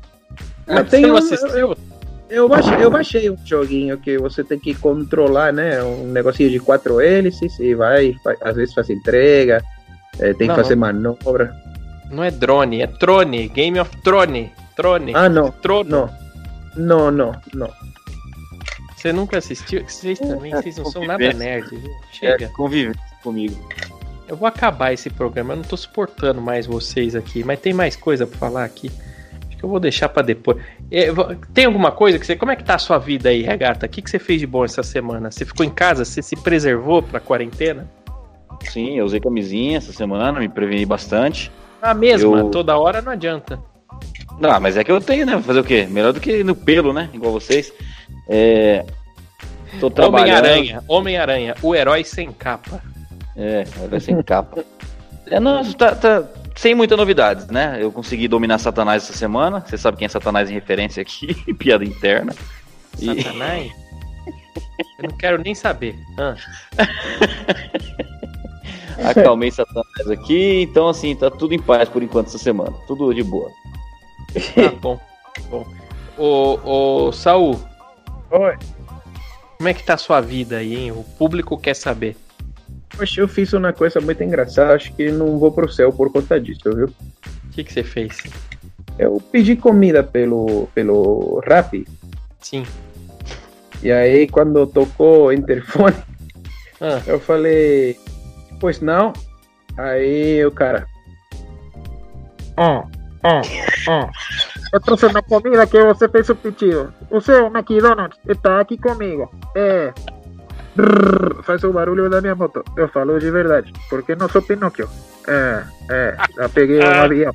Mas 0.66 0.88
tem 0.90 1.02
não 1.02 1.14
um- 1.14 1.18
assistiu? 1.18 1.76
Eu 2.30 2.48
baixei, 2.48 2.74
eu 2.82 2.90
baixei 2.90 3.30
um 3.30 3.36
joguinho 3.44 3.98
que 3.98 4.18
você 4.18 4.42
tem 4.42 4.59
que 4.59 4.74
controlar, 4.74 5.52
né? 5.52 5.82
Um 5.82 6.07
negocinho 6.07 6.50
de 6.50 6.59
quatro 6.59 7.00
hélices 7.00 7.59
e 7.61 7.74
vai, 7.74 8.14
às 8.40 8.57
vezes 8.57 8.74
faz 8.74 8.90
entrega, 8.90 9.62
eh, 10.18 10.32
tem 10.34 10.48
Não, 10.48 10.55
que 10.55 10.62
fazer 10.62 10.74
manobra. 10.74 11.55
Não 12.11 12.24
é 12.24 12.30
drone, 12.30 12.80
é 12.80 12.86
trone, 12.86 13.48
Game 13.48 13.78
of 13.78 13.90
Thrones. 14.02 14.50
Trone. 14.74 15.12
Ah, 15.14 15.28
não. 15.28 15.50
Trono. 15.50 15.90
Não. 15.90 16.24
Não, 16.76 17.11
não, 17.11 17.32
não. 17.55 17.70
Você 18.96 19.12
nunca 19.12 19.38
assistiu? 19.38 19.84
Vocês 19.86 20.18
também, 20.18 20.50
vocês 20.52 20.76
não 20.78 20.86
são 20.86 21.05
nada 21.07 21.32
nerd, 21.32 21.68
viu? 21.68 21.90
Chega. 22.11 22.46
É, 22.46 22.48
convive 22.48 22.94
comigo. 23.22 23.55
Eu 24.29 24.37
vou 24.37 24.49
acabar 24.49 24.93
esse 24.93 25.11
programa, 25.11 25.53
eu 25.53 25.57
não 25.59 25.64
tô 25.64 25.77
suportando 25.77 26.41
mais 26.41 26.66
vocês 26.66 27.14
aqui, 27.14 27.45
mas 27.45 27.61
tem 27.61 27.72
mais 27.75 27.95
coisa 27.95 28.27
pra 28.27 28.39
falar 28.39 28.64
aqui. 28.64 28.91
Acho 29.49 29.59
que 29.59 29.64
eu 29.64 29.68
vou 29.68 29.79
deixar 29.79 30.09
pra 30.09 30.22
depois. 30.22 30.57
É, 30.91 31.09
Tem 31.53 31.66
alguma 31.66 31.93
coisa 31.93 32.18
que 32.18 32.25
você. 32.27 32.35
Como 32.35 32.51
é 32.51 32.57
que 32.57 32.64
tá 32.64 32.75
a 32.75 32.79
sua 32.79 32.99
vida 32.99 33.29
aí, 33.29 33.43
Regata? 33.43 33.85
O 33.87 33.89
que, 33.89 34.01
que 34.01 34.11
você 34.11 34.18
fez 34.18 34.41
de 34.41 34.47
bom 34.47 34.64
essa 34.64 34.83
semana? 34.83 35.31
Você 35.31 35.45
ficou 35.45 35.64
em 35.64 35.70
casa? 35.70 36.05
Você 36.05 36.22
se 36.22 36.37
preservou 36.37 37.03
pra 37.03 37.20
quarentena? 37.20 37.89
Sim, 38.70 38.97
eu 38.99 39.05
usei 39.05 39.20
camisinha 39.20 39.77
essa 39.77 39.93
semana, 39.93 40.41
me 40.41 40.49
preveni 40.49 40.87
bastante. 40.87 41.51
A 41.83 41.93
mesma, 41.93 42.39
Eu- 42.39 42.49
toda 42.51 42.79
hora 42.79 43.03
não 43.03 43.12
adianta. 43.12 43.61
Não, 44.41 44.59
mas 44.59 44.77
é 44.77 44.83
que 44.83 44.91
eu 44.91 45.01
tenho, 45.01 45.27
né? 45.27 45.41
Fazer 45.43 45.61
o 45.61 45.64
quê? 45.64 45.87
Melhor 45.89 46.12
do 46.12 46.20
que 46.20 46.43
no 46.43 46.55
pelo, 46.57 46.93
né? 46.93 47.11
Igual 47.12 47.31
vocês. 47.31 47.72
É. 48.29 48.85
Tô 49.81 49.91
trabalhando. 49.91 50.39
Homem-Aranha, 50.39 50.85
Homem-Aranha, 50.89 51.55
o 51.62 51.75
herói 51.75 52.05
sem 52.05 52.33
capa. 52.33 52.81
É, 53.37 53.64
vai 53.89 54.01
sem 54.01 54.22
capa. 54.22 54.64
É, 55.26 55.41
não, 55.41 55.61
isso 55.61 55.76
tá, 55.76 55.95
tá 55.95 56.24
sem 56.55 56.74
muitas 56.74 56.97
novidades, 56.97 57.47
né? 57.49 57.78
Eu 57.80 57.91
consegui 57.91 58.28
dominar 58.28 58.59
Satanás 58.59 59.03
essa 59.03 59.12
semana. 59.12 59.61
Você 59.66 59.76
sabe 59.76 59.97
quem 59.97 60.07
é 60.07 60.09
Satanás 60.09 60.51
em 60.51 60.55
referência 60.55 61.01
aqui, 61.03 61.35
piada 61.55 61.85
interna. 61.85 62.35
E- 62.99 63.22
Satanás? 63.22 63.72
Eu 64.99 65.11
não 65.11 65.16
quero 65.16 65.43
nem 65.43 65.55
saber. 65.55 65.97
Ah, 66.18 66.35
Acalmei 69.11 69.51
Satanás 69.51 70.11
aqui, 70.11 70.62
então 70.62 70.89
assim, 70.89 71.14
tá 71.16 71.30
tudo 71.30 71.53
em 71.55 71.61
paz 71.61 71.89
por 71.89 72.03
enquanto 72.03 72.28
essa 72.28 72.39
semana. 72.39 72.72
Tudo 72.87 73.12
de 73.12 73.22
boa. 73.22 73.51
tá 74.55 74.70
bom. 74.80 75.01
bom. 75.51 75.66
Ô, 76.16 77.07
ô, 77.09 77.12
Saul, 77.12 77.61
Oi. 78.30 78.57
como 79.59 79.68
é 79.68 79.74
que 79.74 79.82
tá 79.82 79.95
a 79.95 79.99
sua 79.99 80.20
vida 80.20 80.59
aí, 80.59 80.76
hein? 80.76 80.93
O 80.93 81.03
público 81.03 81.59
quer 81.59 81.74
saber. 81.74 82.16
Poxa, 82.97 83.20
eu 83.20 83.28
fiz 83.28 83.53
uma 83.53 83.72
coisa 83.72 84.01
muito 84.01 84.22
engraçada, 84.22 84.74
acho 84.74 84.95
que 84.95 85.11
não 85.11 85.38
vou 85.38 85.51
pro 85.51 85.68
céu 85.68 85.92
por 85.92 86.12
conta 86.12 86.40
disso, 86.40 86.74
viu? 86.74 86.86
O 86.86 87.49
que, 87.51 87.64
que 87.64 87.72
você 87.72 87.82
fez? 87.82 88.22
Eu 88.99 89.20
pedi 89.32 89.57
comida 89.57 90.03
pelo, 90.05 90.68
pelo 90.74 91.42
Rappi, 91.47 91.84
Sim. 92.40 92.64
e 93.82 93.90
aí 93.90 94.28
quando 94.28 94.66
tocou 94.66 95.26
o 95.26 95.32
interfone, 95.32 95.97
Ah, 96.80 97.01
eu 97.07 97.18
falei, 97.18 97.99
pois 98.61 98.80
não, 98.80 99.12
aí 99.76 100.45
o 100.45 100.53
cara, 100.53 100.86
ó, 102.57 102.84
ó, 103.24 103.40
ó, 103.88 104.11
eu 104.72 104.80
trouxe 104.80 105.07
uma 105.07 105.22
comida 105.22 105.66
que 105.66 105.82
você 105.82 106.09
fez 106.09 106.28
o 106.28 106.36
pedido, 106.36 106.92
o 107.11 107.20
seu 107.20 107.47
McDonald's 107.47 108.18
está 108.28 108.61
aqui 108.61 108.78
comigo, 108.78 109.32
é... 109.57 109.92
Faz 111.43 111.62
o 111.64 111.72
barulho 111.72 112.09
da 112.11 112.20
minha 112.20 112.35
moto. 112.35 112.64
Eu 112.77 112.89
falo 112.89 113.18
de 113.18 113.31
verdade, 113.31 113.72
porque 113.89 114.14
não 114.14 114.29
sou 114.29 114.43
Pinóquio. 114.43 114.89
É, 115.27 115.62
é, 115.91 116.16
já 116.37 116.49
peguei 116.49 116.81
um 116.81 116.87
avião. 116.87 117.35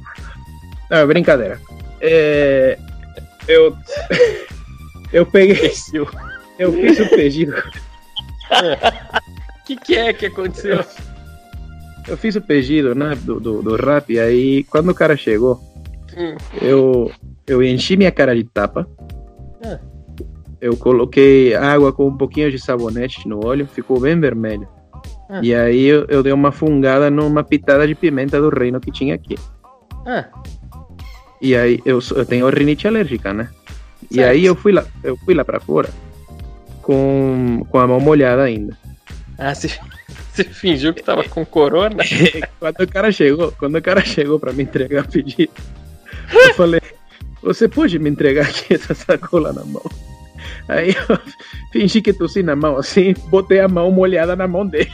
Não, 0.90 1.08
brincadeira. 1.08 1.60
É, 2.02 2.78
eu, 3.48 3.76
eu 5.14 5.26
peguei, 5.26 5.72
eu 6.60 6.74
fiz 6.74 7.00
o 7.00 7.10
pedido. 7.10 7.54
O 8.52 9.64
que, 9.66 9.76
que 9.78 9.96
é 9.96 10.14
que 10.14 10.26
aconteceu? 10.26 10.84
Eu 12.08 12.18
fiz 12.18 12.36
o 12.36 12.42
pedido, 12.42 12.96
né, 12.96 13.16
do, 13.22 13.40
do, 13.40 13.62
do 13.62 13.76
rap, 13.76 14.12
e 14.12 14.20
aí 14.20 14.64
quando 14.64 14.90
o 14.90 14.96
cara 14.96 15.16
chegou, 15.16 15.62
Hum. 16.18 16.36
eu, 16.62 17.12
eu 17.46 17.64
enchi 17.64 17.96
minha 17.96 18.12
cara 18.12 18.36
de 18.36 18.44
tapa. 18.44 18.88
Ah. 19.64 19.80
Eu 20.62 20.76
coloquei 20.76 21.56
água 21.56 21.92
com 21.94 22.08
um 22.08 22.18
pouquinho 22.18 22.52
de 22.52 22.60
sabonete 22.60 23.28
no 23.28 23.46
olho, 23.46 23.66
ficou 23.68 24.00
bem 24.00 24.20
vermelho. 24.20 24.68
Ah. 25.30 25.40
E 25.42 25.54
aí 25.56 25.86
eu, 25.86 26.06
eu 26.10 26.22
dei 26.24 26.34
uma 26.34 26.52
fungada 26.52 27.10
numa 27.10 27.44
pitada 27.44 27.88
de 27.88 27.96
pimenta 27.96 28.42
do 28.42 28.50
reino 28.50 28.80
que 28.80 28.92
tinha 28.92 29.16
aqui. 29.16 29.38
Ah, 30.06 30.26
E 31.42 31.56
aí 31.56 31.80
eu, 31.86 32.00
eu 32.16 32.26
tenho 32.26 32.50
rinite 32.50 32.88
alérgica, 32.88 33.34
né? 33.34 33.50
E 34.12 34.16
Certo. 34.16 34.30
aí 34.30 34.46
eu 34.46 34.56
fui 34.56 34.72
lá, 34.72 34.84
eu 35.04 35.16
fui 35.18 35.34
lá 35.34 35.46
para 35.46 35.60
fora 35.60 35.90
com, 36.82 37.66
com 37.70 37.80
a 37.80 37.88
mão 37.88 38.00
molhada 38.00 38.44
ainda. 38.44 38.78
ah 39.38 39.54
você, 39.54 39.68
você 40.34 40.44
fingiu 40.44 40.94
que 40.94 41.04
tava 41.04 41.24
com 41.24 41.46
corona? 41.46 42.04
quando 42.60 42.80
o 42.82 42.88
cara 42.88 43.12
chegou, 43.12 43.52
quando 43.54 43.76
o 43.76 43.82
cara 43.82 44.02
chegou 44.04 44.40
para 44.40 44.52
me 44.52 44.64
entregar 44.64 45.06
o 45.06 45.08
pedido, 45.12 45.52
eu 46.34 46.54
falei: 46.56 46.82
"Você 47.44 47.68
pode 47.68 47.98
me 48.00 48.10
entregar 48.10 48.46
aqui 48.48 48.74
essa 48.74 48.94
sacola 48.96 49.54
na 49.54 49.64
mão?" 49.64 49.84
Aí 50.70 50.96
eu 50.96 51.20
fingi 51.74 52.02
que 52.02 52.14
tossi 52.14 52.44
na 52.44 52.56
mão 52.56 52.78
assim, 52.78 53.14
botei 53.28 53.60
a 53.60 53.68
mão 53.68 53.92
molhada 53.92 54.36
na 54.36 54.48
mão 54.48 54.66
dele. 54.66 54.92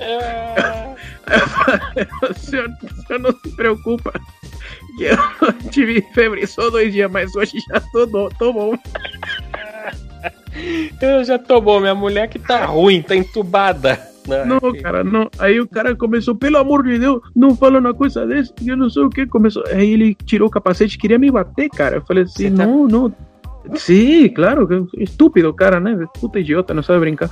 Eu 0.00 1.40
falei, 1.48 2.08
o 2.22 2.34
senhor, 2.34 2.68
o 2.82 3.06
senhor 3.06 3.18
não 3.20 3.32
se 3.32 3.54
preocupa, 3.54 4.12
que 4.96 5.04
eu 5.04 5.16
tive 5.70 6.02
febre 6.12 6.46
só 6.46 6.70
dois 6.70 6.92
dias, 6.92 7.10
mas 7.10 7.34
hoje 7.36 7.58
já 7.68 7.80
tô, 7.80 8.06
tô 8.30 8.52
bom. 8.52 8.74
eu 11.00 11.24
já 11.24 11.38
tô 11.38 11.60
bom, 11.60 11.80
minha 11.80 11.94
mulher 11.94 12.28
que 12.28 12.38
tá 12.38 12.64
ruim, 12.64 13.02
tá 13.02 13.14
entubada. 13.14 14.13
Não, 14.26 14.60
cara, 14.82 15.04
não. 15.04 15.28
Aí 15.38 15.60
o 15.60 15.68
cara 15.68 15.94
começou, 15.94 16.34
pelo 16.34 16.56
amor 16.58 16.82
de 16.82 16.98
Deus, 16.98 17.20
não 17.34 17.54
fala 17.56 17.78
uma 17.78 17.92
coisa 17.94 18.26
dessa, 18.26 18.52
eu 18.64 18.76
não 18.76 18.88
sei 18.88 19.02
o 19.02 19.10
que. 19.10 19.26
Começou. 19.26 19.62
Aí 19.68 19.90
ele 19.92 20.14
tirou 20.24 20.48
o 20.48 20.50
capacete, 20.50 20.96
queria 20.98 21.18
me 21.18 21.30
bater, 21.30 21.68
cara. 21.70 21.96
Eu 21.96 22.02
falei 22.02 22.24
assim, 22.24 22.54
tá- 22.54 22.66
não, 22.66 22.86
não. 22.88 23.12
Sim, 23.76 24.28
claro, 24.28 24.88
estúpido 24.98 25.48
o 25.48 25.54
cara, 25.54 25.80
né? 25.80 25.98
Puta 26.20 26.38
idiota, 26.38 26.74
não 26.74 26.82
sabe 26.82 27.00
brincar. 27.00 27.30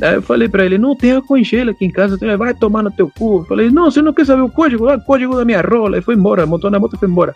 Aí 0.00 0.14
eu 0.14 0.22
falei 0.22 0.48
pra 0.48 0.64
ele, 0.64 0.76
não, 0.78 0.96
tem 0.96 1.12
álcool 1.12 1.36
em 1.36 1.44
gelo 1.44 1.70
aqui 1.70 1.84
em 1.84 1.90
casa, 1.90 2.18
Ele, 2.20 2.36
vai 2.36 2.52
tomar 2.54 2.82
no 2.82 2.90
teu 2.90 3.10
cu. 3.16 3.40
Eu 3.40 3.44
falei, 3.44 3.70
não, 3.70 3.90
você 3.90 4.02
não 4.02 4.12
quer 4.12 4.26
saber 4.26 4.42
o 4.42 4.48
código? 4.48 4.88
Ah, 4.88 4.98
código 4.98 5.36
da 5.36 5.44
minha 5.44 5.60
rola. 5.60 5.96
Aí 5.96 6.02
foi 6.02 6.14
embora, 6.14 6.46
montou 6.46 6.70
na 6.70 6.80
moto 6.80 6.96
e 6.96 6.98
foi 6.98 7.08
embora. 7.08 7.34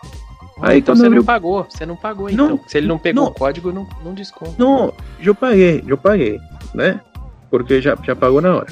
Aí 0.60 0.78
então 0.78 0.96
você 0.96 1.06
abriu- 1.06 1.20
não 1.20 1.26
pagou, 1.26 1.66
você 1.68 1.86
não 1.86 1.94
pagou 1.94 2.32
Não, 2.32 2.46
então. 2.54 2.60
Se 2.66 2.78
ele 2.78 2.88
não 2.88 2.98
pegou 2.98 3.24
não. 3.24 3.30
o 3.30 3.34
código, 3.34 3.70
não, 3.72 3.86
não 4.04 4.12
desconta. 4.12 4.54
Não, 4.58 4.92
eu 5.22 5.34
paguei, 5.34 5.84
eu 5.86 5.96
paguei, 5.96 6.40
né? 6.74 7.00
Porque 7.48 7.80
já, 7.80 7.96
já 8.02 8.16
pagou 8.16 8.40
na 8.40 8.56
hora. 8.56 8.66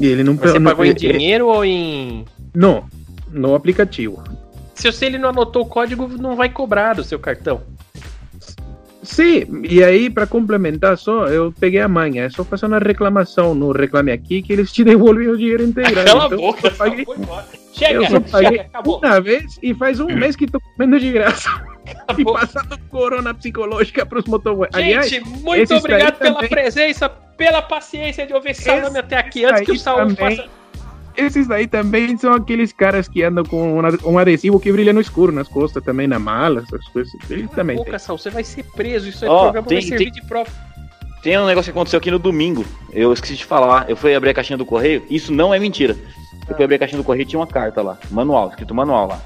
E 0.00 0.06
ele 0.06 0.24
não 0.24 0.34
você 0.34 0.58
não- 0.58 0.70
pagou 0.70 0.84
em 0.84 0.88
eh, 0.88 0.92
eh, 0.92 0.94
dinheiro 0.94 1.46
ou 1.46 1.64
em. 1.64 2.24
Não, 2.54 2.84
no 3.30 3.54
aplicativo. 3.54 4.22
Se 4.74 4.90
você 4.90 5.04
ele 5.06 5.18
não 5.18 5.28
anotou 5.28 5.62
o 5.62 5.66
código, 5.66 6.08
não 6.08 6.34
vai 6.34 6.48
cobrar 6.48 6.94
do 6.94 7.04
seu 7.04 7.18
cartão. 7.18 7.60
Sim, 9.02 9.62
e 9.64 9.82
aí 9.82 10.10
para 10.10 10.26
complementar 10.26 10.96
só, 10.98 11.26
eu 11.26 11.52
peguei 11.58 11.80
a 11.80 11.88
manha, 11.88 12.24
é 12.24 12.30
só 12.30 12.44
fazer 12.44 12.66
uma 12.66 12.78
reclamação 12.78 13.54
no 13.54 13.72
Reclame 13.72 14.12
Aqui 14.12 14.42
que 14.42 14.52
eles 14.52 14.70
te 14.72 14.84
devolvem 14.84 15.28
o 15.28 15.36
dinheiro 15.38 15.62
inteiro. 15.64 15.94
Cala 16.04 16.24
a 16.24 16.26
Então, 16.26 16.38
boca, 16.38 16.66
eu 16.68 16.72
paguei 16.72 17.04
foi 17.04 17.16
embora. 17.16 17.46
Chega, 17.72 17.94
Eu 17.94 18.06
só 18.10 18.20
paguei 18.20 18.48
chega, 18.50 18.62
acabou. 18.62 18.98
uma 18.98 19.20
vez 19.20 19.58
e 19.62 19.74
faz 19.74 20.00
um 20.00 20.06
mês 20.14 20.36
que 20.36 20.46
tô 20.46 20.60
comendo 20.60 20.98
de 21.00 21.12
graça 21.12 21.48
e 21.86 21.90
acabou. 21.90 22.34
passando 22.34 22.78
corona 22.90 23.32
psicológica 23.32 24.04
pros 24.04 24.24
motoboys. 24.26 24.70
Aliás, 24.74 25.08
Gente, 25.08 25.26
muito 25.28 25.62
esses 25.62 25.78
obrigado 25.78 26.18
pela 26.18 26.34
também- 26.34 26.50
presença, 26.50 27.10
pela 27.40 27.62
paciência 27.62 28.26
de 28.26 28.34
ouvir 28.34 28.50
esse 28.50 28.68
nome 28.80 28.98
até 28.98 29.16
aqui, 29.16 29.44
antes 29.46 29.62
que 29.62 29.70
o 29.70 29.72
aí 29.72 29.78
Saúl 29.78 29.98
também- 30.14 30.36
faça. 30.36 30.48
esses 31.16 31.46
daí 31.46 31.66
também 31.66 32.16
são 32.18 32.34
aqueles 32.34 32.70
caras 32.72 33.08
que 33.08 33.22
andam 33.22 33.44
com 33.44 33.76
um 33.78 33.80
ad- 33.86 33.98
adesivo 34.20 34.60
que 34.60 34.70
brilha 34.70 34.92
no 34.92 35.00
escuro 35.00 35.32
nas 35.32 35.48
costas 35.48 35.82
também, 35.82 36.06
na 36.06 36.18
mala, 36.18 36.62
essas 36.62 36.86
coisas. 36.88 37.10
Eles 37.30 37.50
também. 37.52 37.76
Boca, 37.76 37.98
Saúl, 37.98 38.18
você 38.18 38.28
vai 38.28 38.44
ser 38.44 38.64
preso. 38.76 39.08
Isso 39.08 39.24
é 39.24 39.28
Ó, 39.28 39.44
programa 39.44 39.66
tem- 39.68 39.78
vai 39.80 39.88
servir 39.88 40.04
tem- 40.04 40.12
de 40.12 40.22
prova. 40.28 40.50
Tem 41.22 41.38
um 41.38 41.46
negócio 41.46 41.72
que 41.72 41.76
aconteceu 41.78 41.98
aqui 41.98 42.10
no 42.10 42.18
domingo. 42.18 42.64
Eu 42.92 43.12
esqueci 43.12 43.36
de 43.36 43.44
falar. 43.44 43.88
Eu 43.88 43.96
fui 43.96 44.14
abrir 44.14 44.30
a 44.30 44.34
caixinha 44.34 44.56
do 44.56 44.64
correio. 44.66 45.02
Isso 45.10 45.32
não 45.32 45.52
é 45.52 45.58
mentira. 45.58 45.96
Eu 46.48 46.54
fui 46.56 46.64
abrir 46.64 46.76
a 46.76 46.78
caixinha 46.78 46.98
do 47.00 47.04
correio 47.04 47.22
e 47.22 47.26
tinha 47.26 47.40
uma 47.40 47.46
carta 47.46 47.80
lá. 47.82 47.98
Manual, 48.10 48.48
escrito 48.50 48.74
manual 48.74 49.06
lá. 49.08 49.20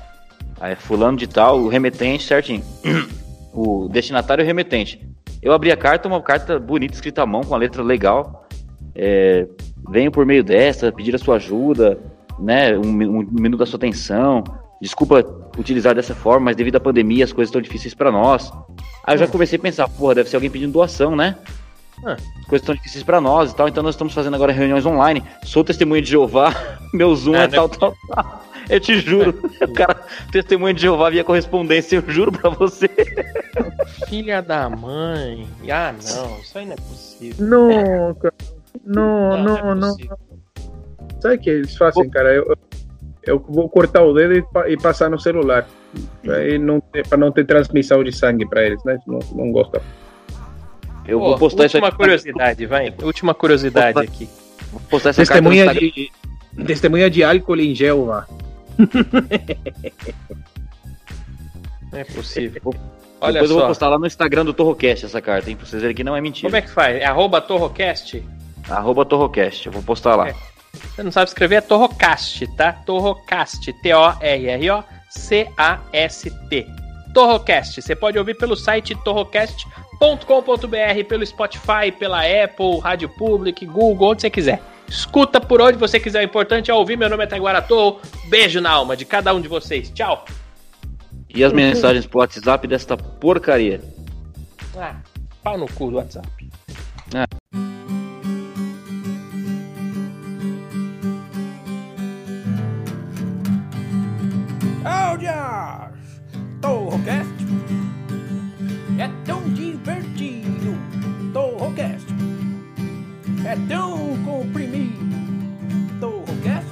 Aí 0.60 0.74
fulano 0.76 1.16
de 1.16 1.26
tal, 1.26 1.58
o 1.60 1.68
remetente 1.68 2.24
certinho. 2.24 2.62
o 3.52 3.88
destinatário 3.88 4.42
e 4.42 4.44
o 4.44 4.46
remetente. 4.46 5.00
Eu 5.44 5.52
abri 5.52 5.70
a 5.70 5.76
carta, 5.76 6.08
uma 6.08 6.22
carta 6.22 6.58
bonita, 6.58 6.94
escrita 6.94 7.22
à 7.22 7.26
mão, 7.26 7.42
com 7.42 7.54
a 7.54 7.58
letra 7.58 7.82
legal. 7.82 8.48
É, 8.94 9.46
venho 9.90 10.10
por 10.10 10.24
meio 10.24 10.42
dessa, 10.42 10.90
pedir 10.90 11.14
a 11.14 11.18
sua 11.18 11.36
ajuda, 11.36 11.98
né? 12.38 12.76
Um, 12.78 12.88
um 13.20 13.26
minuto 13.30 13.58
da 13.60 13.66
sua 13.66 13.76
atenção. 13.76 14.42
Desculpa 14.80 15.22
utilizar 15.58 15.94
dessa 15.94 16.14
forma, 16.14 16.46
mas 16.46 16.56
devido 16.56 16.76
à 16.76 16.80
pandemia 16.80 17.24
as 17.24 17.32
coisas 17.32 17.50
estão 17.50 17.60
difíceis 17.60 17.92
pra 17.92 18.10
nós. 18.10 18.50
Aí 19.04 19.14
eu 19.14 19.18
já 19.18 19.26
comecei 19.26 19.58
a 19.58 19.62
pensar, 19.62 19.86
porra, 19.86 20.14
deve 20.14 20.30
ser 20.30 20.36
alguém 20.36 20.50
pedindo 20.50 20.72
doação, 20.72 21.14
né? 21.14 21.36
Ah. 22.04 22.14
As 22.14 22.46
coisas 22.46 22.62
estão 22.62 22.74
difíceis 22.74 23.04
pra 23.04 23.20
nós 23.20 23.52
e 23.52 23.56
tal, 23.56 23.68
então 23.68 23.82
nós 23.82 23.94
estamos 23.94 24.14
fazendo 24.14 24.34
agora 24.34 24.50
reuniões 24.50 24.86
online. 24.86 25.22
Sou 25.42 25.62
testemunha 25.62 26.00
de 26.00 26.10
Jeová, 26.10 26.54
meu 26.92 27.14
Zoom 27.14 27.34
Ah, 27.34 27.42
é 27.42 27.48
né? 27.48 27.54
tal, 27.54 27.68
tal, 27.68 27.94
tal. 28.08 28.44
Eu 28.68 28.80
te 28.80 28.98
juro, 28.98 29.38
o 29.60 29.72
cara, 29.72 30.00
testemunha 30.32 30.74
de 30.74 30.82
Jeová 30.82 31.10
via 31.10 31.24
correspondência, 31.24 31.96
eu 31.96 32.04
juro 32.10 32.32
pra 32.32 32.50
você. 32.50 32.88
Filha 34.08 34.40
da 34.40 34.68
mãe. 34.68 35.46
Ah, 35.70 35.92
não, 35.92 36.38
isso 36.38 36.58
aí 36.58 36.66
não 36.66 36.72
é 36.72 36.76
possível. 36.76 37.46
Não, 37.46 38.14
cara. 38.14 38.34
Não, 38.84 39.36
Não, 39.36 39.44
não 39.44 39.56
é 39.56 39.62
não, 39.62 39.74
não. 39.74 39.96
Sabe 41.20 41.36
o 41.36 41.38
que 41.38 41.50
eles 41.50 41.76
fazem, 41.76 42.08
cara? 42.10 42.34
Eu, 42.34 42.56
eu 43.22 43.38
vou 43.38 43.68
cortar 43.68 44.02
o 44.02 44.12
dedo 44.12 44.34
e, 44.34 44.72
e 44.72 44.76
passar 44.76 45.08
no 45.08 45.18
celular. 45.18 45.66
Aí 46.28 46.58
não 46.58 46.80
ter, 46.80 47.06
pra 47.06 47.16
não 47.16 47.30
ter 47.30 47.46
transmissão 47.46 48.02
de 48.02 48.12
sangue 48.12 48.46
pra 48.46 48.64
eles, 48.64 48.82
né? 48.84 48.98
Não, 49.06 49.20
não 49.32 49.52
gosta. 49.52 49.80
Eu 51.06 51.18
Pô, 51.18 51.26
vou 51.26 51.38
postar 51.38 51.66
isso 51.66 51.76
última 51.76 51.92
curiosidade, 51.92 52.66
vai. 52.66 52.94
Última 53.02 53.34
curiosidade 53.34 54.00
aqui. 54.00 54.28
Vou 54.72 54.80
postar 54.90 55.10
essa 55.10 55.20
Testemunha 55.22 55.72
de, 55.72 56.10
testemunha 56.66 57.10
de 57.10 57.22
álcool 57.22 57.60
em 57.60 57.74
gel 57.74 58.06
lá. 58.06 58.26
Não 61.92 61.98
é 61.98 62.04
possível. 62.04 62.60
Vou- 62.64 62.74
Olha 63.20 63.32
Depois 63.34 63.50
eu 63.50 63.56
vou 63.56 63.62
só. 63.62 63.68
postar 63.68 63.88
lá 63.88 63.98
no 63.98 64.06
Instagram 64.06 64.44
do 64.44 64.52
Torrocast 64.52 65.06
essa 65.06 65.22
carta, 65.22 65.48
hein? 65.48 65.56
Pra 65.56 65.64
vocês 65.64 65.80
verem 65.80 65.96
que 65.96 66.04
não 66.04 66.14
é 66.14 66.20
mentira. 66.20 66.48
Como 66.48 66.56
é 66.56 66.60
que 66.62 66.70
faz? 66.70 66.96
É 66.96 67.04
arroba 67.06 67.40
Torrocast? 67.40 68.22
Arroba 68.68 69.04
Torrocast. 69.06 69.64
Eu 69.66 69.72
vou 69.72 69.82
postar 69.82 70.14
lá. 70.16 70.28
É. 70.28 70.34
Você 70.94 71.02
não 71.02 71.10
sabe 71.12 71.28
escrever, 71.28 71.54
é 71.56 71.60
Torrocast, 71.62 72.46
tá? 72.56 72.72
Torrocast. 72.72 73.72
T-O-R-R-O-C-A-S-T. 73.80 76.66
Torrocast. 77.14 77.80
Você 77.80 77.94
pode 77.96 78.18
ouvir 78.18 78.34
pelo 78.36 78.56
site 78.56 78.94
torrocast.com.br, 79.04 81.04
pelo 81.08 81.24
Spotify, 81.24 81.90
pela 81.98 82.18
Apple, 82.20 82.78
Rádio 82.80 83.08
Public, 83.08 83.64
Google, 83.64 84.10
onde 84.10 84.20
você 84.22 84.28
quiser. 84.30 84.60
Escuta 84.88 85.40
por 85.40 85.60
onde 85.60 85.78
você 85.78 85.98
quiser. 85.98 86.20
O 86.20 86.24
importante 86.24 86.70
é 86.70 86.74
ouvir. 86.74 86.96
Meu 86.96 87.08
nome 87.08 87.24
é 87.24 87.26
Taiguara 87.26 87.62
Torro. 87.62 88.00
Beijo 88.28 88.60
na 88.60 88.70
alma 88.70 88.96
de 88.96 89.04
cada 89.04 89.34
um 89.34 89.40
de 89.40 89.48
vocês. 89.48 89.90
Tchau. 89.90 90.24
E 91.28 91.42
as 91.42 91.52
mensagens 91.52 92.06
pro 92.06 92.20
WhatsApp 92.20 92.66
desta 92.68 92.96
porcaria. 92.96 93.80
Ah, 94.76 94.96
pau 95.42 95.58
no 95.58 95.66
cu 95.66 95.90
do 95.90 95.96
WhatsApp. 95.96 96.28
Áudias! 104.84 105.94
Torrocast 106.60 107.44
é 108.98 109.08
tão 109.24 109.42
divertido. 109.54 110.03
É 113.46 113.56
tão 113.68 114.16
comprimido. 114.24 115.04
Torrocast 116.00 116.68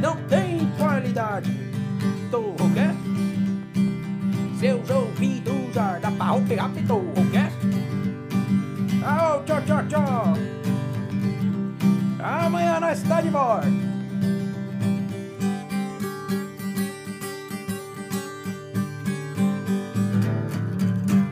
não 0.00 0.16
tem 0.28 0.68
qualidade. 0.78 1.50
Torrocast 2.30 3.06
seus 4.58 4.88
ouvidos 4.90 5.54
pra 5.72 6.40
pegar 6.48 6.70
Torrocast. 6.86 7.56
Au, 9.04 9.44
tchau, 9.44 9.62
tchau, 9.62 9.86
tchau. 9.88 10.34
Amanhã 12.18 12.80
nós 12.80 13.02
está 13.02 13.20
de 13.20 13.28
volta. 13.28 13.66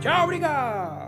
Tchau, 0.01 0.25
obrigado! 0.25 1.04